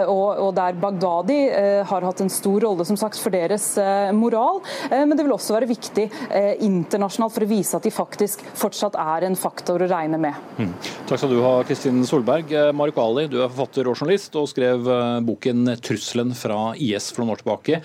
og, 0.08 0.38
og 0.46 0.54
der 0.56 0.78
Bagdadi 0.80 1.38
har 1.86 2.06
hatt 2.06 2.20
en 2.20 2.32
stor 2.32 2.60
rolle 2.66 2.86
som 2.88 2.96
sagt, 2.96 3.18
for 3.20 3.34
deres 3.34 3.76
moral. 4.16 4.55
Eh, 4.90 5.04
men 5.04 5.16
det 5.16 5.26
vil 5.26 5.34
også 5.36 5.56
være 5.56 5.70
viktig 5.70 6.06
eh, 6.28 6.52
internasjonalt 6.66 7.34
for 7.34 7.46
å 7.46 7.50
vise 7.50 7.78
at 7.78 7.86
de 7.86 7.94
faktisk 7.94 8.44
fortsatt 8.56 8.98
er 9.00 9.28
en 9.28 9.38
faktor 9.38 9.84
å 9.84 9.90
regne 9.90 10.20
med. 10.20 10.38
Mm. 10.60 10.72
Takk 11.08 11.22
skal 11.22 11.34
du 11.34 11.40
ha, 11.44 11.54
Kristin 11.68 12.02
Solberg. 12.08 12.52
Eh, 12.52 12.72
Ali, 13.06 13.26
du 13.30 13.40
er 13.42 13.50
forfatter 13.52 13.90
og 13.90 13.98
journalist 13.98 14.36
og 14.38 14.48
skrev 14.50 14.86
boken 15.26 15.76
'Trusselen 15.80 16.32
fra 16.36 16.72
IS' 16.74 17.12
for 17.12 17.24
noen 17.24 17.34
år 17.36 17.42
tilbake. 17.42 17.82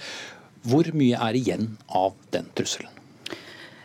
Hvor 0.67 0.87
mye 0.93 1.17
er 1.17 1.37
igjen 1.37 1.75
av 1.89 2.13
den 2.33 2.49
trusselen? 2.55 2.90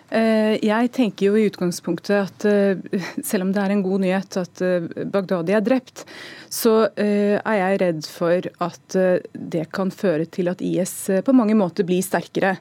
Eh, 0.07 0.55
jeg 0.63 0.91
tenker 0.95 1.27
jo 1.27 1.35
i 1.39 1.49
utgangspunktet 1.49 2.15
at 2.15 2.45
eh, 2.47 3.01
selv 3.27 3.49
om 3.49 3.51
det 3.55 3.63
er 3.63 3.73
en 3.75 3.83
god 3.83 4.05
nyhet 4.05 4.39
at 4.39 4.63
Bagdadi 4.63 5.17
Baghdadi 5.17 5.55
er 5.57 5.65
drept, 5.65 6.05
så 6.53 6.89
er 6.97 7.57
jeg 7.59 7.79
redd 7.83 8.07
for 8.07 8.47
at 8.63 8.97
det 9.35 9.65
kan 9.75 9.91
føre 9.91 10.29
til 10.31 10.49
at 10.49 10.63
IS 10.63 10.93
på 11.27 11.35
mange 11.37 11.57
måter 11.59 11.85
blir 11.87 12.05
sterkere. 12.05 12.55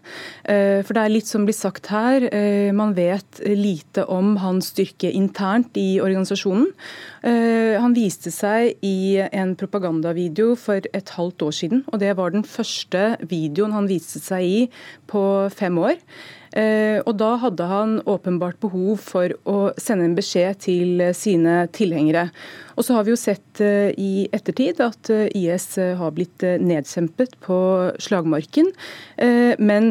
For 0.43 0.91
det 0.95 1.03
er 1.03 1.13
litt 1.13 1.29
som 1.29 1.45
blir 1.45 1.55
sagt 1.55 1.91
her, 1.93 2.25
man 2.75 2.95
vet 2.97 3.39
lite 3.45 4.07
om 4.11 4.33
hans 4.41 4.71
styrke 4.73 5.11
internt 5.13 5.77
i 5.79 6.01
organisasjonen. 6.03 6.71
Han 7.21 7.95
viste 7.95 8.33
seg 8.33 8.81
i 8.85 9.21
en 9.29 9.53
propagandavideo 9.59 10.55
for 10.59 10.81
et 10.89 11.13
halvt 11.15 11.45
år 11.45 11.59
siden, 11.61 11.85
og 11.91 12.01
det 12.01 12.15
var 12.17 12.33
den 12.33 12.47
første 12.47 13.13
videoen 13.21 13.77
han 13.77 13.91
viste 13.91 14.23
seg 14.23 14.49
i 14.49 14.57
på 15.11 15.23
fem 15.53 15.77
år. 15.85 16.01
Eh, 16.55 17.01
og 17.03 17.17
da 17.19 17.33
hadde 17.41 17.67
han 17.67 17.97
åpenbart 18.07 18.61
behov 18.63 19.01
for 19.03 19.33
å 19.43 19.57
sende 19.81 20.07
en 20.07 20.15
beskjed 20.15 20.61
til 20.63 21.03
sine 21.17 21.65
tilhengere. 21.75 22.29
Og 22.75 22.85
så 22.85 22.95
har 22.95 23.05
vi 23.07 23.13
jo 23.13 23.19
sett 23.19 23.61
eh, 23.63 23.91
i 23.97 24.27
ettertid 24.35 24.81
at 24.83 25.11
eh, 25.13 25.27
IS 25.35 25.67
eh, 25.81 25.95
har 25.99 26.13
blitt 26.15 26.43
nedkjempet 26.43 27.37
på 27.43 27.57
slagmarken. 28.01 28.71
Men 29.15 29.85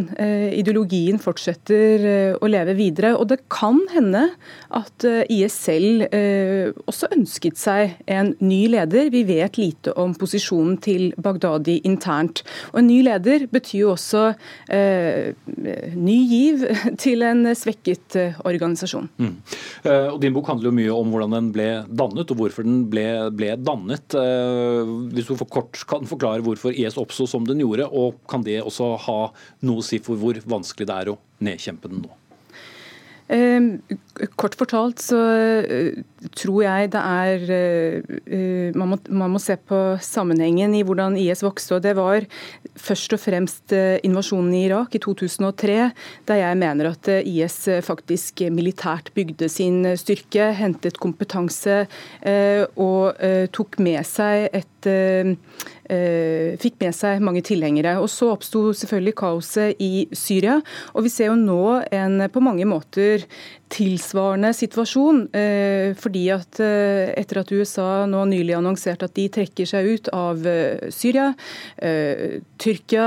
ideologien 0.54 1.16
fortsetter 1.22 2.02
å 2.36 2.48
leve 2.50 2.74
videre. 2.76 3.14
Og 3.16 3.28
det 3.30 3.38
kan 3.52 3.78
hende 3.92 4.26
at 4.74 5.06
IS 5.32 5.54
selv 5.64 6.04
også 6.84 7.08
ønsket 7.14 7.56
seg 7.60 7.94
en 8.10 8.34
ny 8.44 8.66
leder. 8.74 9.08
Vi 9.14 9.22
vet 9.28 9.58
lite 9.60 9.94
om 10.00 10.12
posisjonen 10.18 10.76
til 10.84 11.06
Bagdadi 11.16 11.78
internt. 11.88 12.42
Og 12.74 12.82
en 12.82 12.90
ny 12.90 12.98
leder 13.06 13.46
betyr 13.52 13.78
jo 13.80 13.94
også 13.94 14.26
ny 15.96 16.18
giv 16.34 16.66
til 17.04 17.24
en 17.24 17.48
svekket 17.56 18.18
organisasjon. 18.44 19.08
Mm. 19.16 19.34
Og 20.12 20.20
Din 20.20 20.36
bok 20.36 20.52
handler 20.52 20.68
jo 20.68 20.76
mye 20.82 20.98
om 21.00 21.14
hvordan 21.14 21.38
den 21.38 21.50
ble 21.54 21.70
dannet, 21.88 22.28
og 22.28 22.42
hvorfor 22.42 22.66
den 22.66 22.73
ble, 22.90 23.06
ble 23.36 23.54
dannet. 23.60 24.16
Eh, 24.18 24.92
hvis 25.14 25.30
du 25.30 25.36
for 25.38 25.50
kort 25.50 25.80
kan 25.90 26.08
forklare 26.08 26.44
hvorfor 26.44 26.74
IS 26.74 26.98
oppsto 27.00 27.28
som 27.30 27.46
den 27.48 27.62
gjorde, 27.62 27.88
og 27.90 28.20
kan 28.30 28.44
det 28.46 28.60
også 28.62 28.94
ha 29.06 29.18
noe 29.66 29.82
å 29.82 29.86
si 29.86 30.00
for 30.02 30.20
hvor 30.20 30.38
vanskelig 30.48 30.90
det 30.90 31.00
er 31.00 31.14
å 31.14 31.18
nedkjempe 31.44 31.90
den 31.92 32.04
nå? 32.04 32.12
Ehm, 33.32 33.78
kort 34.36 34.52
fortalt 34.60 35.00
så 35.00 35.18
eh, 35.64 35.94
tror 36.36 36.58
jeg 36.60 36.90
det 36.92 37.00
er 37.00 37.44
eh, 37.56 38.74
man 38.76 38.90
må, 38.92 38.98
man 39.08 39.32
må, 39.32 39.40
se 39.40 39.56
på 39.56 39.78
sammenhengen 40.04 40.74
i 40.76 40.82
hvordan 40.84 41.16
IS 41.16 41.40
vokste. 41.44 41.78
og 41.78 41.86
Det 41.86 41.94
var 41.96 42.26
først 42.76 43.16
og 43.16 43.22
fremst 43.22 43.72
eh, 43.72 43.96
invasjonen 44.04 44.52
i 44.52 44.66
Irak 44.68 44.98
i 44.98 45.00
2003, 45.00 45.78
der 46.28 46.40
jeg 46.42 46.60
mener 46.60 46.92
at 46.92 47.10
IS 47.24 47.58
faktisk 47.86 48.44
militært 48.52 49.08
bygde 49.16 49.48
sin 49.48 49.82
styrke, 49.96 50.50
hentet 50.58 51.00
kompetanse 51.00 51.84
og 52.80 53.24
tok 53.54 53.78
med 53.82 54.04
seg 54.08 54.48
et 54.52 54.74
Eh, 54.86 55.36
fikk 55.84 56.78
med 56.80 56.94
seg 56.96 57.20
mange 57.24 57.42
tilhengere. 57.44 57.98
Og 58.00 58.08
Så 58.08 58.30
oppsto 58.32 58.72
selvfølgelig 58.72 59.14
kaoset 59.20 59.82
i 59.82 60.06
Syria. 60.12 60.60
og 60.94 61.04
Vi 61.04 61.12
ser 61.12 61.32
jo 61.32 61.36
nå 61.36 61.84
en 61.92 62.28
på 62.30 62.40
mange 62.40 62.64
måter 62.64 63.26
tilsvarende 63.74 64.52
situasjon. 64.56 65.24
Eh, 65.34 65.92
fordi 65.98 66.24
at 66.34 66.60
eh, 66.62 67.12
etter 67.18 67.42
at 67.42 67.52
USA 67.54 68.04
nå 68.10 68.24
nylig 68.30 68.56
annonserte 68.56 69.08
at 69.08 69.16
de 69.18 69.26
trekker 69.32 69.68
seg 69.68 69.90
ut 69.94 70.10
av 70.14 70.42
Syria, 70.94 71.30
Tyrkia 72.60 73.06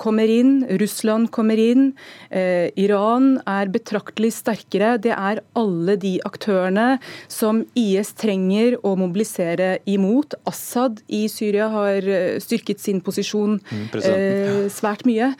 kommer 0.00 0.30
inn, 0.30 0.58
Russland 0.80 1.30
kommer 1.34 1.58
inn, 1.60 1.88
Iran 2.30 3.28
er 3.48 3.70
betraktelig 3.72 4.32
sterkere. 4.36 4.96
Det 5.02 5.12
er 5.14 5.40
alle 5.58 5.96
de 6.00 6.16
aktørene 6.26 6.86
som 7.32 7.62
IS 7.78 8.12
trenger 8.18 8.76
å 8.86 8.94
mobilisere 8.98 9.76
imot. 9.88 10.36
Assad 10.48 11.00
i 11.12 11.26
Syria 11.32 11.68
har 11.72 12.06
eh, 12.06 12.38
styrket 12.42 12.82
sin 12.82 13.00
posisjon 13.04 13.58
mm, 13.60 13.84
eh, 14.02 14.66
svært 14.72 15.06
mye. 15.08 15.32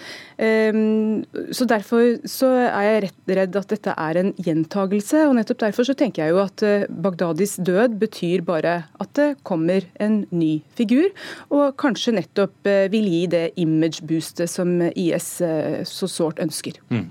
Ehm, 0.43 1.25
så 1.55 1.67
Derfor 1.67 2.21
så 2.31 2.49
er 2.63 2.85
jeg 2.87 3.01
rett 3.07 3.33
redd 3.41 3.57
at 3.59 3.73
dette 3.73 3.95
er 3.99 4.21
en 4.21 4.29
gjentagelse. 4.47 5.27
og 5.29 5.37
Nettopp 5.39 5.65
derfor 5.67 5.89
så 5.89 5.97
tenker 5.99 6.25
jeg 6.25 6.35
jo 6.37 6.43
at 6.45 6.65
Bagdadis 6.89 7.27
Baghdadis 7.27 7.57
død 7.59 7.99
betyr 8.01 8.43
bare 8.47 8.75
at 9.01 9.13
det 9.19 9.27
kommer 9.47 9.85
en 10.01 10.25
ny 10.31 10.63
figur, 10.77 11.09
og 11.51 11.77
kanskje 11.81 12.15
nettopp 12.17 12.69
vil 12.93 13.09
gi 13.11 13.23
det 13.31 13.43
image-boostet 13.61 14.51
som 14.51 14.71
IS 14.89 15.29
så 15.91 16.09
sårt 16.11 16.41
ønsker. 16.43 16.79
Mm. 16.91 17.09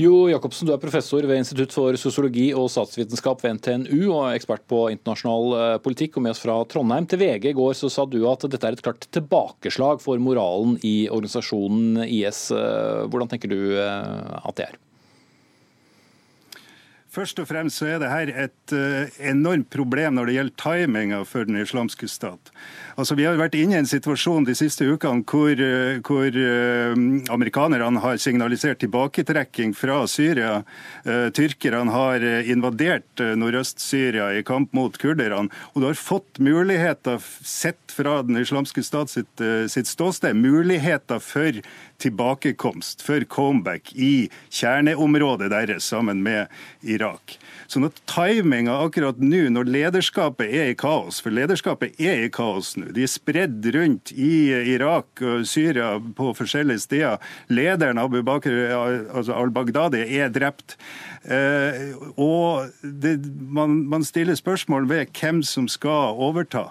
Jo 0.00 0.26
Jacobsen, 0.32 0.68
du 0.68 0.74
er 0.74 0.82
professor 0.82 1.24
ved 1.26 1.42
Institutt 1.42 1.74
for 1.74 1.96
sosiologi 2.00 2.50
og 2.56 2.70
statsvitenskap 2.72 3.44
ved 3.44 3.58
NTNU 3.58 4.10
og 4.14 4.32
ekspert 4.32 4.64
på 4.70 4.86
internasjonal 4.94 5.78
politikk, 5.84 6.18
og 6.18 6.26
med 6.26 6.34
oss 6.34 6.42
fra 6.42 6.58
Trondheim. 6.70 7.08
Til 7.08 7.22
VG 7.22 7.52
i 7.52 7.56
går 7.58 7.76
så 7.78 7.92
sa 7.92 8.06
du 8.08 8.20
at 8.30 8.48
dette 8.48 8.64
er 8.68 8.78
et 8.78 8.84
klart 8.84 9.08
tilbakeslag 9.14 10.02
for 10.02 10.20
moralen 10.22 10.78
i 10.86 11.08
organisasjonen 11.10 12.04
IS. 12.06 12.48
Hvordan 12.52 13.30
tenker 13.30 13.52
du 13.52 13.60
eh, 13.78 14.38
at 14.42 14.58
det 14.58 14.70
er? 14.70 14.78
Først 17.08 17.40
og 17.40 17.48
fremst 17.48 17.80
så 17.80 17.86
er 17.94 18.02
det 18.02 18.10
her 18.12 18.30
et 18.44 18.74
uh, 18.76 19.20
enormt 19.24 19.70
problem 19.72 20.18
når 20.18 20.28
det 20.28 20.34
gjelder 20.36 20.58
timinga 20.60 21.22
for 21.28 21.48
den 21.48 21.56
islamske 21.60 22.08
stat. 22.10 22.52
Altså, 22.98 23.14
Vi 23.14 23.28
har 23.28 23.36
vært 23.38 23.54
inne 23.54 23.76
i 23.76 23.78
en 23.78 23.86
situasjon 23.86 24.42
de 24.42 24.56
siste 24.58 24.82
ukene 24.82 25.22
hvor, 25.30 25.52
uh, 25.54 26.00
hvor 26.02 26.34
uh, 26.34 26.96
amerikanerne 27.30 28.02
har 28.02 28.18
signalisert 28.18 28.80
tilbaketrekking 28.82 29.74
fra 29.78 30.00
Syria. 30.10 30.64
Tyrkerne 31.06 31.92
har 31.94 32.24
invadert 32.50 33.20
Nordøst-Syria 33.38 34.32
i 34.34 34.42
kamp 34.46 34.72
mot 34.76 34.96
kurderne. 34.98 35.46
Og 35.72 35.82
du 35.82 35.86
har 35.86 35.98
fått 35.98 36.40
muligheter, 36.42 37.22
sett 37.46 37.94
fra 37.94 38.18
den 38.26 38.40
islamske 38.40 38.82
stat 38.84 39.12
sitt, 39.12 39.42
sitt 39.70 39.88
ståsted, 39.90 40.36
muligheter 40.36 41.22
for 41.22 41.60
tilbakekomst, 42.02 43.02
for 43.02 43.24
comeback 43.30 43.92
i 43.94 44.28
kjerneområdet 44.54 45.50
deres 45.50 45.88
sammen 45.90 46.22
med 46.22 46.46
Irak. 46.86 47.38
Sånn 47.68 47.88
at 47.88 47.98
timinga 48.08 48.78
akkurat 48.84 49.18
nå, 49.20 49.48
når 49.52 49.68
lederskapet 49.68 50.48
er 50.48 50.72
i 50.72 50.76
kaos, 50.78 51.18
for 51.24 51.34
lederskapet 51.34 51.98
er 52.00 52.24
i 52.24 52.30
kaos 52.32 52.76
nå, 52.78 52.87
de 52.94 53.04
er 53.04 53.10
spredd 53.10 53.66
rundt 53.74 54.12
i 54.12 54.50
Irak 54.74 55.22
og 55.24 55.46
Syria 55.48 55.96
på 55.98 56.32
forskjellige 56.36 56.84
steder. 56.84 57.22
Lederen 57.52 58.00
Abu 58.00 58.20
Bakr 58.26 58.54
altså 58.70 59.36
al-Baghdadi 59.36 60.04
er 60.18 60.32
drept. 60.34 60.76
Eh, 61.24 61.94
og 62.16 62.70
det, 62.82 63.18
man, 63.26 63.82
man 63.90 64.06
stiller 64.06 64.38
spørsmål 64.38 64.88
ved 64.90 65.12
hvem 65.20 65.42
som 65.42 65.68
skal 65.68 66.16
overta. 66.18 66.68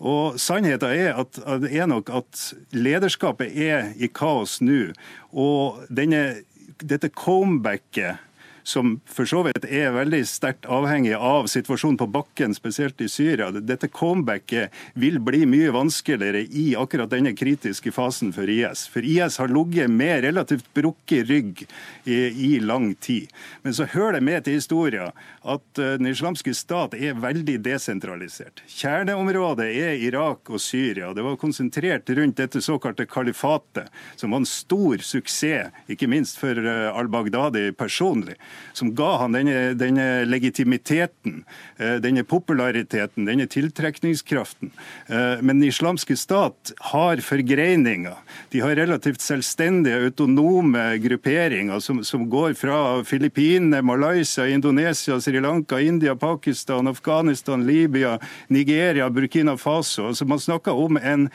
Og 0.00 0.40
Sannheten 0.40 0.94
er, 0.96 1.14
at, 1.20 1.38
er 1.70 1.86
nok 1.86 2.10
at 2.14 2.46
lederskapet 2.72 3.52
er 3.52 3.92
i 4.00 4.08
kaos 4.08 4.60
nå. 4.64 4.90
Og 5.30 5.84
denne, 5.92 6.40
dette 6.80 7.12
comebacket 7.12 8.29
som 8.62 9.00
for 9.08 9.28
så 9.28 9.42
vidt 9.46 9.64
er 9.64 9.92
veldig 9.94 10.22
sterkt 10.28 10.68
avhengig 10.70 11.14
av 11.16 11.48
situasjonen 11.50 11.98
på 12.00 12.08
bakken, 12.12 12.54
spesielt 12.54 13.00
i 13.00 13.08
Syria. 13.08 13.50
Dette 13.50 13.88
comebacket 13.88 14.74
vil 14.94 15.20
bli 15.24 15.44
mye 15.48 15.72
vanskeligere 15.74 16.42
i 16.44 16.70
akkurat 16.78 17.10
denne 17.12 17.32
kritiske 17.36 17.92
fasen 17.94 18.32
for 18.36 18.50
IS. 18.50 18.86
For 18.90 19.06
IS 19.06 19.38
har 19.40 19.52
ligget 19.52 19.90
med 19.90 20.24
relativt 20.26 20.68
brukket 20.74 21.28
rygg 21.30 21.64
i, 22.04 22.14
i, 22.14 22.60
lang 22.60 22.94
tid. 22.94 23.30
Men 23.62 23.74
så 23.74 23.88
hører 23.90 24.18
det 24.18 24.24
med 24.26 24.44
til 24.44 24.58
historien 24.58 25.10
at 25.40 25.80
uh, 25.80 25.94
den 25.98 26.10
islamske 26.10 26.54
stat 26.56 26.94
er 26.98 27.18
veldig 27.20 27.58
desentralisert. 27.64 28.62
Kjerneområdet 28.68 29.68
er 29.70 30.04
Irak 30.04 30.50
og 30.50 30.60
Syria. 30.62 31.12
Det 31.16 31.24
var 31.24 31.40
konsentrert 31.40 32.10
rundt 32.16 32.40
dette 32.40 32.62
såkalte 32.64 33.08
kalifatet, 33.08 33.88
som 34.16 34.34
var 34.34 34.42
en 34.42 34.48
stor 34.48 35.02
suksess, 35.04 35.72
ikke 35.90 36.08
minst 36.10 36.38
for 36.40 36.56
uh, 36.56 36.90
al-Baghdadi 36.98 37.70
personlig 37.78 38.36
som 38.72 38.94
ga 38.94 39.16
han 39.22 39.34
denne, 39.34 39.74
denne 39.74 40.24
legitimiteten, 40.28 41.44
eh, 41.78 41.96
denne 42.02 42.24
populariteten, 42.24 43.26
denne 43.28 43.46
tiltrekningskraften. 43.50 44.70
Eh, 45.06 45.42
men 45.42 45.60
den 45.60 45.68
islamske 45.68 46.16
stat 46.16 46.72
har 46.92 47.22
forgreininger. 47.24 48.16
De 48.50 48.60
har 48.60 48.76
relativt 48.76 49.20
selvstendige, 49.20 50.00
autonome 50.04 50.98
grupperinger 51.02 51.80
som, 51.80 52.04
som 52.04 52.28
går 52.30 52.54
fra 52.54 53.04
Filippinene, 53.04 53.82
Malaysia, 53.82 54.46
Indonesia, 54.48 55.20
Sri 55.20 55.40
Lanka, 55.40 55.80
India, 55.80 56.16
Pakistan, 56.16 56.88
Afghanistan, 56.88 57.66
Libya, 57.66 58.18
Nigeria, 58.48 59.10
Burkina 59.10 59.56
Faso. 59.56 60.08
Altså 60.08 60.24
man 60.24 60.40
snakker 60.40 60.72
om 60.72 60.96
en 60.96 61.28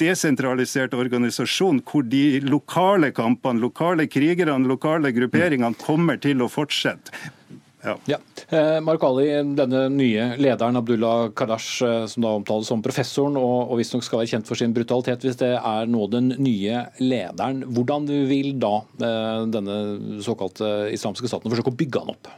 desentralisert 0.00 0.94
organisasjon 0.96 1.82
hvor 1.86 2.06
de 2.06 2.40
lokale 2.46 3.12
kampene, 3.16 3.62
lokale 3.62 4.08
krigerne, 4.10 4.66
lokale 4.68 5.12
grupperingene 5.16 5.78
kommer 5.82 6.20
til 6.22 6.44
å 6.44 6.50
fortsette. 6.52 7.12
Ja. 7.84 7.94
ja. 8.10 8.18
Eh, 8.48 8.80
Mark 8.82 9.04
Ali, 9.06 9.28
denne 9.54 9.84
nye 9.92 10.32
lederen 10.40 10.76
Abdullah 10.80 11.28
Kadash, 11.36 11.82
eh, 11.86 12.06
som 12.10 12.24
da 12.24 12.32
omtales 12.40 12.70
som 12.70 12.82
professoren, 12.82 13.38
og, 13.38 13.70
og 13.70 13.78
visstnok 13.78 14.02
skal 14.06 14.22
være 14.22 14.32
kjent 14.32 14.50
for 14.50 14.58
sin 14.58 14.74
brutalitet, 14.74 15.22
hvis 15.22 15.38
det 15.38 15.52
er 15.56 15.90
nå 15.90 16.08
den 16.10 16.32
nye 16.42 16.82
lederen, 16.98 17.62
hvordan 17.76 18.08
vil 18.30 18.56
da 18.60 18.74
eh, 18.98 19.44
denne 19.54 19.78
såkalte 20.26 20.90
islamske 20.94 21.30
staten 21.30 21.54
forsøke 21.54 21.72
å 21.74 21.78
bygge 21.78 22.02
han 22.02 22.16
opp? 22.16 22.32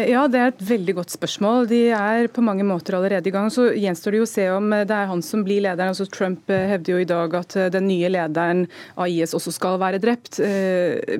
Eh, 0.00 0.10
ja, 0.12 0.24
det 0.30 0.40
er 0.40 0.52
et 0.52 0.62
veldig 0.64 0.94
godt 1.00 1.14
spørsmål. 1.14 1.68
De 1.70 1.80
er 1.94 2.28
på 2.32 2.44
mange 2.44 2.64
måter 2.66 2.96
allerede 2.96 3.28
i 3.28 3.34
gang. 3.34 3.50
Så 3.52 3.70
gjenstår 3.76 4.14
det 4.14 4.20
jo 4.20 4.26
å 4.26 4.30
se 4.30 4.46
om 4.52 4.70
det 4.72 4.96
er 4.96 5.08
han 5.10 5.22
som 5.24 5.44
blir 5.46 5.62
lederen. 5.64 5.92
Altså 5.92 6.08
Trump 6.10 6.50
eh, 6.52 6.68
hevder 6.72 6.94
jo 6.94 7.00
i 7.02 7.08
dag 7.08 7.36
at 7.40 7.56
eh, 7.58 7.70
den 7.72 7.88
nye 7.90 8.10
lederen 8.12 8.66
av 8.96 9.10
IS 9.10 9.34
også 9.36 9.54
skal 9.54 9.78
være 9.80 10.00
drept. 10.02 10.40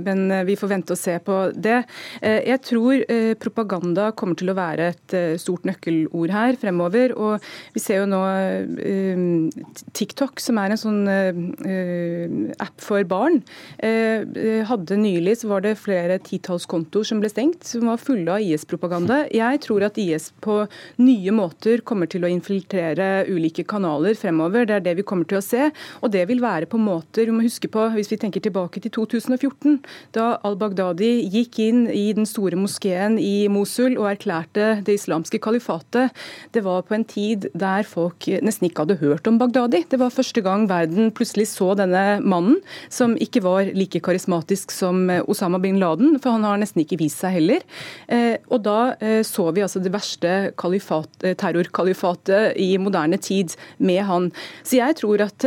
Men 0.05 0.31
vi 0.47 0.55
får 0.59 0.71
vente 0.71 0.95
og 0.95 0.99
se 0.99 1.17
på 1.25 1.37
det. 1.55 1.83
Jeg 2.23 2.61
tror 2.65 3.03
propaganda 3.41 4.11
kommer 4.17 4.39
til 4.39 4.53
å 4.53 4.57
være 4.57 4.89
et 4.93 5.15
stort 5.41 5.67
nøkkelord 5.69 6.33
her 6.35 6.59
fremover. 6.61 7.15
Og 7.17 7.45
vi 7.75 7.83
ser 7.83 8.03
jo 8.03 8.09
nå 8.11 8.21
TikTok, 9.97 10.41
som 10.43 10.61
er 10.63 10.75
en 10.75 10.81
sånn 10.81 11.01
app 12.61 12.85
for 12.85 13.07
barn, 13.09 13.41
hadde 13.81 15.01
nylig 15.01 15.39
så 15.43 15.53
var 15.53 15.65
det 15.67 15.77
flere 15.81 16.21
titalls 16.27 16.69
kontoer 16.71 17.09
som 17.09 17.23
ble 17.23 17.33
stengt. 17.33 17.65
som 17.67 17.89
var 17.91 18.03
fulle 18.03 18.37
av 18.37 18.45
IS-propaganda. 18.71 19.27
Jeg 19.35 19.61
tror 19.65 19.85
at 19.87 19.99
IS 19.99 20.31
på 20.41 20.67
nye 21.03 21.33
måter 21.35 21.83
kommer 21.83 22.07
til 22.11 22.25
å 22.25 22.31
infiltrere 22.31 23.27
ulike 23.29 23.65
kanaler 23.65 24.15
fremover. 24.15 24.67
Det 24.67 24.77
er 24.77 24.85
det 24.85 24.97
vi 25.01 25.07
kommer 25.07 25.27
til 25.27 25.41
å 25.41 25.45
se. 25.45 25.71
Og 26.01 26.11
det 26.13 26.27
vil 26.29 26.41
være 26.41 26.69
på 26.71 26.79
måter 26.79 27.27
Vi 27.27 27.35
må 27.35 27.43
huske 27.45 27.69
på, 27.69 27.89
hvis 27.95 28.11
vi 28.11 28.19
tenker 28.19 28.41
tilbake 28.41 28.81
til 28.81 28.91
2014, 28.91 29.81
da 30.15 30.39
al-Baghdadi 30.47 31.27
gikk 31.31 31.59
inn 31.63 31.83
i 31.91 32.13
den 32.17 32.27
store 32.27 32.57
moskeen 32.59 33.19
i 33.21 33.49
Mosul 33.53 33.97
og 33.99 34.09
erklærte 34.13 34.81
det 34.87 34.97
islamske 34.99 35.41
kalifatet. 35.43 36.15
Det 36.55 36.63
var 36.65 36.83
på 36.87 36.97
en 36.97 37.05
tid 37.05 37.49
der 37.55 37.87
folk 37.87 38.27
nesten 38.43 38.69
ikke 38.69 38.87
hadde 38.87 39.01
hørt 39.03 39.29
om 39.31 39.39
Baghdadi. 39.41 39.85
Det 39.91 40.01
var 40.01 40.15
første 40.15 40.43
gang 40.45 40.67
verden 40.71 41.13
plutselig 41.15 41.51
så 41.53 41.73
denne 41.79 42.21
mannen, 42.23 42.61
som 42.91 43.17
ikke 43.21 43.43
var 43.45 43.71
like 43.77 44.01
karismatisk 44.03 44.73
som 44.75 45.07
Osama 45.31 45.61
bin 45.63 45.81
Laden, 45.81 46.19
for 46.21 46.37
han 46.37 46.47
har 46.47 46.61
nesten 46.61 46.85
ikke 46.85 47.01
vist 47.01 47.21
seg 47.23 47.39
heller. 47.39 47.65
Eh, 48.11 48.37
og 48.61 48.67
da 48.67 48.79
eh, 49.01 49.23
så 49.27 49.49
vi 49.57 49.65
altså 49.65 49.81
det 49.83 49.93
verste 49.95 50.35
eh, 50.53 51.35
terrorkalifatet 51.41 52.59
i 52.61 52.75
moderne 52.81 53.19
tid 53.21 53.57
med 53.79 54.05
han. 54.09 54.31
Så 54.63 54.79
jeg 54.81 54.99
tror 55.01 55.25
at 55.25 55.45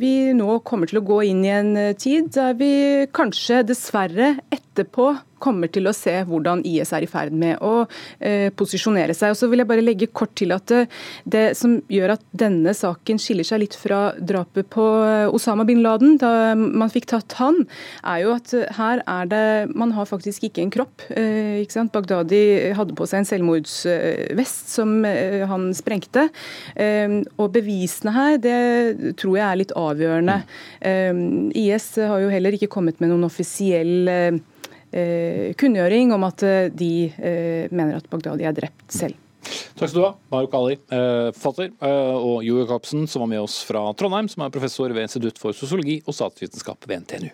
vi 0.00 0.32
nå 0.36 0.58
kommer 0.66 0.88
til 0.88 1.00
å 1.02 1.06
gå 1.06 1.20
inn 1.28 1.44
i 1.44 1.52
en 1.52 1.72
tid 1.98 2.32
der 2.34 2.56
vi 2.58 2.72
kanskje 3.14 3.62
dessverre 3.68 4.34
etterpå 4.52 5.12
kommer 5.42 5.70
til 5.72 5.88
å 5.90 5.96
se 5.96 6.14
hvordan 6.28 6.62
IS 6.68 6.92
er 6.94 7.06
i 7.06 7.10
ferd 7.10 7.34
med 7.36 7.58
å 7.64 7.84
eh, 8.20 8.48
posisjonere 8.54 9.16
seg. 9.16 9.34
Og 9.34 9.40
så 9.40 9.50
vil 9.50 9.62
jeg 9.62 9.70
bare 9.70 9.84
legge 9.84 10.10
kort 10.12 10.34
til 10.38 10.54
at 10.54 10.68
det, 10.70 10.84
eh, 10.86 11.42
det, 11.42 11.44
som 11.58 11.78
gjør 11.90 12.14
at 12.16 12.24
denne 12.36 12.74
saken 12.76 13.20
skiller 13.20 13.46
seg 13.46 13.62
litt 13.64 13.76
fra 13.78 14.12
drapet 14.18 14.68
på 14.72 14.84
eh, 15.04 15.32
Osama 15.32 15.66
bin 15.68 15.82
Laden, 15.84 16.16
da 16.20 16.54
man 16.54 16.92
fikk 16.92 17.08
tatt 17.12 17.36
han, 17.40 17.62
er 18.06 18.22
jo 18.24 18.34
at 18.36 18.52
her 18.78 19.02
er 19.08 19.28
det 19.30 19.42
Man 19.78 19.92
har 19.96 20.06
faktisk 20.08 20.44
ikke 20.46 20.62
en 20.62 20.72
kropp. 20.72 21.04
Eh, 21.10 21.62
ikke 21.62 21.76
sant? 21.76 21.92
Bagdadi 21.94 22.72
hadde 22.76 22.96
på 22.98 23.06
seg 23.08 23.22
en 23.22 23.28
selvmordsvest 23.28 24.72
som 24.72 24.94
eh, 25.08 25.42
han 25.48 25.70
sprengte. 25.76 26.28
Og 27.40 27.52
bevisene 27.54 28.14
her, 28.14 28.36
det 28.42 29.14
tror 29.20 29.36
jeg 29.38 29.44
er 29.46 29.58
litt 29.60 29.74
avgjørende. 29.78 30.38
IS 31.58 31.88
har 31.98 32.22
jo 32.22 32.30
heller 32.32 32.56
ikke 32.56 32.70
kommet 32.72 33.00
med 33.02 33.12
noen 33.12 33.26
offisiell 33.28 34.10
kunngjøring 35.58 36.12
om 36.12 36.24
at 36.28 36.44
eh, 36.46 36.70
de 36.72 36.92
eh, 37.10 37.72
mener 37.72 37.98
at 37.98 38.08
Bagdadi 38.12 38.44
er 38.48 38.56
drept 38.56 38.92
selv. 38.92 39.18
Takk 39.74 39.90
skal 39.90 39.98
du 39.98 40.04
ha, 40.06 40.12
Maruk 40.30 40.52
Ali, 40.54 40.76
forfatter, 41.34 41.72
og 41.82 42.44
Jo 42.46 42.60
Jacobsen, 42.60 43.08
som 43.10 43.24
var 43.24 43.32
med 43.32 43.42
oss 43.42 43.58
fra 43.66 43.82
Trondheim, 43.98 44.30
som 44.30 44.46
er 44.46 44.54
professor 44.54 44.94
ved 44.94 45.08
Institutt 45.08 45.42
for 45.42 45.56
sosiologi 45.56 45.98
og 46.06 46.14
statsvitenskap 46.14 46.86
ved 46.86 47.02
NTNU. 47.02 47.32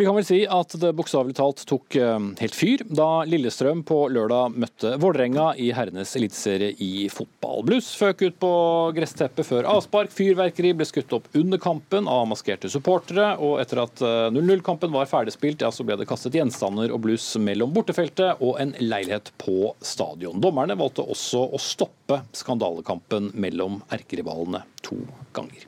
Vi 0.00 0.06
kan 0.06 0.16
vel 0.16 0.24
si 0.24 0.38
at 0.48 0.72
det 0.80 0.94
bokstavelig 0.96 1.34
talt 1.36 1.58
tok 1.68 1.96
eh, 2.00 2.22
helt 2.40 2.54
fyr 2.56 2.80
da 2.88 3.20
Lillestrøm 3.28 3.82
på 3.84 3.98
lørdag 4.08 4.54
møtte 4.56 4.94
Vålerenga 4.96 5.50
i 5.60 5.66
herrenes 5.76 6.14
eliteserie 6.16 6.70
i 6.80 7.04
fotball. 7.12 7.60
Bluss 7.68 7.90
føk 8.00 8.24
ut 8.24 8.38
på 8.40 8.52
gressteppet 8.96 9.44
før 9.44 9.68
avspark. 9.68 10.08
Fyrverkeri 10.16 10.70
ble 10.78 10.86
skutt 10.88 11.12
opp 11.18 11.28
under 11.36 11.60
kampen 11.60 12.08
av 12.08 12.24
maskerte 12.30 12.70
supportere. 12.72 13.34
Og 13.44 13.58
etter 13.60 13.82
at 13.82 14.00
0-0-kampen 14.32 14.88
eh, 14.88 14.96
var 14.96 15.10
ferdigspilt, 15.10 15.66
ja, 15.66 15.68
så 15.68 15.84
ble 15.84 16.00
det 16.00 16.08
kastet 16.08 16.40
gjenstander 16.40 16.96
og 16.96 17.04
bluss 17.04 17.34
mellom 17.36 17.76
bortefeltet 17.76 18.40
og 18.40 18.56
en 18.64 18.72
leilighet 18.80 19.28
på 19.44 19.74
stadion. 19.84 20.40
Dommerne 20.40 20.80
valgte 20.80 21.04
også 21.04 21.44
å 21.44 21.60
stoppe 21.60 21.99
skandalekampen 22.36 23.30
mellom 23.40 23.80
erkerivalene 23.92 24.62
to 24.84 24.98
ganger. 25.36 25.66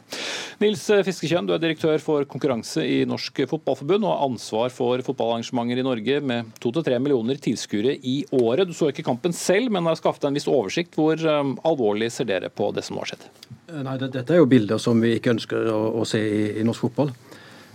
Nils 0.63 0.85
Fiskekjønn, 1.07 1.47
du 1.49 1.55
er 1.55 1.63
direktør 1.63 2.01
for 2.03 2.27
konkurranse 2.29 2.85
i 2.87 3.03
Norsk 3.09 3.43
Fotballforbund 3.51 4.07
og 4.07 4.13
har 4.13 4.27
ansvar 4.29 4.75
for 4.75 5.03
fotballarrangementer 5.07 5.81
i 5.83 5.87
Norge 5.87 6.21
med 6.25 6.53
to 6.63 6.73
til 6.75 6.87
tre 6.87 6.99
millioner 7.03 7.41
tilskuere 7.43 7.97
i 7.99 8.21
året. 8.39 8.69
Du 8.69 8.77
så 8.77 8.91
ikke 8.93 9.07
kampen 9.07 9.35
selv, 9.37 9.73
men 9.75 9.89
har 9.89 9.99
skaffet 9.99 10.29
en 10.29 10.39
viss 10.39 10.51
oversikt. 10.51 10.97
Hvor 10.99 11.19
um, 11.19 11.57
alvorlig 11.69 12.13
ser 12.15 12.31
dere 12.31 12.53
på 12.53 12.71
det 12.77 12.87
som 12.87 12.97
nå 12.97 13.05
har 13.05 13.13
skjedd? 13.13 13.29
Eh, 13.73 13.83
nei, 13.87 13.99
Dette 14.03 14.35
er 14.35 14.43
jo 14.43 14.49
bilder 14.51 14.81
som 14.83 15.01
vi 15.03 15.17
ikke 15.19 15.35
ønsker 15.37 15.71
å, 15.73 15.81
å 16.03 16.09
se 16.09 16.21
i, 16.23 16.43
i, 16.61 16.67
norsk 16.67 16.89
fotball. 16.89 17.13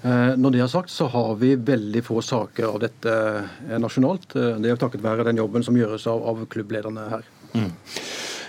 Eh, 0.04 0.36
når 0.38 0.56
det 0.56 0.64
er 0.64 0.72
sagt, 0.72 0.94
så 0.94 1.10
har 1.14 1.34
vi 1.42 1.56
veldig 1.56 2.04
få 2.06 2.22
saker 2.26 2.70
av 2.70 2.80
dette 2.84 3.18
eh, 3.18 3.78
nasjonalt. 3.82 4.30
Det 4.36 4.64
er 4.64 4.76
jo 4.76 4.82
takket 4.86 5.06
være 5.06 5.28
den 5.28 5.42
jobben 5.42 5.66
som 5.66 5.78
gjøres 5.78 6.08
av, 6.12 6.24
av 6.34 6.46
klubblederne 6.52 7.10
her. 7.16 7.28
Mm. 7.56 7.72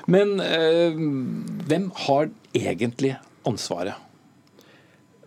Men 0.09 0.38
eh, 0.40 0.98
hvem 1.68 1.88
har 2.06 2.30
egentlig 2.56 3.14
ansvaret? 3.48 3.96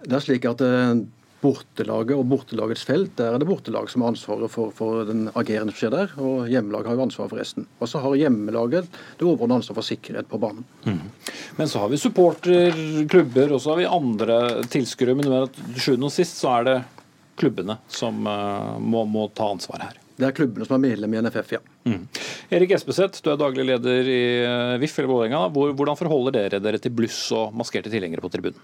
Det 0.02 0.18
er 0.18 0.24
slik 0.26 0.48
at 0.50 0.64
eh, 0.66 1.02
Bortelaget 1.42 2.14
og 2.14 2.28
bortelagets 2.30 2.84
felt, 2.86 3.16
der 3.18 3.34
er 3.34 3.42
det 3.42 3.48
bortelag 3.50 3.88
som 3.90 4.04
har 4.04 4.12
ansvaret 4.14 4.52
for, 4.54 4.70
for 4.78 5.08
den 5.10 5.24
agerende 5.34 5.74
som 5.74 5.80
skjer 5.80 5.94
der. 5.96 6.12
og 6.22 6.52
Hjemmelaget 6.52 6.92
har 6.92 7.00
jo 7.00 7.06
ansvaret 7.08 7.32
for 7.34 7.42
resten. 7.42 7.66
Og 7.82 7.90
så 7.90 8.02
har 8.04 8.18
hjemmelaget 8.20 8.92
det 9.18 9.26
overordnede 9.26 9.64
ansvaret 9.64 9.80
for 9.80 9.90
sikkerhet 9.90 10.30
på 10.30 10.38
banen. 10.42 10.68
Mm. 10.86 11.00
Men 11.58 11.72
så 11.72 11.82
har 11.82 11.90
vi 11.90 11.98
supporterklubber, 11.98 13.56
og 13.56 13.64
så 13.64 13.74
har 13.74 13.82
vi 13.82 13.90
andre 13.90 14.38
tilskuere. 14.70 15.18
Men 15.18 15.50
til 15.56 15.82
sjuende 15.82 16.12
og 16.12 16.14
sist 16.14 16.38
så 16.38 16.54
er 16.60 16.70
det 16.70 16.78
klubbene 17.42 17.80
som 17.90 18.22
uh, 18.30 18.78
må, 18.78 19.08
må 19.10 19.26
ta 19.34 19.50
ansvaret 19.50 19.90
her. 19.90 20.01
Det 20.22 20.28
er 20.28 20.36
klubbene 20.38 20.68
som 20.68 20.78
er 20.78 20.84
medlem 20.84 21.16
i 21.16 21.22
NFF, 21.26 21.56
ja. 21.56 21.60
Mm. 21.90 22.04
Erik 22.54 22.76
Espeseth, 22.76 23.24
du 23.26 23.32
er 23.32 23.40
daglig 23.42 23.66
leder 23.66 24.06
i 24.06 24.22
eh, 24.46 24.78
VIF 24.84 25.00
eller 25.00 25.10
Vålerenga. 25.10 25.40
Hvordan 25.50 25.98
forholder 25.98 26.36
dere 26.38 26.60
dere 26.62 26.82
til 26.82 26.94
bluss 26.94 27.24
og 27.34 27.56
maskerte 27.58 27.90
tilhengere 27.90 28.22
på 28.22 28.30
tribunen? 28.30 28.62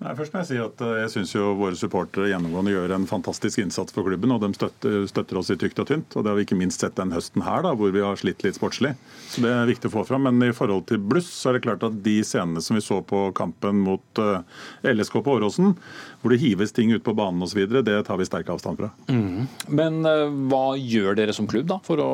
Nei, 0.00 0.14
først 0.16 0.32
må 0.32 0.40
Jeg 0.40 0.48
si 0.48 0.58
at 0.62 0.80
eh, 0.80 0.98
jeg 1.02 1.10
synes 1.12 1.32
jo 1.34 1.50
våre 1.58 1.76
supportere 1.76 2.30
gjennomgående 2.30 2.72
gjør 2.72 2.94
en 2.96 3.04
fantastisk 3.08 3.60
innsats 3.60 3.92
for 3.92 4.06
klubben. 4.06 4.32
og 4.32 4.40
De 4.40 4.48
støtter, 4.56 5.02
støtter, 5.10 5.36
oss 5.36 5.50
i 5.52 5.58
tykt 5.60 5.82
og 5.82 5.90
tynt. 5.90 6.16
og 6.16 6.24
Det 6.24 6.32
har 6.32 6.38
vi 6.38 6.46
ikke 6.46 6.56
minst 6.56 6.80
sett 6.80 6.96
den 6.96 7.12
høsten 7.12 7.44
her, 7.44 7.60
da, 7.66 7.74
hvor 7.76 7.92
vi 7.92 8.00
har 8.00 8.16
slitt 8.16 8.40
litt 8.46 8.56
sportslig. 8.56 8.94
Så 9.28 9.44
Det 9.44 9.50
er 9.52 9.68
viktig 9.68 9.90
å 9.90 9.94
få 9.98 10.06
fram. 10.08 10.24
Men 10.24 10.40
i 10.48 10.56
forhold 10.56 10.86
til 10.88 11.02
bluss, 11.04 11.28
så 11.28 11.50
er 11.50 11.58
det 11.58 11.66
klart 11.66 11.84
at 11.84 12.00
de 12.06 12.16
scenene 12.24 12.64
som 12.64 12.78
vi 12.78 12.84
så 12.84 13.02
på 13.04 13.26
kampen 13.36 13.82
mot 13.84 14.22
uh, 14.24 14.40
LSK 14.88 15.20
på 15.20 15.36
Åråsen, 15.36 15.76
hvor 16.22 16.32
det 16.32 16.40
hives 16.40 16.72
ting 16.72 16.94
ut 16.96 17.04
på 17.04 17.16
banen 17.16 17.44
osv., 17.44 17.60
det 17.84 17.98
tar 18.08 18.20
vi 18.20 18.28
sterk 18.28 18.48
avstand 18.56 18.80
fra. 18.80 18.88
Mm. 19.12 19.44
Men 19.68 20.00
uh, 20.08 20.32
hva 20.48 20.78
gjør 20.80 21.20
dere 21.20 21.36
som 21.36 21.48
klubb 21.50 21.68
da, 21.68 21.76
for 21.84 22.00
å 22.00 22.10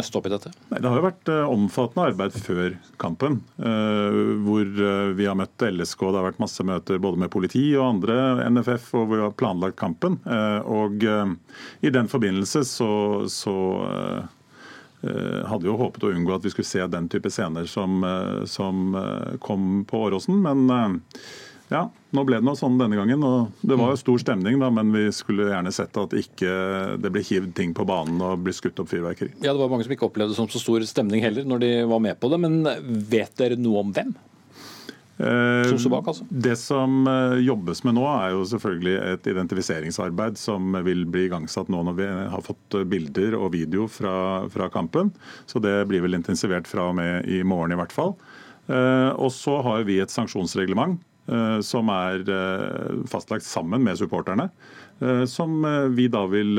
nøste 0.00 0.18
opp 0.18 0.26
i 0.26 0.34
dette? 0.34 0.52
Nei, 0.72 0.80
det 0.80 0.90
har 0.90 0.98
jo 0.98 1.06
vært 1.06 1.32
uh, 1.32 1.44
omfattende 1.52 2.08
arbeid 2.10 2.40
før 2.40 2.74
kampen, 3.00 3.40
hvor 3.60 4.68
vi 5.16 5.24
har 5.24 5.36
møtt 5.38 5.62
LSK. 5.64 6.02
det 6.10 6.18
har 6.18 6.26
vært 6.26 6.42
masse 6.42 6.64
møter 6.66 7.00
både 7.02 7.20
med 7.22 7.30
politi 7.32 7.62
og 7.76 7.86
andre 7.86 8.16
NFF, 8.50 8.90
og 8.98 9.12
vi 9.12 9.20
har 9.22 9.36
planlagt 9.38 9.78
kampen. 9.80 10.18
Eh, 10.26 10.60
og 10.68 11.04
eh, 11.04 11.32
I 11.80 11.92
den 11.94 12.08
forbindelse 12.10 12.64
så, 12.68 12.92
så 13.30 13.56
eh, 13.90 15.44
hadde 15.48 15.68
jo 15.68 15.78
håpet 15.80 16.04
å 16.04 16.12
unngå 16.14 16.34
at 16.36 16.44
vi 16.44 16.52
skulle 16.52 16.68
se 16.68 16.86
den 16.92 17.08
type 17.12 17.30
scener 17.32 17.68
som, 17.70 18.02
som 18.44 18.92
kom 19.40 19.86
på 19.88 20.02
Åråsen. 20.08 20.42
Men 20.44 20.90
ja, 21.70 21.84
nå 21.86 22.24
ble 22.26 22.40
det 22.40 22.46
noe 22.46 22.58
sånn 22.58 22.78
denne 22.80 22.98
gangen. 22.98 23.22
og 23.22 23.62
Det 23.62 23.76
var 23.78 23.92
jo 23.92 24.00
stor 24.00 24.22
stemning, 24.22 24.58
da, 24.58 24.72
men 24.74 24.90
vi 24.94 25.04
skulle 25.14 25.46
gjerne 25.52 25.70
sett 25.74 25.94
at 26.02 26.16
ikke 26.18 26.54
det 26.98 27.12
ble 27.14 27.22
hivd 27.22 27.52
ting 27.54 27.74
på 27.76 27.86
banen 27.86 28.18
og 28.26 28.42
ble 28.42 28.54
skutt 28.56 28.82
opp 28.82 28.90
fyrverkeri. 28.90 29.36
Ja, 29.38 29.54
Det 29.54 29.60
var 29.62 29.70
mange 29.70 29.86
som 29.86 29.94
ikke 29.94 30.08
opplevde 30.08 30.34
det 30.34 30.40
som 30.40 30.50
så 30.50 30.62
stor 30.62 30.82
stemning 30.88 31.22
heller 31.22 31.46
når 31.46 31.62
de 31.62 31.70
var 31.90 32.02
med 32.02 32.18
på 32.18 32.32
det. 32.32 32.40
Men 32.42 32.58
vet 33.10 33.38
dere 33.38 33.58
noe 33.60 33.84
om 33.84 33.94
hvem? 33.94 34.10
Bak, 35.20 36.06
altså. 36.08 36.24
Det 36.30 36.54
som 36.56 37.04
eh, 37.06 37.42
jobbes 37.44 37.82
med 37.84 37.98
nå, 37.98 38.06
er 38.08 38.30
jo 38.32 38.46
selvfølgelig 38.48 38.94
et 39.12 39.26
identifiseringsarbeid 39.28 40.38
som 40.40 40.78
vil 40.86 41.04
bli 41.12 41.26
igangsatt 41.28 41.68
nå 41.68 41.82
når 41.86 41.98
vi 41.98 42.06
har 42.34 42.44
fått 42.46 42.78
bilder 42.88 43.36
og 43.36 43.52
video 43.52 43.84
fra, 43.90 44.48
fra 44.50 44.70
kampen. 44.72 45.12
Så 45.46 45.60
det 45.60 45.76
blir 45.90 46.02
vel 46.06 46.16
intensivert 46.16 46.70
fra 46.70 46.88
og 46.88 46.96
med 46.98 47.28
i 47.28 47.42
morgen 47.44 47.76
i 47.76 47.78
hvert 47.78 47.92
fall. 47.94 48.16
Eh, 48.70 49.10
og 49.12 49.28
så 49.34 49.60
har 49.66 49.84
vi 49.84 50.00
et 50.00 50.12
sanksjonsreglement 50.12 50.98
som 51.62 51.90
er 51.94 52.22
fastlagt 53.10 53.44
sammen 53.46 53.84
med 53.84 53.98
supporterne. 54.00 54.48
Som 55.30 55.62
vi 55.94 56.08
da 56.12 56.24
vil 56.28 56.58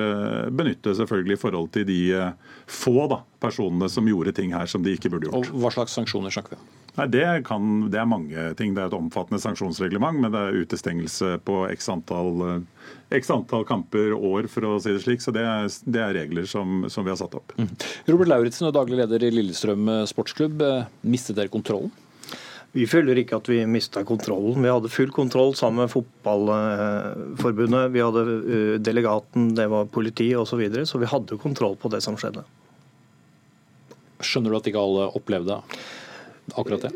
benytte 0.55 0.93
selvfølgelig 0.97 1.35
i 1.35 1.41
forhold 1.41 1.67
til 1.75 1.85
de 1.89 1.99
få 2.71 3.07
da, 3.11 3.19
personene 3.43 3.89
som 3.91 4.07
gjorde 4.07 4.33
ting 4.37 4.53
her 4.55 4.69
som 4.71 4.85
de 4.85 4.95
ikke 4.95 5.11
burde 5.11 5.27
gjort. 5.27 5.51
Og 5.51 5.61
Hva 5.61 5.73
slags 5.75 5.97
sanksjoner 5.97 6.33
snakker 6.33 6.55
vi 6.55 6.61
om? 6.61 6.69
Nei, 6.97 7.05
det, 7.07 7.25
kan, 7.47 7.67
det, 7.91 7.99
er 8.01 8.09
mange 8.09 8.45
ting. 8.59 8.73
Det 8.75 8.83
er 8.83 8.89
et 8.89 8.97
omfattende 8.97 9.39
sanksjonsreglement, 9.39 10.19
men 10.19 10.33
det 10.33 10.41
er 10.41 10.57
utestengelse 10.65 11.37
på 11.47 11.61
x 11.71 11.87
antall, 11.93 12.63
x 13.15 13.31
antall 13.31 13.63
kamper 13.67 14.11
år, 14.17 14.49
for 14.51 14.67
å 14.67 14.75
si 14.83 14.91
det 14.91 15.03
slik. 15.05 15.23
Så 15.23 15.31
det 15.35 15.45
er, 15.47 15.69
det 15.87 16.03
er 16.03 16.15
regler 16.19 16.49
som, 16.51 16.83
som, 16.91 17.07
vi 17.07 17.13
har 17.13 17.19
satt 17.21 17.37
opp. 17.39 17.55
Mm. 17.55 17.71
Robert 18.11 18.33
Lauritzen, 18.33 18.67
daglig 18.75 18.99
leder 18.99 19.23
i 19.23 19.31
Lillestrøm 19.37 19.87
sportsklubb. 20.11 20.65
Mistet 21.07 21.39
dere 21.39 21.53
kontrollen? 21.53 21.93
Vi 22.71 22.85
føler 22.87 23.19
ikke 23.19 23.35
at 23.41 23.49
vi 23.51 23.57
mista 23.67 24.03
kontrollen. 24.07 24.61
Vi 24.63 24.71
hadde 24.71 24.91
full 24.91 25.09
kontroll 25.11 25.51
sammen 25.59 25.83
med 25.83 25.91
Fotballforbundet. 25.91 27.89
Vi 27.91 28.03
hadde 28.03 28.21
eh, 28.23 28.75
delegaten, 28.79 29.49
det 29.57 29.65
var 29.71 29.89
politi 29.91 30.29
osv. 30.35 30.53
Så, 30.53 30.59
videre, 30.61 30.85
så 30.87 31.01
vi 31.01 31.09
hadde 31.11 31.39
kontroll 31.41 31.75
på 31.79 31.91
det 31.91 31.99
som 32.05 32.15
skjedde. 32.19 32.45
Skjønner 34.23 34.53
du 34.53 34.61
at 34.61 34.69
ikke 34.71 34.85
alle 34.85 35.09
opplevde 35.17 35.59
akkurat 36.55 36.87
det? 36.87 36.93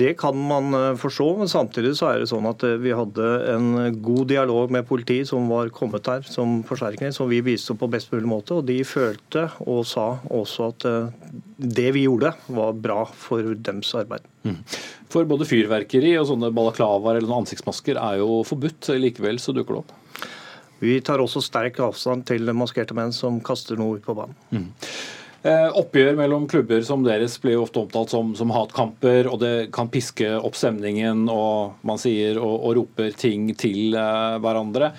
Det 0.00 0.14
kan 0.22 0.40
man 0.40 0.72
eh, 0.78 0.96
forstå, 1.00 1.28
men 1.42 1.52
samtidig 1.52 1.92
så 2.00 2.14
er 2.14 2.22
det 2.22 2.30
sånn 2.32 2.48
at 2.48 2.64
eh, 2.64 2.80
vi 2.80 2.96
hadde 2.96 3.28
en 3.52 4.00
god 4.00 4.32
dialog 4.32 4.72
med 4.72 4.88
politiet 4.88 5.28
som 5.28 5.52
var 5.52 5.68
kommet 5.68 6.08
her 6.08 6.24
som 6.24 6.62
forsterkning, 6.64 7.12
som 7.12 7.28
vi 7.28 7.44
bisto 7.44 7.76
på 7.76 7.92
best 7.92 8.08
mulig 8.16 8.32
måte. 8.32 8.56
Og 8.56 8.64
de 8.72 8.80
følte 8.88 9.50
og 9.66 9.84
sa 9.90 10.14
også 10.32 10.72
at 10.72 10.88
det 11.60 11.90
vi 11.96 12.06
gjorde 12.06 12.32
var 12.48 12.72
bra 12.72 13.04
for 13.12 13.54
dems 13.54 13.92
arbeid. 13.98 14.26
Mm. 14.46 14.58
For 15.12 15.28
både 15.28 15.48
fyrverkeri 15.48 16.14
og 16.20 16.28
sånne 16.30 16.52
balaklavaer 16.54 17.18
eller 17.18 17.28
noen 17.28 17.44
ansiktsmasker 17.44 17.98
er 18.00 18.20
jo 18.22 18.40
forbudt. 18.46 18.92
Likevel 19.00 19.40
så 19.42 19.54
dukker 19.56 19.76
det 19.76 19.82
opp? 19.84 20.28
Vi 20.80 20.96
tar 21.04 21.20
også 21.20 21.42
sterk 21.44 21.80
avstand 21.84 22.24
til 22.30 22.48
maskerte 22.56 22.96
menn 22.96 23.12
som 23.12 23.40
kaster 23.44 23.76
noe 23.76 23.98
ut 23.98 24.06
på 24.06 24.16
banen. 24.16 24.36
Mm. 24.54 24.68
Eh, 25.40 25.68
oppgjør 25.76 26.18
mellom 26.18 26.44
klubber 26.48 26.82
som 26.84 27.04
deres 27.04 27.38
blir 27.40 27.54
jo 27.56 27.62
ofte 27.64 27.80
omtalt 27.80 28.12
som, 28.12 28.34
som, 28.36 28.52
hatkamper, 28.52 29.28
og 29.30 29.40
det 29.40 29.70
kan 29.72 29.88
piske 29.92 30.34
opp 30.36 30.56
stemningen, 30.56 31.24
og 31.32 31.80
man 31.86 32.00
sier 32.00 32.36
og, 32.40 32.54
og 32.58 32.76
roper 32.76 33.16
ting 33.16 33.48
til 33.60 33.96
eh, 33.96 34.36
hverandre. 34.40 34.92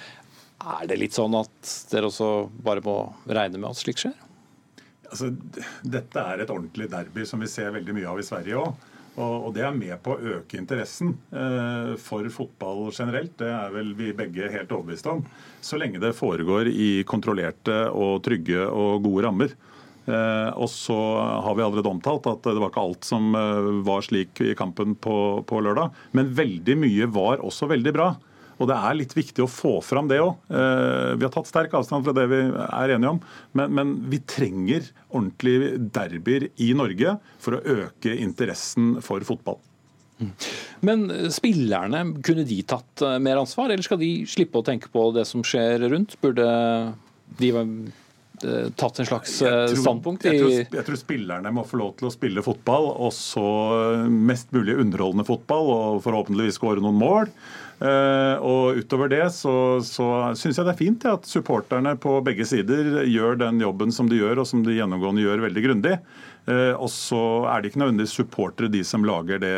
Er 0.61 0.89
det 0.89 0.97
litt 1.01 1.17
sånn 1.17 1.37
at 1.37 1.75
dere 1.91 2.09
også 2.09 2.31
bare 2.61 2.81
må 2.85 2.97
regne 3.29 3.61
med 3.61 3.69
at 3.69 3.81
slikt 3.81 4.05
skjer? 4.05 4.17
Altså, 5.11 5.27
dette 5.83 6.23
er 6.23 6.41
et 6.41 6.51
ordentlig 6.53 6.87
derby 6.91 7.25
som 7.27 7.43
vi 7.43 7.49
ser 7.51 7.73
veldig 7.75 7.95
mye 7.97 8.09
av 8.09 8.21
i 8.21 8.25
Sverige 8.25 8.61
òg. 8.61 8.89
Og, 9.19 9.49
det 9.51 9.65
er 9.67 9.73
med 9.75 9.97
på 10.05 10.13
å 10.15 10.35
øke 10.37 10.55
interessen 10.55 11.11
eh, 11.35 11.91
for 11.99 12.27
fotball 12.31 12.87
generelt. 12.95 13.33
Det 13.41 13.49
er 13.51 13.73
vel 13.73 13.91
vi 13.97 14.13
begge 14.15 14.47
helt 14.53 14.71
overbevist 14.71 15.09
om. 15.11 15.25
Så 15.59 15.79
lenge 15.81 15.99
det 15.99 16.13
foregår 16.15 16.69
i 16.71 17.03
kontrollerte 17.07 17.83
og 17.91 18.21
trygge 18.23 18.63
og 18.69 19.03
gode 19.03 19.25
rammer. 19.27 19.57
Eh, 20.07 20.49
og 20.55 20.71
så 20.71 20.95
har 21.43 21.57
vi 21.57 21.65
allerede 21.65 21.91
omtalt 21.91 22.25
at 22.31 22.47
det 22.47 22.57
var 22.57 22.71
ikke 22.71 22.85
alt 22.87 23.05
som 23.05 23.35
eh, 23.35 23.69
var 23.85 24.07
slik 24.07 24.41
i 24.47 24.55
kampen 24.57 24.95
på, 24.95 25.17
på 25.43 25.61
lørdag. 25.67 25.91
Men 26.17 26.31
veldig 26.39 26.79
mye 26.87 27.11
var 27.11 27.43
også 27.43 27.67
veldig 27.73 27.97
bra. 27.99 28.13
Og 28.61 28.69
det 28.69 28.77
er 28.77 28.97
litt 28.99 29.15
viktig 29.17 29.43
å 29.43 29.49
få 29.49 29.73
fram 29.85 30.09
det 30.11 30.19
òg. 30.21 30.35
Eh, 30.53 31.13
vi 31.17 31.25
har 31.25 31.33
tatt 31.33 31.49
sterk 31.49 31.73
avstand 31.77 32.05
fra 32.05 32.15
det 32.17 32.27
vi 32.31 32.41
er 32.47 32.95
enige 32.95 33.15
om, 33.15 33.21
men, 33.57 33.73
men 33.77 33.95
vi 34.11 34.21
trenger 34.23 34.87
ordentlige 35.09 35.73
derbyer 35.93 36.47
i 36.61 36.71
Norge 36.77 37.17
for 37.41 37.57
å 37.57 37.63
øke 37.81 38.15
interessen 38.15 38.95
for 39.05 39.25
fotball. 39.27 39.59
Mm. 40.21 40.33
Men 40.85 41.07
spillerne, 41.33 42.03
kunne 42.21 42.45
de 42.45 42.59
tatt 42.69 43.01
mer 43.23 43.41
ansvar, 43.41 43.73
eller 43.73 43.85
skal 43.85 43.99
de 44.01 44.11
slippe 44.29 44.61
å 44.61 44.65
tenke 44.65 44.91
på 44.93 45.07
det 45.15 45.25
som 45.29 45.41
skjer 45.45 45.87
rundt? 45.89 46.13
Burde 46.21 46.45
de 47.41 47.49
Eh, 48.43 48.69
tatt 48.77 48.99
en 48.99 49.07
slags 49.07 49.33
jeg 49.43 49.49
tror, 49.71 49.79
standpunkt? 49.83 50.25
Jeg 50.25 50.41
tror, 50.41 50.53
jeg 50.77 50.85
tror, 50.87 50.99
spillerne 50.99 51.53
må 51.53 51.65
få 51.67 51.79
lov 51.81 51.93
til 51.99 52.09
å 52.09 52.13
spille 52.13 52.43
fotball, 52.45 52.89
og 53.05 53.11
så 53.15 53.45
mest 54.09 54.53
mulig 54.55 54.77
underholdende 54.81 55.27
fotball, 55.27 55.73
og 55.75 56.01
forhåpentligvis 56.05 56.57
skåre 56.57 56.83
noen 56.83 56.97
mål. 57.01 57.31
Uh, 57.81 58.37
og 58.45 58.77
utover 58.77 59.09
det 59.09 59.23
så, 59.33 59.81
så 59.81 60.05
syns 60.37 60.59
jeg 60.59 60.67
det 60.67 60.73
er 60.75 60.77
fint 60.77 61.05
ja, 61.07 61.15
at 61.17 61.25
supporterne 61.25 61.95
på 61.97 62.19
begge 62.21 62.45
sider 62.45 63.07
gjør 63.09 63.39
den 63.41 63.57
jobben 63.63 63.93
som 63.95 64.11
de 64.11 64.19
gjør, 64.19 64.43
og 64.43 64.45
som 64.45 64.61
de 64.61 64.75
gjennomgående 64.75 65.23
gjør 65.23 65.41
veldig 65.47 65.63
grundig. 65.65 65.95
Uh, 66.45 66.77
og 66.77 66.91
så 66.93 67.21
er 67.49 67.63
det 67.63 67.71
ikke 67.71 67.81
nødvendigvis 67.81 68.13
supportere 68.19 68.69
de 68.69 68.83
som 68.85 69.05
lager 69.07 69.41
det, 69.41 69.53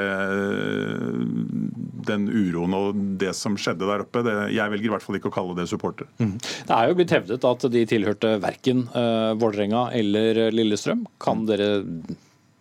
den 2.07 2.31
uroen 2.31 2.79
og 2.79 3.03
det 3.19 3.35
som 3.35 3.59
skjedde 3.59 3.91
der 3.91 4.07
oppe. 4.07 4.23
Det, 4.23 4.39
jeg 4.55 4.71
velger 4.71 4.87
i 4.87 4.95
hvert 4.95 5.03
fall 5.03 5.19
ikke 5.19 5.33
å 5.33 5.37
kalle 5.41 5.59
det 5.59 5.67
supportere. 5.71 6.07
Mm. 6.23 6.37
Det 6.39 6.79
er 6.79 6.87
jo 6.87 6.99
blitt 7.01 7.15
hevdet 7.19 7.51
at 7.51 7.69
de 7.75 7.85
tilhørte 7.91 8.37
verken 8.43 8.85
uh, 8.95 9.35
Vålerenga 9.35 9.89
eller 9.99 10.45
Lillestrøm. 10.55 11.09
Kan 11.23 11.43
dere 11.49 11.73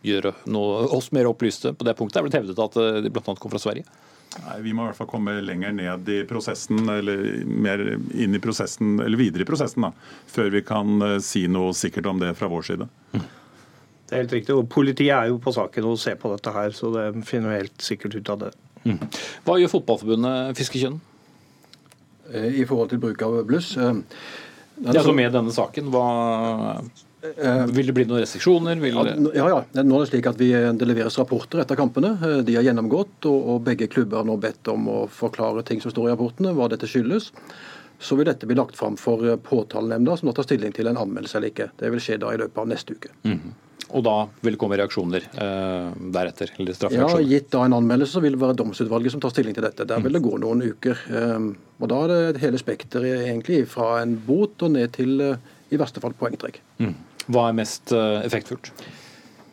gjøre 0.02 0.34
noe, 0.50 0.88
oss 0.90 1.12
mer 1.14 1.30
opplyste 1.30 1.70
på 1.78 1.86
det 1.86 1.94
punktet? 1.94 2.18
Det 2.18 2.24
er 2.24 2.32
blitt 2.32 2.40
hevdet 2.42 2.66
at 2.66 3.04
de 3.06 3.14
bl.a. 3.14 3.30
kom 3.38 3.54
fra 3.54 3.62
Sverige. 3.62 3.86
Nei, 4.40 4.56
Vi 4.64 4.72
må 4.72 4.84
i 4.84 4.90
hvert 4.90 4.98
fall 4.98 5.10
komme 5.10 5.34
lenger 5.44 5.74
ned 5.76 6.08
i 6.12 6.22
prosessen, 6.28 6.80
eller 6.88 7.22
mer 7.44 7.82
inn 7.92 8.34
i 8.36 8.40
prosessen, 8.42 8.96
eller 9.02 9.20
videre 9.20 9.44
i 9.44 9.48
prosessen, 9.48 9.86
da, 9.86 9.92
før 10.30 10.50
vi 10.54 10.64
kan 10.66 11.04
eh, 11.04 11.18
si 11.24 11.44
noe 11.50 11.74
sikkert 11.76 12.08
om 12.10 12.22
det 12.22 12.32
fra 12.38 12.50
vår 12.52 12.68
side. 12.70 12.88
Det 13.12 14.16
er 14.16 14.24
helt 14.24 14.34
riktig. 14.36 14.56
og 14.56 14.68
Politiet 14.72 15.14
er 15.16 15.30
jo 15.30 15.38
på 15.42 15.54
saken 15.54 15.88
og 15.88 16.00
ser 16.00 16.18
på 16.20 16.32
dette 16.32 16.52
her, 16.54 16.74
så 16.76 16.92
det 16.96 17.06
finner 17.28 17.52
vi 17.52 17.62
helt 17.62 17.84
sikkert 17.84 18.18
ut 18.18 18.32
av 18.34 18.42
det. 18.46 18.52
Mm. 18.82 18.98
Hva 19.46 19.60
gjør 19.60 19.76
Fotballforbundet 19.76 20.58
Fiskekjønn? 20.58 20.98
Eh, 22.32 22.60
I 22.62 22.66
forhold 22.68 22.92
til 22.92 23.02
bruk 23.02 23.22
av 23.24 23.38
bluss? 23.48 23.74
Altså, 23.78 24.96
ja, 24.96 25.04
så 25.04 25.14
med 25.14 25.34
denne 25.34 25.52
saken, 25.54 25.92
hva 25.92 26.06
Eh, 26.72 27.08
vil 27.22 27.86
det 27.86 27.94
bli 27.94 28.06
noen 28.08 28.22
restriksjoner? 28.24 28.80
Vil... 28.82 28.98
Ja, 29.36 29.46
ja. 29.50 29.60
Nå 29.78 29.98
er 29.98 30.04
det 30.04 30.10
slik 30.10 30.28
at 30.30 30.40
vi, 30.40 30.50
eh, 30.58 30.72
Det 30.74 30.88
leveres 30.88 31.18
rapporter 31.20 31.62
etter 31.62 31.78
kampene. 31.78 32.16
Eh, 32.18 32.40
de 32.46 32.56
er 32.58 32.66
gjennomgått, 32.66 33.28
og, 33.30 33.62
begge 33.66 33.88
klubber 33.90 34.22
har 34.22 34.28
nå 34.28 34.38
bedt 34.42 34.72
om 34.72 34.88
å 34.90 34.98
forklare 35.10 35.64
ting 35.66 35.80
som 35.80 35.94
står 35.94 36.10
i 36.10 36.14
rapportene, 36.16 36.54
hva 36.56 36.68
dette 36.72 36.90
skyldes. 36.90 37.30
Så 38.02 38.18
vil 38.18 38.26
dette 38.26 38.48
bli 38.50 38.58
lagt 38.58 38.74
fram 38.74 38.96
for 38.98 39.22
påtalenemnda, 39.46 40.16
som 40.18 40.30
da 40.30 40.34
tar 40.34 40.48
stilling 40.48 40.74
til 40.74 40.90
en 40.90 40.98
anmeldelse 40.98 41.38
eller 41.38 41.52
ikke. 41.52 41.70
Det 41.78 41.92
vil 41.94 42.02
skje 42.02 42.18
da 42.18 42.32
i 42.34 42.40
løpet 42.40 42.58
av 42.58 42.66
neste 42.72 42.98
uke. 42.98 43.12
Mm. 43.22 43.52
Og 43.92 44.04
da 44.06 44.14
vil 44.40 44.54
det 44.54 44.60
komme 44.60 44.78
reaksjoner 44.80 45.26
eh, 45.30 45.88
deretter? 46.14 46.52
eller 46.58 46.92
Ja, 46.94 47.08
Gitt 47.20 47.50
da 47.52 47.64
en 47.66 47.76
anmeldelse, 47.76 48.16
så 48.16 48.22
vil 48.24 48.36
det 48.36 48.42
være 48.42 48.56
domsutvalget 48.58 49.14
som 49.14 49.22
tar 49.22 49.34
stilling 49.34 49.54
til 49.56 49.66
dette. 49.66 49.86
Der 49.88 50.02
vil 50.02 50.16
det 50.16 50.22
gå 50.24 50.34
noen 50.40 50.64
uker. 50.64 50.98
Eh, 51.12 51.48
og 51.82 51.90
Da 51.92 51.98
er 52.04 52.12
det 52.32 52.42
hele 52.42 52.60
spekteret 52.60 53.26
egentlig 53.26 53.64
fra 53.68 54.00
en 54.02 54.16
bot 54.26 54.64
og 54.64 54.74
ned 54.74 54.94
til 54.96 55.20
eh, 55.20 55.50
i 55.72 55.80
verste 55.80 56.02
fall 56.02 56.14
poengtrekk. 56.16 56.60
Mm. 56.80 56.94
Hva 57.28 57.48
er 57.48 57.58
mest 57.58 57.92
eh, 57.94 58.20
effektfullt? 58.26 58.72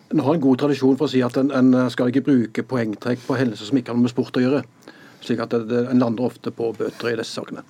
En 0.09 0.23
har 0.25 0.35
en 0.35 0.41
god 0.41 0.61
tradisjon 0.63 0.97
for 0.97 1.05
å 1.05 1.11
si 1.11 1.21
at 1.21 1.37
en, 1.37 1.51
en 1.53 1.89
skal 1.93 2.09
ikke 2.09 2.25
bruke 2.25 2.65
poengtrekk 2.65 3.21
på 3.27 3.37
hendelser 3.37 3.69
som 3.69 3.77
ikke 3.77 3.93
har 3.93 3.99
noe 3.99 4.07
med 4.07 4.13
sport 4.13 4.39
å 4.39 4.45
gjøre. 4.45 4.63
Slik 5.21 5.43
at 5.43 5.53
det, 5.53 5.67
det, 5.69 5.83
En 5.91 6.01
lander 6.01 6.25
ofte 6.25 6.53
på 6.55 6.71
bøter 6.77 7.11
i 7.11 7.19
disse 7.19 7.35
sakene. 7.37 7.65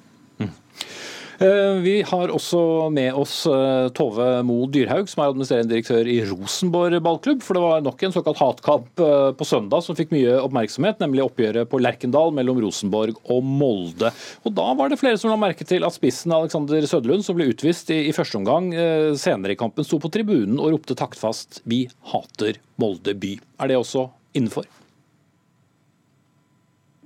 Eh, 1.39 1.73
vi 1.79 2.01
har 2.03 2.31
også 2.35 2.89
med 2.91 3.15
oss 3.15 3.45
eh, 3.47 3.87
Tove 3.95 4.27
Mo 4.43 4.65
Dyrhaug, 4.67 5.07
som 5.07 5.21
er 5.23 5.29
administrerende 5.31 5.71
direktør 5.71 6.09
i 6.11 6.17
Rosenborg 6.27 6.99
ballklubb. 7.05 7.45
For 7.45 7.55
det 7.55 7.61
var 7.63 7.85
nok 7.85 8.03
en 8.03 8.15
såkalt 8.15 8.41
hatkamp 8.41 9.03
eh, 9.05 9.29
på 9.39 9.47
søndag 9.47 9.85
som 9.85 9.95
fikk 9.95 10.11
mye 10.11 10.35
oppmerksomhet, 10.41 10.99
nemlig 10.99 11.23
oppgjøret 11.23 11.69
på 11.71 11.79
Lerkendal 11.79 12.35
mellom 12.35 12.59
Rosenborg 12.65 13.15
og 13.31 13.47
Molde. 13.47 14.11
Og 14.43 14.57
Da 14.59 14.67
var 14.75 14.91
det 14.91 14.99
flere 14.99 15.21
som 15.21 15.31
la 15.31 15.39
merke 15.39 15.67
til 15.67 15.87
at 15.87 15.95
spissen 15.95 16.35
Alexander 16.35 16.83
Søderlund, 16.83 17.23
som 17.23 17.39
ble 17.39 17.47
utvist 17.53 17.93
i, 17.95 18.01
i 18.09 18.15
første 18.15 18.41
omgang, 18.41 18.73
senere 19.19 19.55
i 19.55 19.59
kampen 19.59 19.87
sto 19.87 20.01
på 20.01 20.11
tribunen 20.11 20.59
og 20.59 20.73
ropte 20.75 20.97
taktfast 20.99 21.61
'Vi 21.63 21.85
hater 22.11 22.59
Molde 22.81 23.15
by'. 23.15 23.39
Er 23.63 23.71
det 23.71 23.79
også 23.79 24.09
innenfor? 24.35 24.67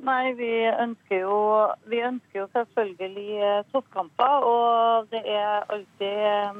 Nei, 0.03 0.33
vi 0.35 0.51
ønsker 0.67 1.21
jo, 1.21 1.35
vi 1.87 2.01
ønsker 2.03 2.41
jo 2.41 2.49
selvfølgelig 2.51 3.37
eh, 3.39 3.59
toppkamper. 3.71 4.47
Og 4.47 5.07
det 5.13 5.21
er 5.31 5.63
alltid, 5.71 6.59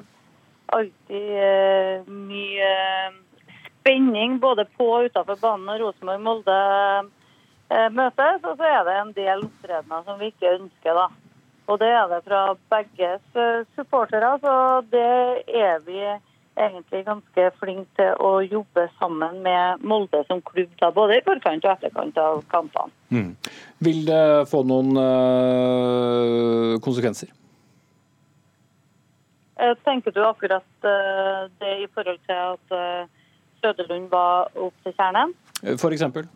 alltid 0.77 1.33
eh, 1.43 2.07
mye 2.07 2.69
spenning 3.81 4.39
både 4.39 4.63
på 4.77 4.87
og 4.93 5.09
utenfor 5.09 5.41
banen 5.41 5.67
når 5.67 5.83
Rosenborg-Molde 5.83 6.57
eh, 7.03 7.89
møtes. 7.91 8.39
Og 8.47 8.55
så 8.55 8.69
er 8.69 8.87
det 8.87 8.95
en 9.01 9.13
del 9.17 9.43
opptredener 9.49 10.07
som 10.07 10.23
vi 10.23 10.31
ikke 10.31 10.55
ønsker, 10.61 11.01
da. 11.01 11.09
Og 11.67 11.79
det 11.83 11.91
er 11.95 12.07
det 12.11 12.23
fra 12.23 12.45
begges 12.71 13.43
supportere. 13.75 14.37
Så 14.39 14.55
det 14.91 15.43
er 15.51 15.83
vi 15.83 15.99
egentlig 16.57 17.03
ganske 17.05 17.45
flink 17.59 17.87
til 17.97 18.13
å 18.21 18.33
jobbe 18.45 18.87
sammen 18.99 19.39
med 19.45 19.81
Molde 19.81 20.23
som 20.27 20.41
klubb, 20.45 20.69
da, 20.79 20.91
både 20.93 21.17
i 21.17 21.23
forkant 21.25 21.65
og 21.65 21.71
etterkant 21.73 22.19
av 22.21 22.43
kampene. 22.51 22.93
Mm. 23.13 23.31
Vil 23.83 24.03
det 24.07 24.49
få 24.51 24.63
noen 24.67 24.93
øh, 24.99 26.77
konsekvenser? 26.83 27.33
Eh, 29.63 29.75
tenker 29.85 30.11
du 30.13 30.21
akkurat 30.25 30.87
øh, 30.89 31.49
det 31.61 31.73
i 31.83 31.89
forhold 31.93 32.21
til 32.27 32.37
at 32.37 32.77
øh, 32.77 33.03
Søderlund 33.61 34.09
var 34.11 34.49
opp 34.55 34.73
til 34.83 34.95
kjernen? 34.97 35.35
For 35.77 35.89
eksempel? 35.89 36.27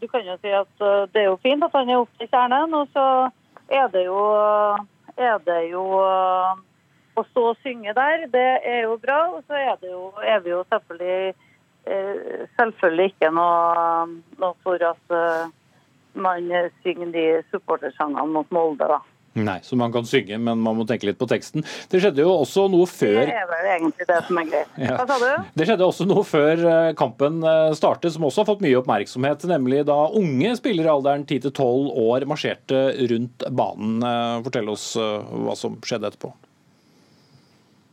Du 0.00 0.06
kan 0.08 0.24
jo 0.24 0.38
si 0.40 0.48
at 0.56 0.80
det 1.12 1.20
er 1.20 1.26
jo 1.28 1.36
fint 1.42 1.62
at 1.62 1.74
han 1.76 1.90
er 1.92 2.00
opp 2.00 2.08
til 2.18 2.30
kjernen, 2.32 2.72
og 2.74 2.88
så 2.96 3.04
er 3.68 3.90
det 3.92 4.06
jo, 4.06 4.22
er 5.20 5.36
det 5.44 5.58
jo 5.68 5.82
å 7.20 7.28
stå 7.30 7.46
og 7.52 7.62
synge 7.64 7.94
der, 7.96 8.26
det 8.32 8.48
er 8.66 8.82
jo 8.88 8.96
bra. 9.02 9.20
Og 9.36 9.44
så 9.46 9.58
er, 9.58 9.76
det 9.82 9.92
jo, 9.92 10.10
er 10.24 10.42
vi 10.44 10.54
jo 10.54 10.64
selvfølgelig, 10.72 11.46
eh, 11.86 12.42
selvfølgelig 12.58 13.12
ikke 13.12 13.32
noe, 13.36 14.18
noe 14.42 14.58
for 14.64 14.90
at 14.90 15.16
eh, 15.16 15.54
man 16.20 16.50
synger 16.82 17.14
de 17.14 17.30
supportersangene 17.52 18.28
mot 18.34 18.52
Molde, 18.54 18.90
da. 18.90 19.00
Nei, 19.38 19.60
så 19.62 19.76
man 19.78 19.92
kan 19.94 20.02
synge, 20.10 20.34
men 20.42 20.58
man 20.58 20.74
må 20.74 20.82
tenke 20.88 21.06
litt 21.06 21.20
på 21.20 21.28
teksten. 21.30 21.62
Det 21.86 22.00
skjedde 22.02 22.24
jo 22.24 22.32
også 22.34 22.64
noe 22.72 22.88
før 22.90 23.20
Det 23.28 23.36
er 23.38 23.46
vel 23.46 23.68
egentlig 23.76 24.08
det 24.08 24.18
som 24.26 24.40
er 24.42 24.48
greit. 24.48 24.72
Hva 24.98 25.06
sa 25.06 25.18
du? 25.22 25.52
Det 25.54 25.68
skjedde 25.68 25.86
også 25.86 26.08
noe 26.10 26.24
før 26.26 26.64
eh, 26.72 26.90
kampen 26.98 27.38
startet, 27.78 28.10
som 28.16 28.26
også 28.26 28.42
har 28.42 28.50
fått 28.50 28.66
mye 28.66 28.80
oppmerksomhet. 28.82 29.46
Nemlig 29.52 29.84
da 29.86 30.00
unge 30.18 30.56
spillere 30.58 30.90
i 30.90 30.94
alderen 30.96 31.28
10-12 31.28 31.94
år 32.10 32.26
marsjerte 32.32 32.84
rundt 33.14 33.46
banen. 33.54 34.02
Fortell 34.42 34.74
oss 34.74 34.92
hva 34.98 35.54
som 35.58 35.78
skjedde 35.86 36.10
etterpå. 36.10 36.34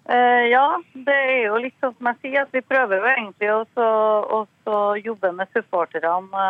Eh, 0.10 0.44
ja, 0.48 0.82
det 0.94 1.16
er 1.16 1.42
jo 1.50 1.58
litt 1.60 1.76
sånn 1.84 1.92
som 1.98 2.08
jeg 2.14 2.20
sier, 2.22 2.46
at 2.46 2.54
vi 2.56 2.64
prøver 2.64 3.02
jo 3.02 3.08
egentlig 3.12 3.50
også 3.52 4.76
jobbe 5.04 5.32
med 5.36 5.52
supporterne 5.52 6.46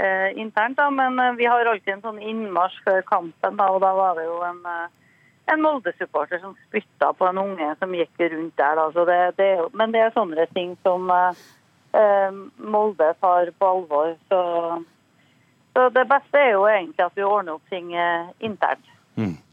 eh, 0.00 0.30
internt. 0.40 0.78
da, 0.78 0.88
Men 0.90 1.18
eh, 1.20 1.36
vi 1.36 1.44
har 1.44 1.68
alltid 1.68 1.98
en 1.98 2.06
sånn 2.06 2.22
innmarsj 2.24 2.78
før 2.86 3.02
kampen, 3.10 3.58
da, 3.60 3.68
og 3.68 3.82
da 3.84 3.92
var 3.98 4.16
det 4.16 4.24
jo 4.24 4.38
en, 4.48 4.62
eh, 4.64 5.18
en 5.52 5.60
Molde-supporter 5.60 6.40
som 6.40 6.56
spytta 6.70 7.12
på 7.18 7.28
en 7.28 7.42
unge 7.42 7.68
som 7.82 7.92
gikk 7.92 8.24
rundt 8.32 8.56
der. 8.56 8.80
Det, 8.96 9.20
det 9.36 9.50
men 9.76 9.92
det 9.92 10.06
er 10.06 10.16
sånne 10.16 10.48
ting 10.54 10.72
som 10.86 11.12
eh, 11.12 12.40
Molde 12.56 13.12
tar 13.20 13.52
på 13.60 13.74
alvor. 13.74 14.16
Så, 14.32 14.40
så 15.76 15.88
det 15.92 16.08
beste 16.08 16.40
er 16.46 16.54
jo 16.54 16.64
egentlig 16.64 17.04
at 17.04 17.12
vi 17.12 17.28
ordner 17.28 17.60
opp 17.60 17.68
ting 17.68 17.92
eh, 17.92 18.32
internt. 18.40 18.88
Spyttet 19.20 19.49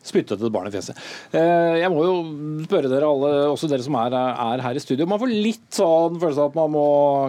et 0.00 0.52
barn 0.52 0.66
i 0.66 0.72
fjeset. 0.72 0.96
Eh, 1.36 1.80
Jeg 1.82 1.90
må 1.92 2.04
jo 2.06 2.14
spørre 2.64 2.88
dere 2.88 3.04
alle, 3.06 3.30
også 3.52 3.68
dere 3.68 3.82
som 3.84 3.94
er, 4.00 4.14
er 4.16 4.62
her 4.64 4.74
i 4.74 4.80
studio. 4.80 5.06
Man 5.06 5.20
får 5.20 5.28
litt 5.30 5.70
sånn 5.76 6.16
følelse 6.18 6.40
av 6.40 6.50
at 6.50 6.56
man 6.56 6.72
må 6.72 6.84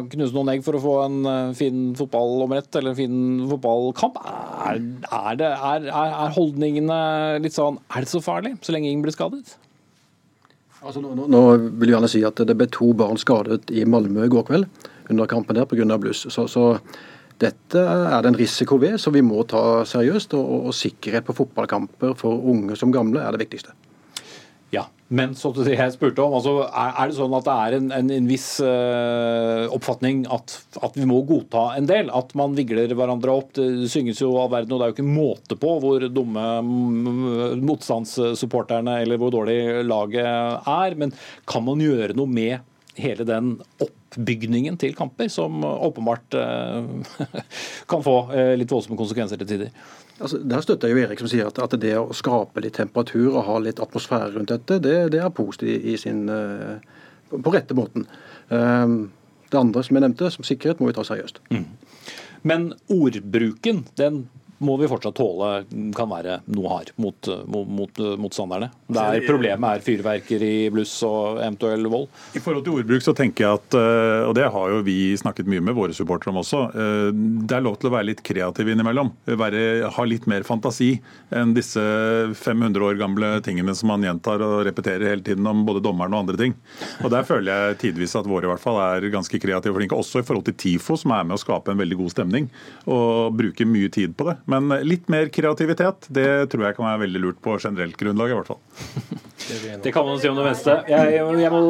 knuse 0.09 0.33
noen 0.33 0.49
egg 0.53 0.63
for 0.63 0.77
å 0.79 0.81
få 0.81 0.93
en 1.05 1.17
eh, 1.25 1.53
fin 1.57 1.93
fotballomrett 1.99 2.73
eller 2.79 2.91
en 2.95 2.99
fin 3.01 3.49
fotballkamp. 3.51 4.17
Er, 4.23 4.79
er, 5.11 5.35
det, 5.41 5.51
er 5.51 5.89
er 5.91 6.31
holdningene 6.37 7.01
litt 7.43 7.53
sånn 7.57 7.79
Er 7.91 8.05
det 8.05 8.09
så 8.13 8.21
farlig, 8.23 8.55
så 8.63 8.71
lenge 8.73 8.87
ingen 8.89 9.03
blir 9.03 9.13
skadet? 9.15 9.57
Altså, 10.81 11.01
nå, 11.03 11.11
nå- 11.13 11.27
nå 11.29 11.41
vil 11.77 11.91
jeg 11.91 11.97
gjerne 11.97 12.09
si 12.09 12.23
at 12.25 12.39
det 12.47 12.55
ble 12.57 12.65
to 12.73 12.93
barn 12.97 13.19
skadet 13.21 13.69
i 13.69 13.83
Malmö 13.85 14.25
i 14.25 14.31
går 14.33 14.47
kveld 14.47 14.87
under 15.11 15.27
kampen 15.29 15.53
der 15.59 15.67
pga. 15.69 15.97
bluss. 15.99 16.23
Så, 16.31 16.47
så 16.49 16.79
dette 17.41 17.81
er 17.81 18.21
det 18.21 18.31
en 18.31 18.39
risiko 18.39 18.77
ved 18.81 18.99
som 19.01 19.15
vi 19.15 19.23
må 19.25 19.43
ta 19.49 19.83
seriøst. 19.87 20.35
Og, 20.37 20.67
og, 20.69 20.73
sikkerhet 20.77 21.27
på 21.27 21.37
fotballkamper 21.37 22.17
for 22.19 22.51
unge 22.53 22.77
som 22.79 22.93
gamle 22.93 23.23
er 23.23 23.35
det 23.35 23.45
viktigste. 23.47 23.73
Ja, 24.71 24.85
men 25.11 25.33
det 25.35 25.73
jeg 25.73 25.91
spurte 25.91 26.23
om, 26.23 26.37
altså, 26.37 26.53
er 26.71 27.09
det 27.09 27.17
sånn 27.17 27.33
at 27.35 27.43
det 27.43 27.55
er 27.65 27.73
en, 27.75 27.89
en, 27.91 28.11
en 28.15 28.29
viss 28.29 28.45
uh, 28.63 29.67
oppfatning 29.75 30.21
at, 30.31 30.53
at 30.79 30.95
vi 30.95 31.07
må 31.09 31.19
godta 31.27 31.65
en 31.75 31.89
del? 31.89 32.07
At 32.15 32.31
man 32.39 32.55
vigler 32.55 32.93
hverandre 32.95 33.35
opp? 33.35 33.51
Det 33.57 33.89
synges 33.91 34.23
jo 34.23 34.31
all 34.39 34.47
verden, 34.53 34.71
og 34.71 34.79
det 34.79 34.87
er 34.87 34.93
jo 34.93 34.95
ikke 34.95 35.09
måte 35.09 35.59
på 35.59 35.75
hvor 35.83 36.07
dumme 36.07 36.47
mm, 36.63 37.59
motstandssupporterne 37.67 39.01
eller 39.03 39.19
hvor 39.19 39.35
dårlig 39.35 39.83
laget 39.83 40.23
er. 40.71 40.95
Men 41.03 41.11
kan 41.49 41.67
man 41.67 41.83
gjøre 41.83 42.15
noe 42.15 42.31
med 42.31 42.70
hele 42.99 43.25
den 43.27 43.53
oppbygningen 43.83 44.77
til 44.81 44.95
kamper, 44.97 45.29
som 45.31 45.63
åpenbart 45.63 46.35
eh, 46.37 47.19
kan 47.91 48.03
få 48.03 48.15
eh, 48.35 48.53
litt 48.59 48.71
voldsomme 48.71 48.99
konsekvenser 48.99 49.39
til 49.41 49.49
tider? 49.49 49.71
Altså, 50.21 50.41
der 50.45 50.61
støtter 50.61 50.89
jeg 50.89 50.97
jo 50.97 51.05
Erik 51.05 51.21
som 51.23 51.31
sier 51.31 51.47
at, 51.49 51.61
at 51.63 51.77
det 51.81 51.95
å 51.97 52.11
skape 52.13 52.61
litt 52.61 52.77
temperatur 52.77 53.31
og 53.31 53.45
ha 53.47 53.57
litt 53.63 53.81
atmosfære 53.81 54.35
rundt 54.35 54.53
dette, 54.53 54.81
det, 54.83 54.97
det 55.15 55.23
er 55.23 55.33
positivt 55.33 55.87
i 55.87 55.95
sin, 55.99 56.27
eh, 56.29 56.77
på, 57.31 57.55
rette 57.55 57.77
måten. 57.77 58.05
Um, 58.49 58.99
det 59.51 59.59
andre 59.59 59.83
som 59.83 59.97
jeg 59.97 60.03
nevnte, 60.05 60.29
som 60.31 60.45
sikkerhet, 60.47 60.79
må 60.79 60.91
vi 60.91 60.95
ta 60.95 61.03
seriøst. 61.07 61.41
Men 62.47 62.71
ordbruken, 62.91 63.83
den 63.99 64.23
må 64.61 64.77
vi 64.79 64.89
fortsatt 64.89 65.17
tåle 65.17 65.51
kan 65.97 66.09
være 66.11 66.39
noe 66.53 66.71
hard 66.71 66.91
mot, 67.01 67.31
mot, 67.47 68.01
mot. 68.21 68.37
Der 68.91 69.23
problemet 69.25 69.77
er 69.77 69.83
fyrverkeri, 69.85 70.53
bluss 70.73 70.93
og 71.07 71.41
eventuell 71.41 71.87
vold. 71.91 72.07
I 72.37 72.41
forhold 72.43 72.65
til 72.65 72.77
ordbruk 72.79 73.03
så 73.03 73.13
tenker 73.17 73.45
jeg 73.45 73.59
at, 73.59 73.77
eh, 73.77 74.27
og 74.27 74.35
det 74.37 74.47
har 74.53 74.73
jo 74.73 74.81
vi 74.85 75.13
snakket 75.19 75.49
mye 75.51 75.63
med 75.65 75.75
våre 75.77 75.95
supportere 75.95 76.33
om 76.33 76.41
også, 76.41 76.61
eh, 76.71 77.09
det 77.47 77.57
er 77.57 77.65
lov 77.65 77.79
til 77.81 77.89
å 77.89 77.95
være 77.95 78.09
litt 78.11 78.23
kreativ 78.25 78.71
innimellom. 78.71 79.11
Være, 79.25 79.63
ha 79.91 80.07
litt 80.07 80.27
mer 80.29 80.45
fantasi 80.47 80.93
enn 81.33 81.55
disse 81.57 81.81
500 82.37 82.87
år 82.87 82.99
gamle 83.01 83.33
tingene 83.45 83.75
som 83.77 83.91
man 83.91 84.05
gjentar 84.05 84.43
og 84.45 84.65
repeterer 84.67 85.09
hele 85.09 85.25
tiden 85.25 85.47
om 85.47 85.65
både 85.67 85.83
dommeren 85.83 86.13
og 86.15 86.25
andre 86.25 86.39
ting. 86.39 86.55
Og 87.03 87.11
Der 87.11 87.25
føler 87.27 87.51
jeg 87.51 87.79
tidvis 87.85 88.15
at 88.15 88.29
våre 88.29 88.47
i 88.47 88.51
hvert 88.51 88.63
fall 88.63 88.79
er 88.79 89.09
ganske 89.11 89.39
kreative 89.41 89.73
og 89.73 89.81
flinke, 89.81 89.97
også 89.97 90.21
i 90.21 90.27
forhold 90.27 90.45
til 90.47 90.55
TIFO, 90.55 90.97
som 90.97 91.11
er 91.15 91.25
med 91.27 91.35
å 91.35 91.41
skape 91.41 91.73
en 91.73 91.81
veldig 91.81 91.97
god 91.99 92.13
stemning 92.13 92.47
og 92.87 93.35
bruker 93.37 93.67
mye 93.67 93.91
tid 93.91 94.15
på 94.17 94.29
det. 94.29 94.37
Men 94.51 94.71
litt 94.85 95.07
mer 95.11 95.29
kreativitet, 95.33 96.07
det 96.13 96.27
tror 96.51 96.67
jeg 96.67 96.77
kan 96.77 96.87
være 96.89 97.03
veldig 97.05 97.21
lurt 97.23 97.41
på 97.43 97.55
generelt 97.61 97.97
grunnlag 97.99 98.33
i 98.33 98.37
hvert 98.39 98.51
fall. 98.51 98.61
Det 99.83 99.91
kan 99.91 100.05
man 100.05 100.19
si 100.21 100.29
om 100.29 100.37
det 100.37 100.45
meste. 100.45 100.75
Jeg, 100.91 101.17
jeg 101.17 101.51
må 101.51 101.61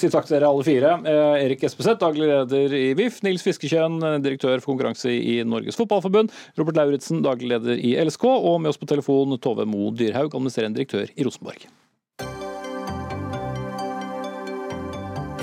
si 0.00 0.08
takk 0.10 0.26
til 0.26 0.38
dere 0.38 0.48
alle 0.50 0.64
fire. 0.66 0.94
Eh, 1.06 1.44
Erik 1.44 1.62
Espeseth, 1.68 2.00
daglig 2.00 2.26
leder 2.30 2.74
i 2.74 2.84
VIF. 2.98 3.20
Nils 3.26 3.44
Fiskekjønn, 3.46 4.00
direktør 4.24 4.58
for 4.58 4.72
konkurranse 4.72 5.12
i 5.12 5.36
Norges 5.46 5.78
Fotballforbund. 5.78 6.32
Robert 6.58 6.80
Lauritzen, 6.80 7.22
daglig 7.24 7.52
leder 7.52 7.78
i 7.78 7.94
LSK. 8.02 8.26
Og 8.34 8.60
med 8.62 8.72
oss 8.72 8.80
på 8.80 8.88
telefon 8.90 9.36
Tove 9.38 9.68
Mo 9.68 9.92
Dyrhaug, 9.94 10.32
administrerende 10.32 10.80
direktør 10.80 11.12
i 11.14 11.28
Rosenborg. 11.28 11.68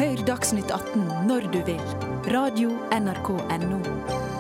Hør 0.02 0.24
Dagsnytt 0.26 0.72
18 0.74 1.04
når 1.30 1.48
du 1.54 1.62
vil. 1.68 1.88
Radio 2.34 2.74
NRK 2.96 3.36
Radio.nrk.no. 3.38 4.31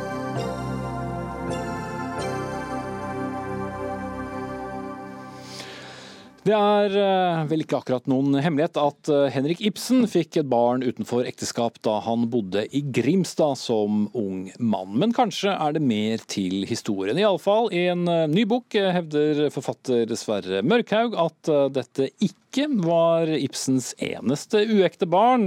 Det 6.41 6.53
er 6.57 6.95
eh, 6.97 7.39
vel 7.51 7.61
ikke 7.61 7.77
akkurat 7.77 8.07
noen 8.09 8.33
hemmelighet 8.41 8.77
at 8.81 9.09
eh, 9.13 9.27
Henrik 9.29 9.59
Ibsen 9.61 10.07
fikk 10.09 10.39
et 10.41 10.47
barn 10.49 10.81
utenfor 10.81 11.27
ekteskap 11.29 11.75
da 11.85 11.99
han 12.01 12.25
bodde 12.33 12.63
i 12.73 12.81
Grimstad 12.81 13.59
som 13.61 14.07
ung 14.17 14.47
mann. 14.57 14.95
Men 14.97 15.13
kanskje 15.13 15.53
er 15.53 15.75
det 15.75 15.83
mer 15.85 16.23
til 16.25 16.65
historien. 16.65 17.19
Iallfall 17.21 17.69
i 17.77 17.83
en 17.91 18.09
eh, 18.09 18.25
ny 18.31 18.47
bok 18.49 18.73
hevder 18.73 19.51
forfatter 19.53 20.09
Sverre 20.17 20.63
Mørkhaug 20.65 21.13
at 21.21 21.51
dette 21.75 22.09
ikke 22.25 22.65
var 22.81 23.29
Ibsens 23.31 23.91
eneste 24.01 24.63
uekte 24.65 25.05
barn, 25.09 25.45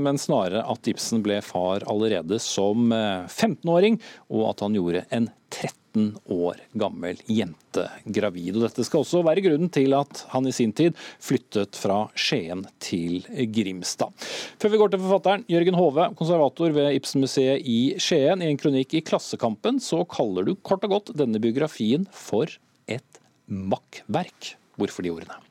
men 0.00 0.16
snarere 0.20 0.62
at 0.64 0.88
Ibsen 0.88 1.20
ble 1.26 1.40
far 1.44 1.84
allerede 1.90 2.38
som 2.40 2.88
15-åring, 2.94 3.98
og 4.32 4.46
at 4.54 4.64
han 4.64 4.78
gjorde 4.78 5.04
en 5.12 5.28
13 5.50 5.85
år 6.32 6.60
gammel 6.78 7.20
jente 7.30 7.86
gravid. 8.04 8.56
Og 8.56 8.66
dette 8.66 8.86
skal 8.86 9.02
også 9.02 9.22
være 9.26 9.44
grunnen 9.44 9.72
til 9.72 9.96
at 9.96 10.24
han 10.32 10.48
i 10.48 10.54
sin 10.54 10.74
tid 10.76 10.96
flyttet 11.22 11.78
fra 11.78 12.04
Skien 12.18 12.66
til 12.82 13.24
Grimstad. 13.54 14.14
Før 14.62 14.72
vi 14.72 14.82
går 14.82 14.94
til 14.94 15.04
forfatteren, 15.04 15.46
Jørgen 15.52 15.78
Hove, 15.78 16.10
konservator 16.18 16.76
ved 16.76 16.98
Ibsenmuseet 16.98 17.64
i 17.64 17.80
Skien. 18.02 18.44
I 18.44 18.52
en 18.52 18.60
kronikk 18.60 18.96
i 18.96 19.04
Klassekampen 19.06 19.80
så 19.82 20.02
kaller 20.10 20.46
du 20.46 20.54
kort 20.62 20.86
og 20.86 20.98
godt 20.98 21.16
denne 21.18 21.42
biografien 21.42 22.08
for 22.12 22.50
et 22.86 23.22
makkverk. 23.46 24.56
Hvorfor 24.76 25.06
de 25.06 25.14
ordene? 25.14 25.45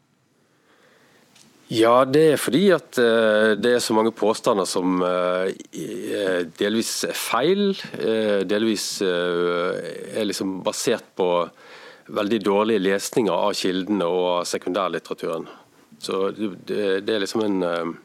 Ja, 1.74 2.04
det 2.06 2.24
er 2.36 2.38
fordi 2.38 2.68
at 2.76 3.00
uh, 3.02 3.56
det 3.58 3.72
er 3.74 3.82
så 3.82 3.96
mange 3.98 4.14
påstander 4.14 4.68
som 4.70 5.02
uh, 5.02 5.50
delvis 6.60 6.92
er 7.10 7.18
feil. 7.18 7.74
Delvis 8.46 8.88
er 9.02 10.28
liksom 10.28 10.60
basert 10.66 11.08
på 11.18 11.30
veldig 12.16 12.42
dårlige 12.46 12.84
lesninger 12.86 13.34
av 13.34 13.56
kildene 13.58 14.06
og 14.06 14.26
av 14.36 14.50
sekundærlitteraturen. 14.50 15.48
Så 16.06 16.28
det 16.38 17.10
er 17.10 17.24
liksom 17.24 17.42
en 17.48 17.96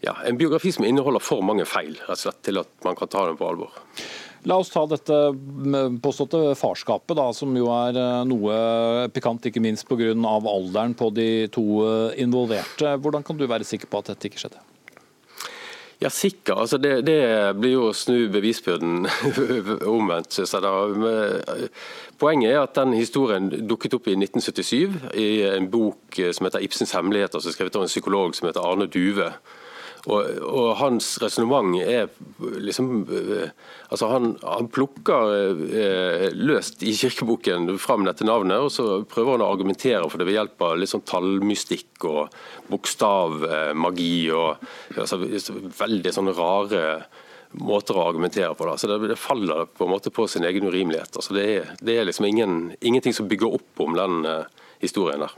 ja, 0.00 0.16
en 0.24 0.36
biografi 0.36 0.72
som 0.72 0.84
inneholder 0.84 1.22
for 1.22 1.44
mange 1.44 1.66
feil 1.68 1.96
rett 2.06 2.16
og 2.16 2.22
slett, 2.22 2.40
til 2.46 2.60
at 2.62 2.70
man 2.86 2.96
kan 2.96 3.10
ta 3.12 3.26
den 3.28 3.38
på 3.40 3.48
alvor. 3.50 3.74
La 4.48 4.56
oss 4.56 4.70
ta 4.72 4.86
dette 4.88 5.16
påståtte 6.00 6.54
farskapet, 6.56 7.12
da, 7.18 7.26
som 7.36 7.52
jo 7.56 7.68
er 7.74 7.98
noe 8.24 8.54
pikant, 9.12 9.44
ikke 9.50 9.60
minst 9.60 9.84
pga. 9.88 10.14
alderen 10.14 10.94
på 10.96 11.10
de 11.12 11.48
to 11.52 11.84
involverte. 12.16 12.96
Hvordan 12.96 13.22
kan 13.26 13.36
du 13.36 13.46
være 13.46 13.68
sikker 13.68 13.90
på 13.90 14.00
at 14.00 14.14
dette 14.14 14.30
ikke 14.30 14.40
skjedde? 14.40 14.64
Ja, 16.00 16.08
sikker. 16.08 16.54
Altså 16.54 16.78
det, 16.80 17.02
det, 17.04 17.20
blir 17.60 17.74
jo 17.74 17.88
å 17.90 17.96
snu 17.96 18.30
bevisbyrden 18.32 19.04
omvendt, 19.96 20.32
synes 20.32 20.54
jeg. 20.56 20.64
da. 20.64 21.66
Poenget 22.20 22.54
er 22.54 22.62
at 22.62 22.78
den 22.78 22.94
historien 22.96 23.50
dukket 23.68 23.98
opp 23.98 24.08
i 24.08 24.16
1977 24.16 25.12
i 25.20 25.28
en 25.50 25.68
bok 25.72 26.16
som 26.32 26.48
heter 26.48 26.64
'Ibsens 26.64 26.96
hemmeligheter', 26.96 27.44
som 27.44 27.52
er 27.52 27.56
skrevet 27.58 27.76
av 27.76 27.84
en 27.84 27.92
psykolog 27.92 28.32
som 28.36 28.48
heter 28.48 28.64
Arne 28.64 28.88
Duve. 28.88 29.28
Og, 30.10 30.40
og 30.42 30.68
hans 30.80 31.12
resonnement 31.22 31.76
er 31.84 32.08
liksom 32.40 33.04
Altså 33.90 34.08
han, 34.10 34.32
han 34.42 34.68
plukker 34.70 35.32
eh, 35.66 36.26
løst 36.34 36.84
i 36.86 36.92
kirkeboken 36.94 37.68
fram 37.82 38.04
dette 38.06 38.26
navnet, 38.26 38.62
og 38.62 38.70
så 38.74 39.00
prøver 39.10 39.34
han 39.34 39.44
å 39.44 39.50
argumentere 39.50 40.04
for 40.06 40.20
det 40.20 40.28
ved 40.28 40.38
hjelp 40.38 40.62
av 40.66 40.76
litt 40.78 40.92
sånn 40.92 41.06
tallmystikk 41.08 42.06
og 42.06 42.30
bokstavmagi. 42.70 44.14
og 44.36 44.62
altså, 44.94 45.18
Veldig 45.80 46.14
sånne 46.14 46.36
rare 46.38 46.84
måter 47.58 47.98
å 47.98 48.06
argumentere 48.06 48.54
på. 48.54 48.66
Da. 48.68 48.76
Så 48.78 48.86
det, 48.90 49.00
det, 49.10 49.18
faller 49.18 49.66
på 49.66 49.86
en 49.86 49.92
måte 49.96 50.12
på 50.14 50.26
sin 50.30 50.46
egen 50.46 50.68
urimelighet. 50.70 51.16
Altså, 51.16 51.34
det, 51.34 51.46
er, 51.56 51.74
det 51.82 51.98
er 51.98 52.06
liksom 52.06 52.28
ingen, 52.28 52.56
ingenting 52.80 53.16
som 53.16 53.28
bygger 53.30 53.58
opp 53.58 53.82
om 53.82 53.98
den 53.98 54.22
eh, 54.30 54.66
historien 54.84 55.26
der. 55.26 55.34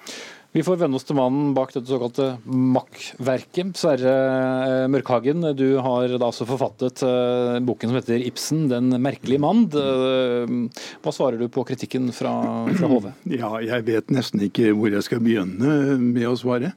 Vi 0.53 0.61
får 0.61 0.83
venne 0.83 0.99
oss 0.99 1.07
til 1.09 1.17
mannen 1.17 1.55
bak 1.57 1.71
dette 1.73 1.89
såkalte 1.89 2.27
makkverket. 2.45 3.71
Sverre 3.81 4.13
eh, 4.13 4.89
Mørkhagen, 4.93 5.47
du 5.57 5.79
har 5.81 6.13
da 6.13 6.29
altså 6.29 6.45
forfattet 6.45 7.01
eh, 7.07 7.57
boken 7.65 7.89
som 7.89 7.97
heter 7.97 8.21
'Ibsen 8.21 8.67
den 8.69 8.93
merkelige 9.01 9.41
mann'. 9.41 9.65
Eh, 9.73 10.85
hva 11.01 11.15
svarer 11.17 11.41
du 11.41 11.49
på 11.49 11.65
kritikken 11.65 12.13
fra, 12.13 12.35
fra 12.69 12.93
HV? 12.93 13.09
Ja, 13.43 13.55
jeg 13.65 13.87
vet 13.89 14.13
nesten 14.13 14.45
ikke 14.45 14.75
hvor 14.77 14.93
jeg 14.93 15.09
skal 15.09 15.25
begynne 15.25 15.97
med 15.97 16.29
å 16.29 16.37
svare. 16.37 16.75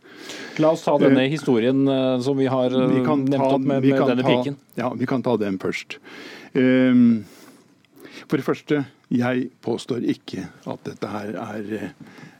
La 0.63 0.71
oss 0.71 0.87
ta 0.87 0.95
denne 1.01 1.27
historien 1.27 1.83
som 2.23 2.39
vi 2.39 2.47
har 2.47 2.71
vi 2.71 3.03
nevnt 3.03 3.43
opp 3.43 3.59
med, 3.59 3.83
med 3.83 4.07
denne 4.07 4.23
piken. 4.23 4.55
Ja, 4.79 4.93
vi 4.95 5.09
kan 5.09 5.23
ta 5.25 5.35
den 5.35 5.59
først. 5.59 5.99
Um, 6.55 7.25
for 8.23 8.39
det 8.39 8.47
første, 8.47 8.85
jeg 9.13 9.49
påstår 9.61 10.05
ikke 10.15 10.47
at 10.65 10.85
dette 10.87 11.09
her 11.11 11.35
er 11.37 11.91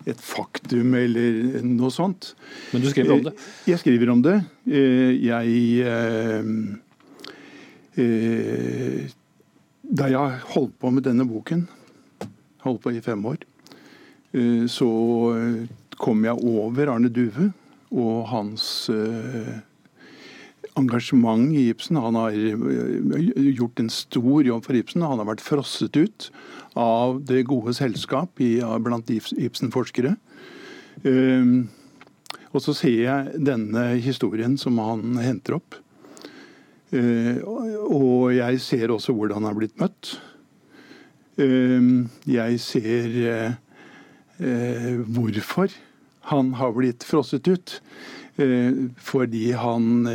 et 0.09 0.21
faktum 0.21 0.93
eller 0.97 1.61
noe 1.65 1.91
sånt. 1.93 2.33
Men 2.73 2.81
du 2.83 2.89
skriver 2.89 3.13
om 3.17 3.23
det? 3.25 3.33
Eh, 3.35 3.69
jeg 3.71 3.81
skriver 3.81 4.11
om 4.13 4.21
det. 4.25 4.37
Eh, 4.69 5.13
jeg 5.25 5.47
eh, 7.95 9.11
Da 9.85 10.09
jeg 10.11 10.39
holdt 10.55 10.75
på 10.81 10.91
med 10.91 11.05
denne 11.05 11.25
boken, 11.29 11.67
holdt 12.65 12.81
på 12.83 12.91
i 12.91 13.01
fem 13.05 13.21
år, 13.29 13.37
så 14.67 14.87
kom 15.95 16.25
jeg 16.25 16.35
over 16.43 16.89
Arne 16.91 17.07
Duve 17.13 17.53
og 17.93 18.25
hans 18.27 18.89
engasjement 20.79 21.53
i 21.55 21.69
Ibsen. 21.71 21.99
Han 22.01 22.17
har 22.19 22.35
gjort 22.35 23.79
en 23.79 23.89
stor 23.93 24.45
jobb 24.47 24.65
for 24.67 24.77
Ibsen. 24.77 25.05
Han 25.05 25.21
har 25.21 25.29
vært 25.29 25.43
frosset 25.45 25.95
ut 25.97 26.29
av 26.75 27.21
det 27.27 27.45
gode 27.47 27.73
selskap 27.77 28.41
i, 28.43 28.57
blant 28.83 29.09
Ibsen-forskere. 29.11 30.15
Um, 31.03 31.67
og 32.55 32.63
så 32.63 32.75
ser 32.75 32.99
jeg 33.03 33.41
denne 33.47 33.87
historien 34.03 34.55
som 34.59 34.79
han 34.83 35.17
henter 35.19 35.57
opp. 35.59 35.79
Uh, 36.93 37.41
og 37.43 38.31
jeg 38.35 38.61
ser 38.63 38.93
også 38.93 39.15
hvordan 39.15 39.41
han 39.41 39.49
har 39.49 39.57
blitt 39.57 39.79
møtt. 39.81 40.15
Uh, 41.39 42.07
jeg 42.29 42.61
ser 42.63 43.17
uh, 44.39 45.03
hvorfor 45.15 45.73
han 46.31 46.53
har 46.59 46.71
blitt 46.75 47.05
frosset 47.05 47.47
ut. 47.47 47.79
Fordi 48.35 49.45
han 49.55 50.07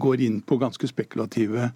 går 0.00 0.20
inn 0.26 0.40
på 0.44 0.58
ganske 0.60 0.88
spekulative 0.90 1.70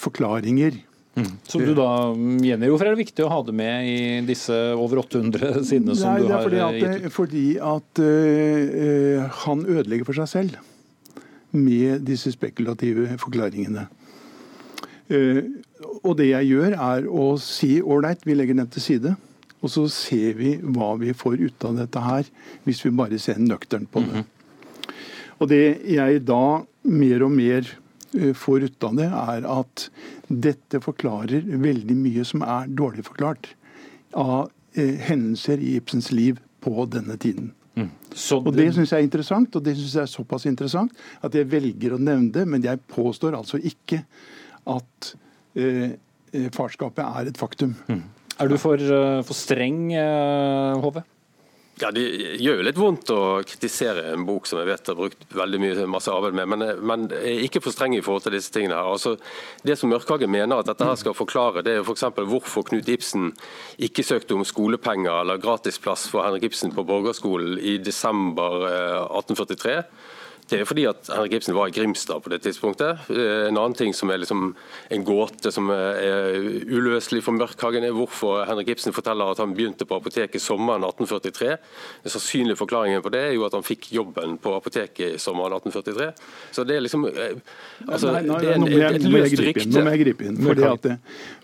forklaringer 0.00 0.78
Mm. 1.16 1.30
Som 1.48 1.62
du 1.64 1.72
da 1.72 2.12
gjengir. 2.44 2.68
Hvorfor 2.68 2.90
er 2.90 2.92
det 2.92 3.00
viktig 3.06 3.24
å 3.24 3.30
ha 3.32 3.38
det 3.46 3.54
med 3.56 3.88
i 3.88 4.00
disse 4.28 4.52
over 4.76 5.00
800 5.00 5.62
sidene 5.64 5.96
som 5.96 6.12
Nei, 6.12 6.26
du 6.28 6.58
har 6.60 6.76
gitt 6.76 7.06
ut? 7.06 7.12
Fordi 7.14 7.44
at 7.64 8.02
uh, 8.04 9.22
han 9.46 9.64
ødelegger 9.64 10.08
for 10.08 10.18
seg 10.20 10.28
selv 10.28 10.58
med 11.56 12.04
disse 12.04 12.34
spekulative 12.34 13.16
forklaringene. 13.22 13.86
Uh, 15.08 15.40
og 16.02 16.18
det 16.20 16.28
jeg 16.34 16.52
gjør, 16.52 16.76
er 16.76 17.08
å 17.08 17.30
si 17.40 17.78
ålreit, 17.80 18.28
vi 18.28 18.36
legger 18.36 18.60
den 18.60 18.68
til 18.76 18.84
side. 18.84 19.16
Og 19.64 19.72
så 19.72 19.86
ser 19.88 20.36
vi 20.36 20.58
hva 20.60 20.92
vi 21.00 21.16
får 21.16 21.40
ut 21.40 21.64
av 21.64 21.80
dette 21.80 22.02
her, 22.04 22.28
hvis 22.68 22.84
vi 22.84 22.92
bare 22.92 23.16
ser 23.18 23.40
nøkternt 23.40 23.88
på 23.88 24.04
det. 24.04 24.12
Mm 24.12 24.20
-hmm. 24.20 24.32
Og 25.40 25.50
det 25.50 25.64
jeg 25.90 26.22
da 26.24 26.44
mer 26.86 27.26
og 27.26 27.34
mer 27.34 27.74
Eh, 28.14 28.32
får 28.32 28.62
ut 28.62 28.84
av 28.84 28.96
det, 28.96 29.06
er 29.10 29.46
at 29.50 29.86
dette 30.28 30.80
forklarer 30.82 31.46
veldig 31.60 31.96
mye 31.98 32.24
som 32.26 32.44
er 32.46 32.70
dårlig 32.78 33.04
forklart 33.08 33.50
av 34.16 34.48
eh, 34.78 34.96
hendelser 35.08 35.60
i 35.60 35.76
Ibsens 35.80 36.12
liv 36.14 36.40
på 36.64 36.86
denne 36.90 37.18
tiden. 37.20 37.52
Mm. 37.76 37.90
og 38.38 38.52
Det 38.56 38.70
syns 38.72 38.94
jeg 38.94 39.02
er 39.02 39.04
interessant, 39.04 39.56
og 39.58 39.64
det 39.64 39.74
synes 39.76 39.94
jeg 39.98 40.06
er 40.06 40.12
såpass 40.14 40.46
interessant 40.48 40.94
at 41.20 41.34
jeg 41.36 41.50
velger 41.50 41.92
å 41.92 42.00
nevne 42.00 42.32
det. 42.32 42.46
Men 42.48 42.64
jeg 42.64 42.80
påstår 42.88 43.36
altså 43.36 43.60
ikke 43.60 44.00
at 44.72 45.12
eh, 45.58 45.98
eh 46.32 46.48
farskapet 46.54 47.04
er 47.04 47.28
et 47.28 47.38
faktum. 47.38 47.74
Mm. 47.90 48.04
Er 48.40 48.48
du 48.48 48.56
for, 48.60 48.80
for 49.24 49.36
streng, 49.36 49.92
Hove? 50.82 51.04
Ja, 51.76 51.90
Det 51.92 52.02
gjør 52.40 52.56
jo 52.56 52.64
litt 52.64 52.78
vondt 52.80 53.10
å 53.12 53.42
kritisere 53.44 54.06
en 54.14 54.22
bok 54.24 54.46
som 54.48 54.62
jeg 54.62 54.70
vet 54.70 54.86
har 54.88 54.96
brukt 54.96 55.26
veldig 55.36 55.58
mye 55.60 55.88
masse 55.92 56.08
arbeid 56.08 56.38
med, 56.38 56.48
men, 56.48 56.64
men 56.80 57.04
ikke 57.44 57.60
for 57.60 57.74
streng 57.74 57.92
i 57.92 58.00
forhold 58.00 58.24
til 58.24 58.32
disse 58.32 58.54
tingene. 58.54 58.78
her. 58.78 58.88
Altså, 58.94 59.18
det 59.60 59.76
som 59.76 59.92
Mørkhagen 59.92 60.32
mener 60.32 60.62
at 60.62 60.70
dette 60.70 60.88
her 60.88 60.96
skal 60.96 61.16
forklare, 61.18 61.60
det 61.66 61.74
er 61.76 61.84
f.eks. 61.84 62.06
hvorfor 62.16 62.64
Knut 62.70 62.88
Ibsen 62.88 63.28
ikke 63.76 64.06
søkte 64.08 64.38
om 64.38 64.46
skolepenger 64.48 65.20
eller 65.20 65.42
gratisplass 65.42 66.08
for 66.08 66.24
Henrik 66.24 66.48
Ibsen 66.48 66.72
på 66.72 66.86
borgerskolen 66.88 67.60
i 67.60 67.76
desember 67.76 68.64
1843. 69.20 69.82
Eh, 70.46 70.50
det 70.50 70.60
er 70.60 70.64
fordi 70.64 70.84
at 70.86 71.10
Henrik 71.10 71.32
Ibsen 71.32 71.54
var 71.54 71.66
i 71.66 71.70
Grimstad 71.70 72.22
på 72.22 72.30
det 72.30 72.42
tidspunktet. 72.42 72.98
Eh, 73.10 73.48
en 73.48 73.58
annen 73.58 73.74
ting 73.74 73.94
som 73.94 74.10
er 74.10 74.16
liksom 74.18 74.54
en 74.90 75.04
gåte 75.04 75.50
som 75.52 75.70
er 75.70 76.36
uløselig 76.70 77.22
for 77.24 77.32
Mørkhagen, 77.32 77.84
er 77.84 77.90
hvorfor 77.92 78.44
Henrik 78.46 78.68
Ibsen 78.68 78.92
forteller 78.92 79.30
at 79.30 79.38
han 79.38 79.54
begynte 79.54 79.84
på 79.84 79.96
apoteket 79.96 80.42
sommeren 80.42 80.84
1843. 80.84 81.56
Den 82.04 82.10
sannsynlige 82.10 82.56
forklaringen 82.56 83.02
på 83.02 83.10
det 83.10 83.20
er 83.20 83.32
jo 83.34 83.44
at 83.46 83.54
han 83.54 83.62
fikk 83.66 83.92
jobben 83.92 84.38
på 84.38 84.54
apoteket 84.56 85.14
i 85.16 85.18
sommeren 85.18 85.52
1843. 85.52 86.12
Så 86.52 86.64
det 86.64 86.76
er 86.76 86.80
liksom 86.86 87.06
eh, 87.10 87.36
altså, 87.88 88.12
nei, 88.12 88.22
nei, 88.22 88.40
det 88.40 88.50
er 88.50 88.54
en, 88.60 88.68
et 88.68 89.08
løst 89.10 89.40
rykte. 89.42 89.68
Nå 89.70 89.84
må 89.86 89.96
jeg 89.96 90.04
gripe 90.04 90.30
inn. 90.30 90.36
Fordi, 90.46 90.62
at, 90.70 90.86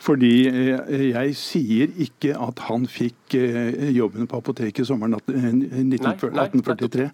fordi 0.02 0.32
eh, 0.48 1.08
jeg 1.10 1.36
sier 1.38 1.86
ikke 2.06 2.36
at 2.38 2.66
han 2.68 2.86
fikk 2.86 3.18
jobben 3.32 4.26
på 4.28 4.36
apoteket 4.42 4.86
sommeren 4.86 5.16
1843. 5.16 7.08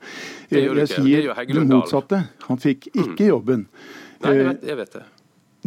Jeg 0.51 0.89
sier 0.91 1.29
det 1.29 1.78
motsatte. 1.79 2.25
Han 2.49 2.61
fikk 2.63 2.91
ikke 2.93 3.25
mm. 3.25 3.31
jobben. 3.31 3.65
Nei, 4.25 4.35
jeg 4.35 4.51
vet, 4.51 4.67
jeg 4.73 4.81
vet 4.83 4.99
det. 4.99 5.05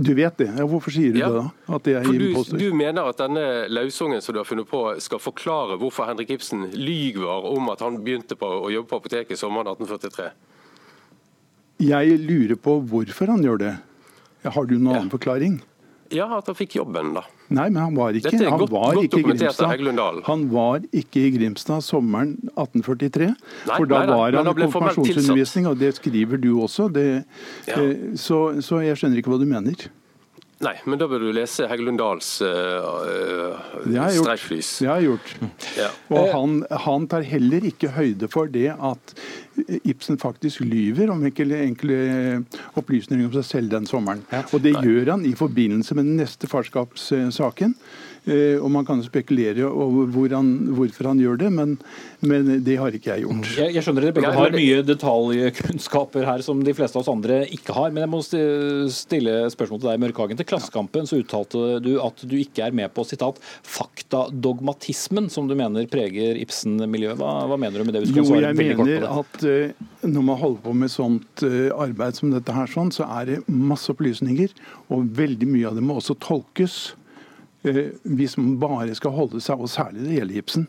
Du 0.01 0.13
vet 0.15 0.37
det. 0.39 0.47
Ja, 0.55 0.65
hvorfor 0.71 0.93
sier 0.93 1.11
du 1.11 1.19
ja. 1.19 1.27
det 1.27 1.41
da? 1.41 1.75
At 1.75 1.87
det 1.87 1.95
er 1.99 2.05
For 2.07 2.53
du, 2.53 2.59
du, 2.61 2.67
mener 2.75 3.09
at 3.11 3.19
denne 3.19 3.43
lausungen 3.67 4.23
som 4.23 4.35
du 4.35 4.39
har 4.39 4.47
funnet 4.47 4.69
på, 4.69 4.85
skal 5.03 5.19
forklare 5.19 5.75
hvorfor 5.81 6.07
Henrik 6.07 6.31
Ibsen 6.37 6.69
lyver 6.71 7.49
om 7.51 7.67
at 7.73 7.83
han 7.83 7.99
begynte 8.05 8.37
på 8.39 8.47
å 8.47 8.71
jobbe 8.71 8.87
på 8.91 9.01
apoteket 9.01 9.39
sommeren 9.39 9.73
1843? 9.73 10.31
Jeg 11.81 12.17
lurer 12.23 12.57
på 12.61 12.77
hvorfor 12.87 13.33
han 13.33 13.43
gjør 13.43 13.61
det. 13.65 13.75
Har 14.47 14.65
du 14.69 14.77
noen 14.77 14.93
ja. 14.93 15.01
annen 15.01 15.13
forklaring? 15.13 15.59
Ja, 16.11 16.29
at 16.37 16.47
han 16.49 16.57
fikk 16.57 16.79
jobben, 16.79 17.13
da. 17.17 17.25
Nei, 17.51 17.67
men 17.69 17.81
han 17.83 17.95
var 17.97 18.15
ikke, 18.15 18.31
han 18.39 18.59
godt, 18.61 18.71
var 18.71 18.95
godt 18.95 19.07
ikke 19.07 19.19
i 19.19 19.25
Grimstad. 19.27 20.21
Han 20.27 20.43
var 20.53 20.85
ikke 20.95 21.23
i 21.27 21.31
Grimstad 21.35 21.83
sommeren 21.85 22.35
1843. 22.53 23.31
Nei, 23.31 23.75
for 23.75 23.89
da 23.91 24.03
nei, 24.05 24.15
var 24.15 24.37
han 24.39 24.51
i 24.51 24.53
konfirmasjonsundervisning, 24.63 25.67
og 25.71 25.79
det 25.81 25.95
skriver 25.99 26.39
du 26.41 26.51
også. 26.63 26.87
Det, 26.95 27.07
ja. 27.67 27.79
eh, 27.81 28.13
så, 28.19 28.43
så 28.63 28.79
jeg 28.85 28.99
skjønner 28.99 29.21
ikke 29.21 29.33
hva 29.33 29.41
du 29.41 29.49
mener. 29.49 29.89
Nei, 30.61 30.75
men 30.85 30.99
da 31.01 31.07
bør 31.09 31.23
du 31.23 31.31
lese 31.33 31.65
Heggelund 31.69 31.97
Dahls 31.97 32.35
uh, 32.45 33.57
streiflys. 34.13 34.69
Det 34.83 34.89
har 34.89 35.01
jeg 35.01 35.09
gjort. 35.09 35.31
Ja. 35.79 35.87
Og 36.13 36.27
han, 36.35 36.57
han, 36.85 37.07
tar 37.09 37.25
heller 37.25 37.65
ikke 37.65 37.89
høyde 37.95 38.29
for 38.29 38.51
det 38.51 38.69
at 38.75 39.15
Ibsen 39.81 40.19
faktisk 40.21 40.61
lyver 40.63 41.09
om 41.13 41.23
enkle, 41.25 41.57
enkle 41.65 41.97
opplysninger 42.79 43.25
om 43.25 43.33
seg 43.39 43.47
selv 43.47 43.73
den 43.73 43.89
sommeren. 43.89 44.21
Ja. 44.31 44.43
Og 44.53 44.61
det 44.63 44.75
Nei. 44.77 44.85
gjør 44.85 45.15
han 45.15 45.25
i 45.27 45.33
forbindelse 45.37 45.97
med 45.97 46.09
den 46.11 46.21
neste 46.21 46.49
farskapssaken. 46.51 47.73
Eh, 47.73 48.10
og 48.61 48.69
Man 48.69 48.85
kan 48.85 49.01
spekulere 49.01 49.65
over 49.65 50.09
hvor 50.13 50.33
han, 50.35 50.49
hvorfor 50.77 51.07
han 51.09 51.21
gjør 51.21 51.39
det, 51.41 51.49
men, 51.55 51.71
men, 52.21 52.51
det 52.61 52.75
har 52.77 52.93
ikke 52.93 53.15
jeg 53.15 53.25
gjort. 53.25 53.47
Jeg, 53.57 53.73
jeg 53.73 53.85
skjønner 53.85 54.05
dere 54.05 54.15
begge 54.17 54.33
har 54.35 54.53
mye 54.53 54.83
detaljkunnskaper 54.85 56.27
her 56.29 56.43
som 56.45 56.61
de 56.61 56.75
fleste 56.77 56.99
av 56.99 57.01
oss 57.01 57.11
andre 57.11 57.41
ikke 57.49 57.73
har. 57.73 57.89
Men 57.89 58.05
jeg 58.05 58.11
må 58.13 58.21
stille 58.21 59.33
spørsmål 59.53 59.81
til 59.81 59.89
deg, 59.89 60.03
Mørkhagen. 60.05 60.39
Til 60.39 60.49
Klassekampen 60.51 61.09
så 61.09 61.17
uttalte 61.21 61.79
du 61.81 61.95
at 62.03 62.21
du 62.21 62.37
ikke 62.37 62.67
er 62.67 62.77
med 62.77 62.93
på 62.93 63.05
sitat, 63.09 63.41
faktadogmatismen 63.65 65.31
som 65.33 65.49
du 65.49 65.57
mener 65.57 65.89
preger 65.91 66.37
Ibsen-miljøet. 66.43 67.17
Hva, 67.19 67.33
hva, 67.49 67.57
mener 67.57 67.81
du 67.81 67.89
med 67.89 67.97
det? 67.97 68.05
jo, 68.13 68.25
jeg 68.37 68.57
mener 68.57 69.09
at 69.09 69.43
uh, 69.43 69.83
når 70.05 70.29
man 70.29 70.41
holder 70.45 70.65
på 70.67 70.77
med 70.77 70.93
sånt 70.93 71.45
uh, 71.45 71.73
arbeid 71.73 72.21
som 72.21 72.33
dette 72.33 72.53
her, 72.53 72.69
sånn, 72.69 72.93
så 72.93 73.09
er 73.19 73.33
det 73.33 73.41
masse 73.49 73.89
opplysninger. 73.91 74.53
Og 74.93 75.09
veldig 75.17 75.49
mye 75.49 75.69
av 75.71 75.77
det 75.77 75.85
må 75.85 75.97
også 75.97 76.19
tolkes 76.21 76.91
Eh, 76.91 77.00
hvis 77.63 78.37
man 78.37 78.55
bare 78.59 78.95
skal 78.95 79.11
holde 79.11 79.41
seg, 79.41 79.59
og 79.61 79.69
særlig 79.69 80.01
det 80.07 80.15
gjelder 80.17 80.33
gipsen. 80.39 80.67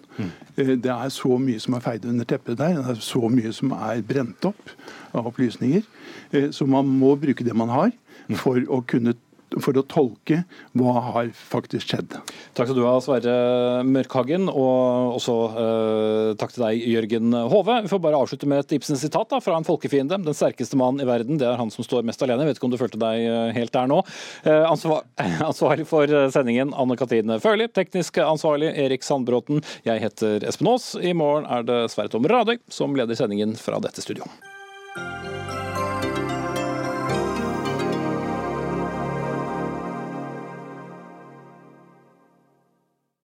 Eh, 0.57 0.67
Det 0.77 0.91
er 0.93 1.09
så 1.09 1.39
mye 1.41 1.59
som 1.61 1.75
er 1.75 1.81
feid 1.81 2.05
under 2.05 2.25
teppet 2.25 2.59
der. 2.59 2.75
Det 2.83 2.91
er 2.97 3.01
så 3.01 3.29
mye 3.33 3.53
som 3.53 3.73
er 3.73 4.03
brent 4.03 4.45
opp 4.45 4.71
av 5.15 5.27
opplysninger. 5.27 5.83
Eh, 6.33 6.51
Så 6.51 6.67
man 6.67 6.85
må 6.87 7.15
bruke 7.17 7.45
det 7.45 7.55
man 7.57 7.69
har 7.69 7.91
for 8.37 8.57
å 8.69 8.83
kunne 8.87 9.15
for 9.61 9.77
å 9.77 9.85
tolke 9.85 10.43
hva 10.79 10.95
har 11.13 11.31
faktisk 11.37 11.93
skjedd. 11.93 12.17
Takk 12.57 12.69
skal 12.69 12.79
du 12.79 12.85
ha, 12.87 12.95
Sverre 13.05 13.35
Mørkhagen, 13.89 14.49
og 14.49 15.17
også 15.19 15.37
eh, 15.63 16.29
takk 16.41 16.55
til 16.55 16.65
deg, 16.67 16.85
Jørgen 16.93 17.37
Hove. 17.53 17.81
Vi 17.85 17.93
får 17.93 18.03
bare 18.05 18.21
avslutte 18.23 18.49
med 18.51 18.63
et 18.63 18.77
Ibsen-sitat 18.79 19.35
fra 19.45 19.57
en 19.59 19.67
folkefiende. 19.67 20.21
Den 20.23 20.37
sterkeste 20.37 20.79
mann 20.81 21.01
i 21.03 21.09
verden, 21.09 21.41
det 21.41 21.49
er 21.49 21.61
han 21.61 21.73
som 21.75 21.87
står 21.87 22.07
mest 22.09 22.23
alene. 22.25 22.45
Jeg 22.45 22.53
vet 22.53 22.61
ikke 22.61 22.71
om 22.71 22.75
du 22.75 22.81
følte 22.81 23.03
deg 23.03 23.27
eh, 23.27 23.51
helt 23.59 23.75
der 23.75 23.91
nå. 23.91 24.01
Eh, 24.45 24.63
ansvar, 24.69 25.05
ansvarlig 25.51 25.89
for 25.91 26.17
sendingen, 26.35 26.75
Anne 26.79 26.99
Katrine 27.01 27.41
Førli. 27.43 27.69
Teknisk 27.73 28.23
ansvarlig, 28.25 28.73
Erik 28.87 29.07
Sandbråten. 29.07 29.63
Jeg 29.89 30.05
heter 30.05 30.49
Espen 30.49 30.73
Aas. 30.73 30.93
I 31.01 31.15
morgen 31.17 31.49
er 31.51 31.67
det 31.69 31.83
Sverre 31.93 32.13
Tom 32.13 32.29
Radøy 32.29 32.59
som 32.73 32.97
leder 32.99 33.19
sendingen 33.19 33.57
fra 33.59 33.81
dette 33.83 34.05
studioet. 34.05 34.52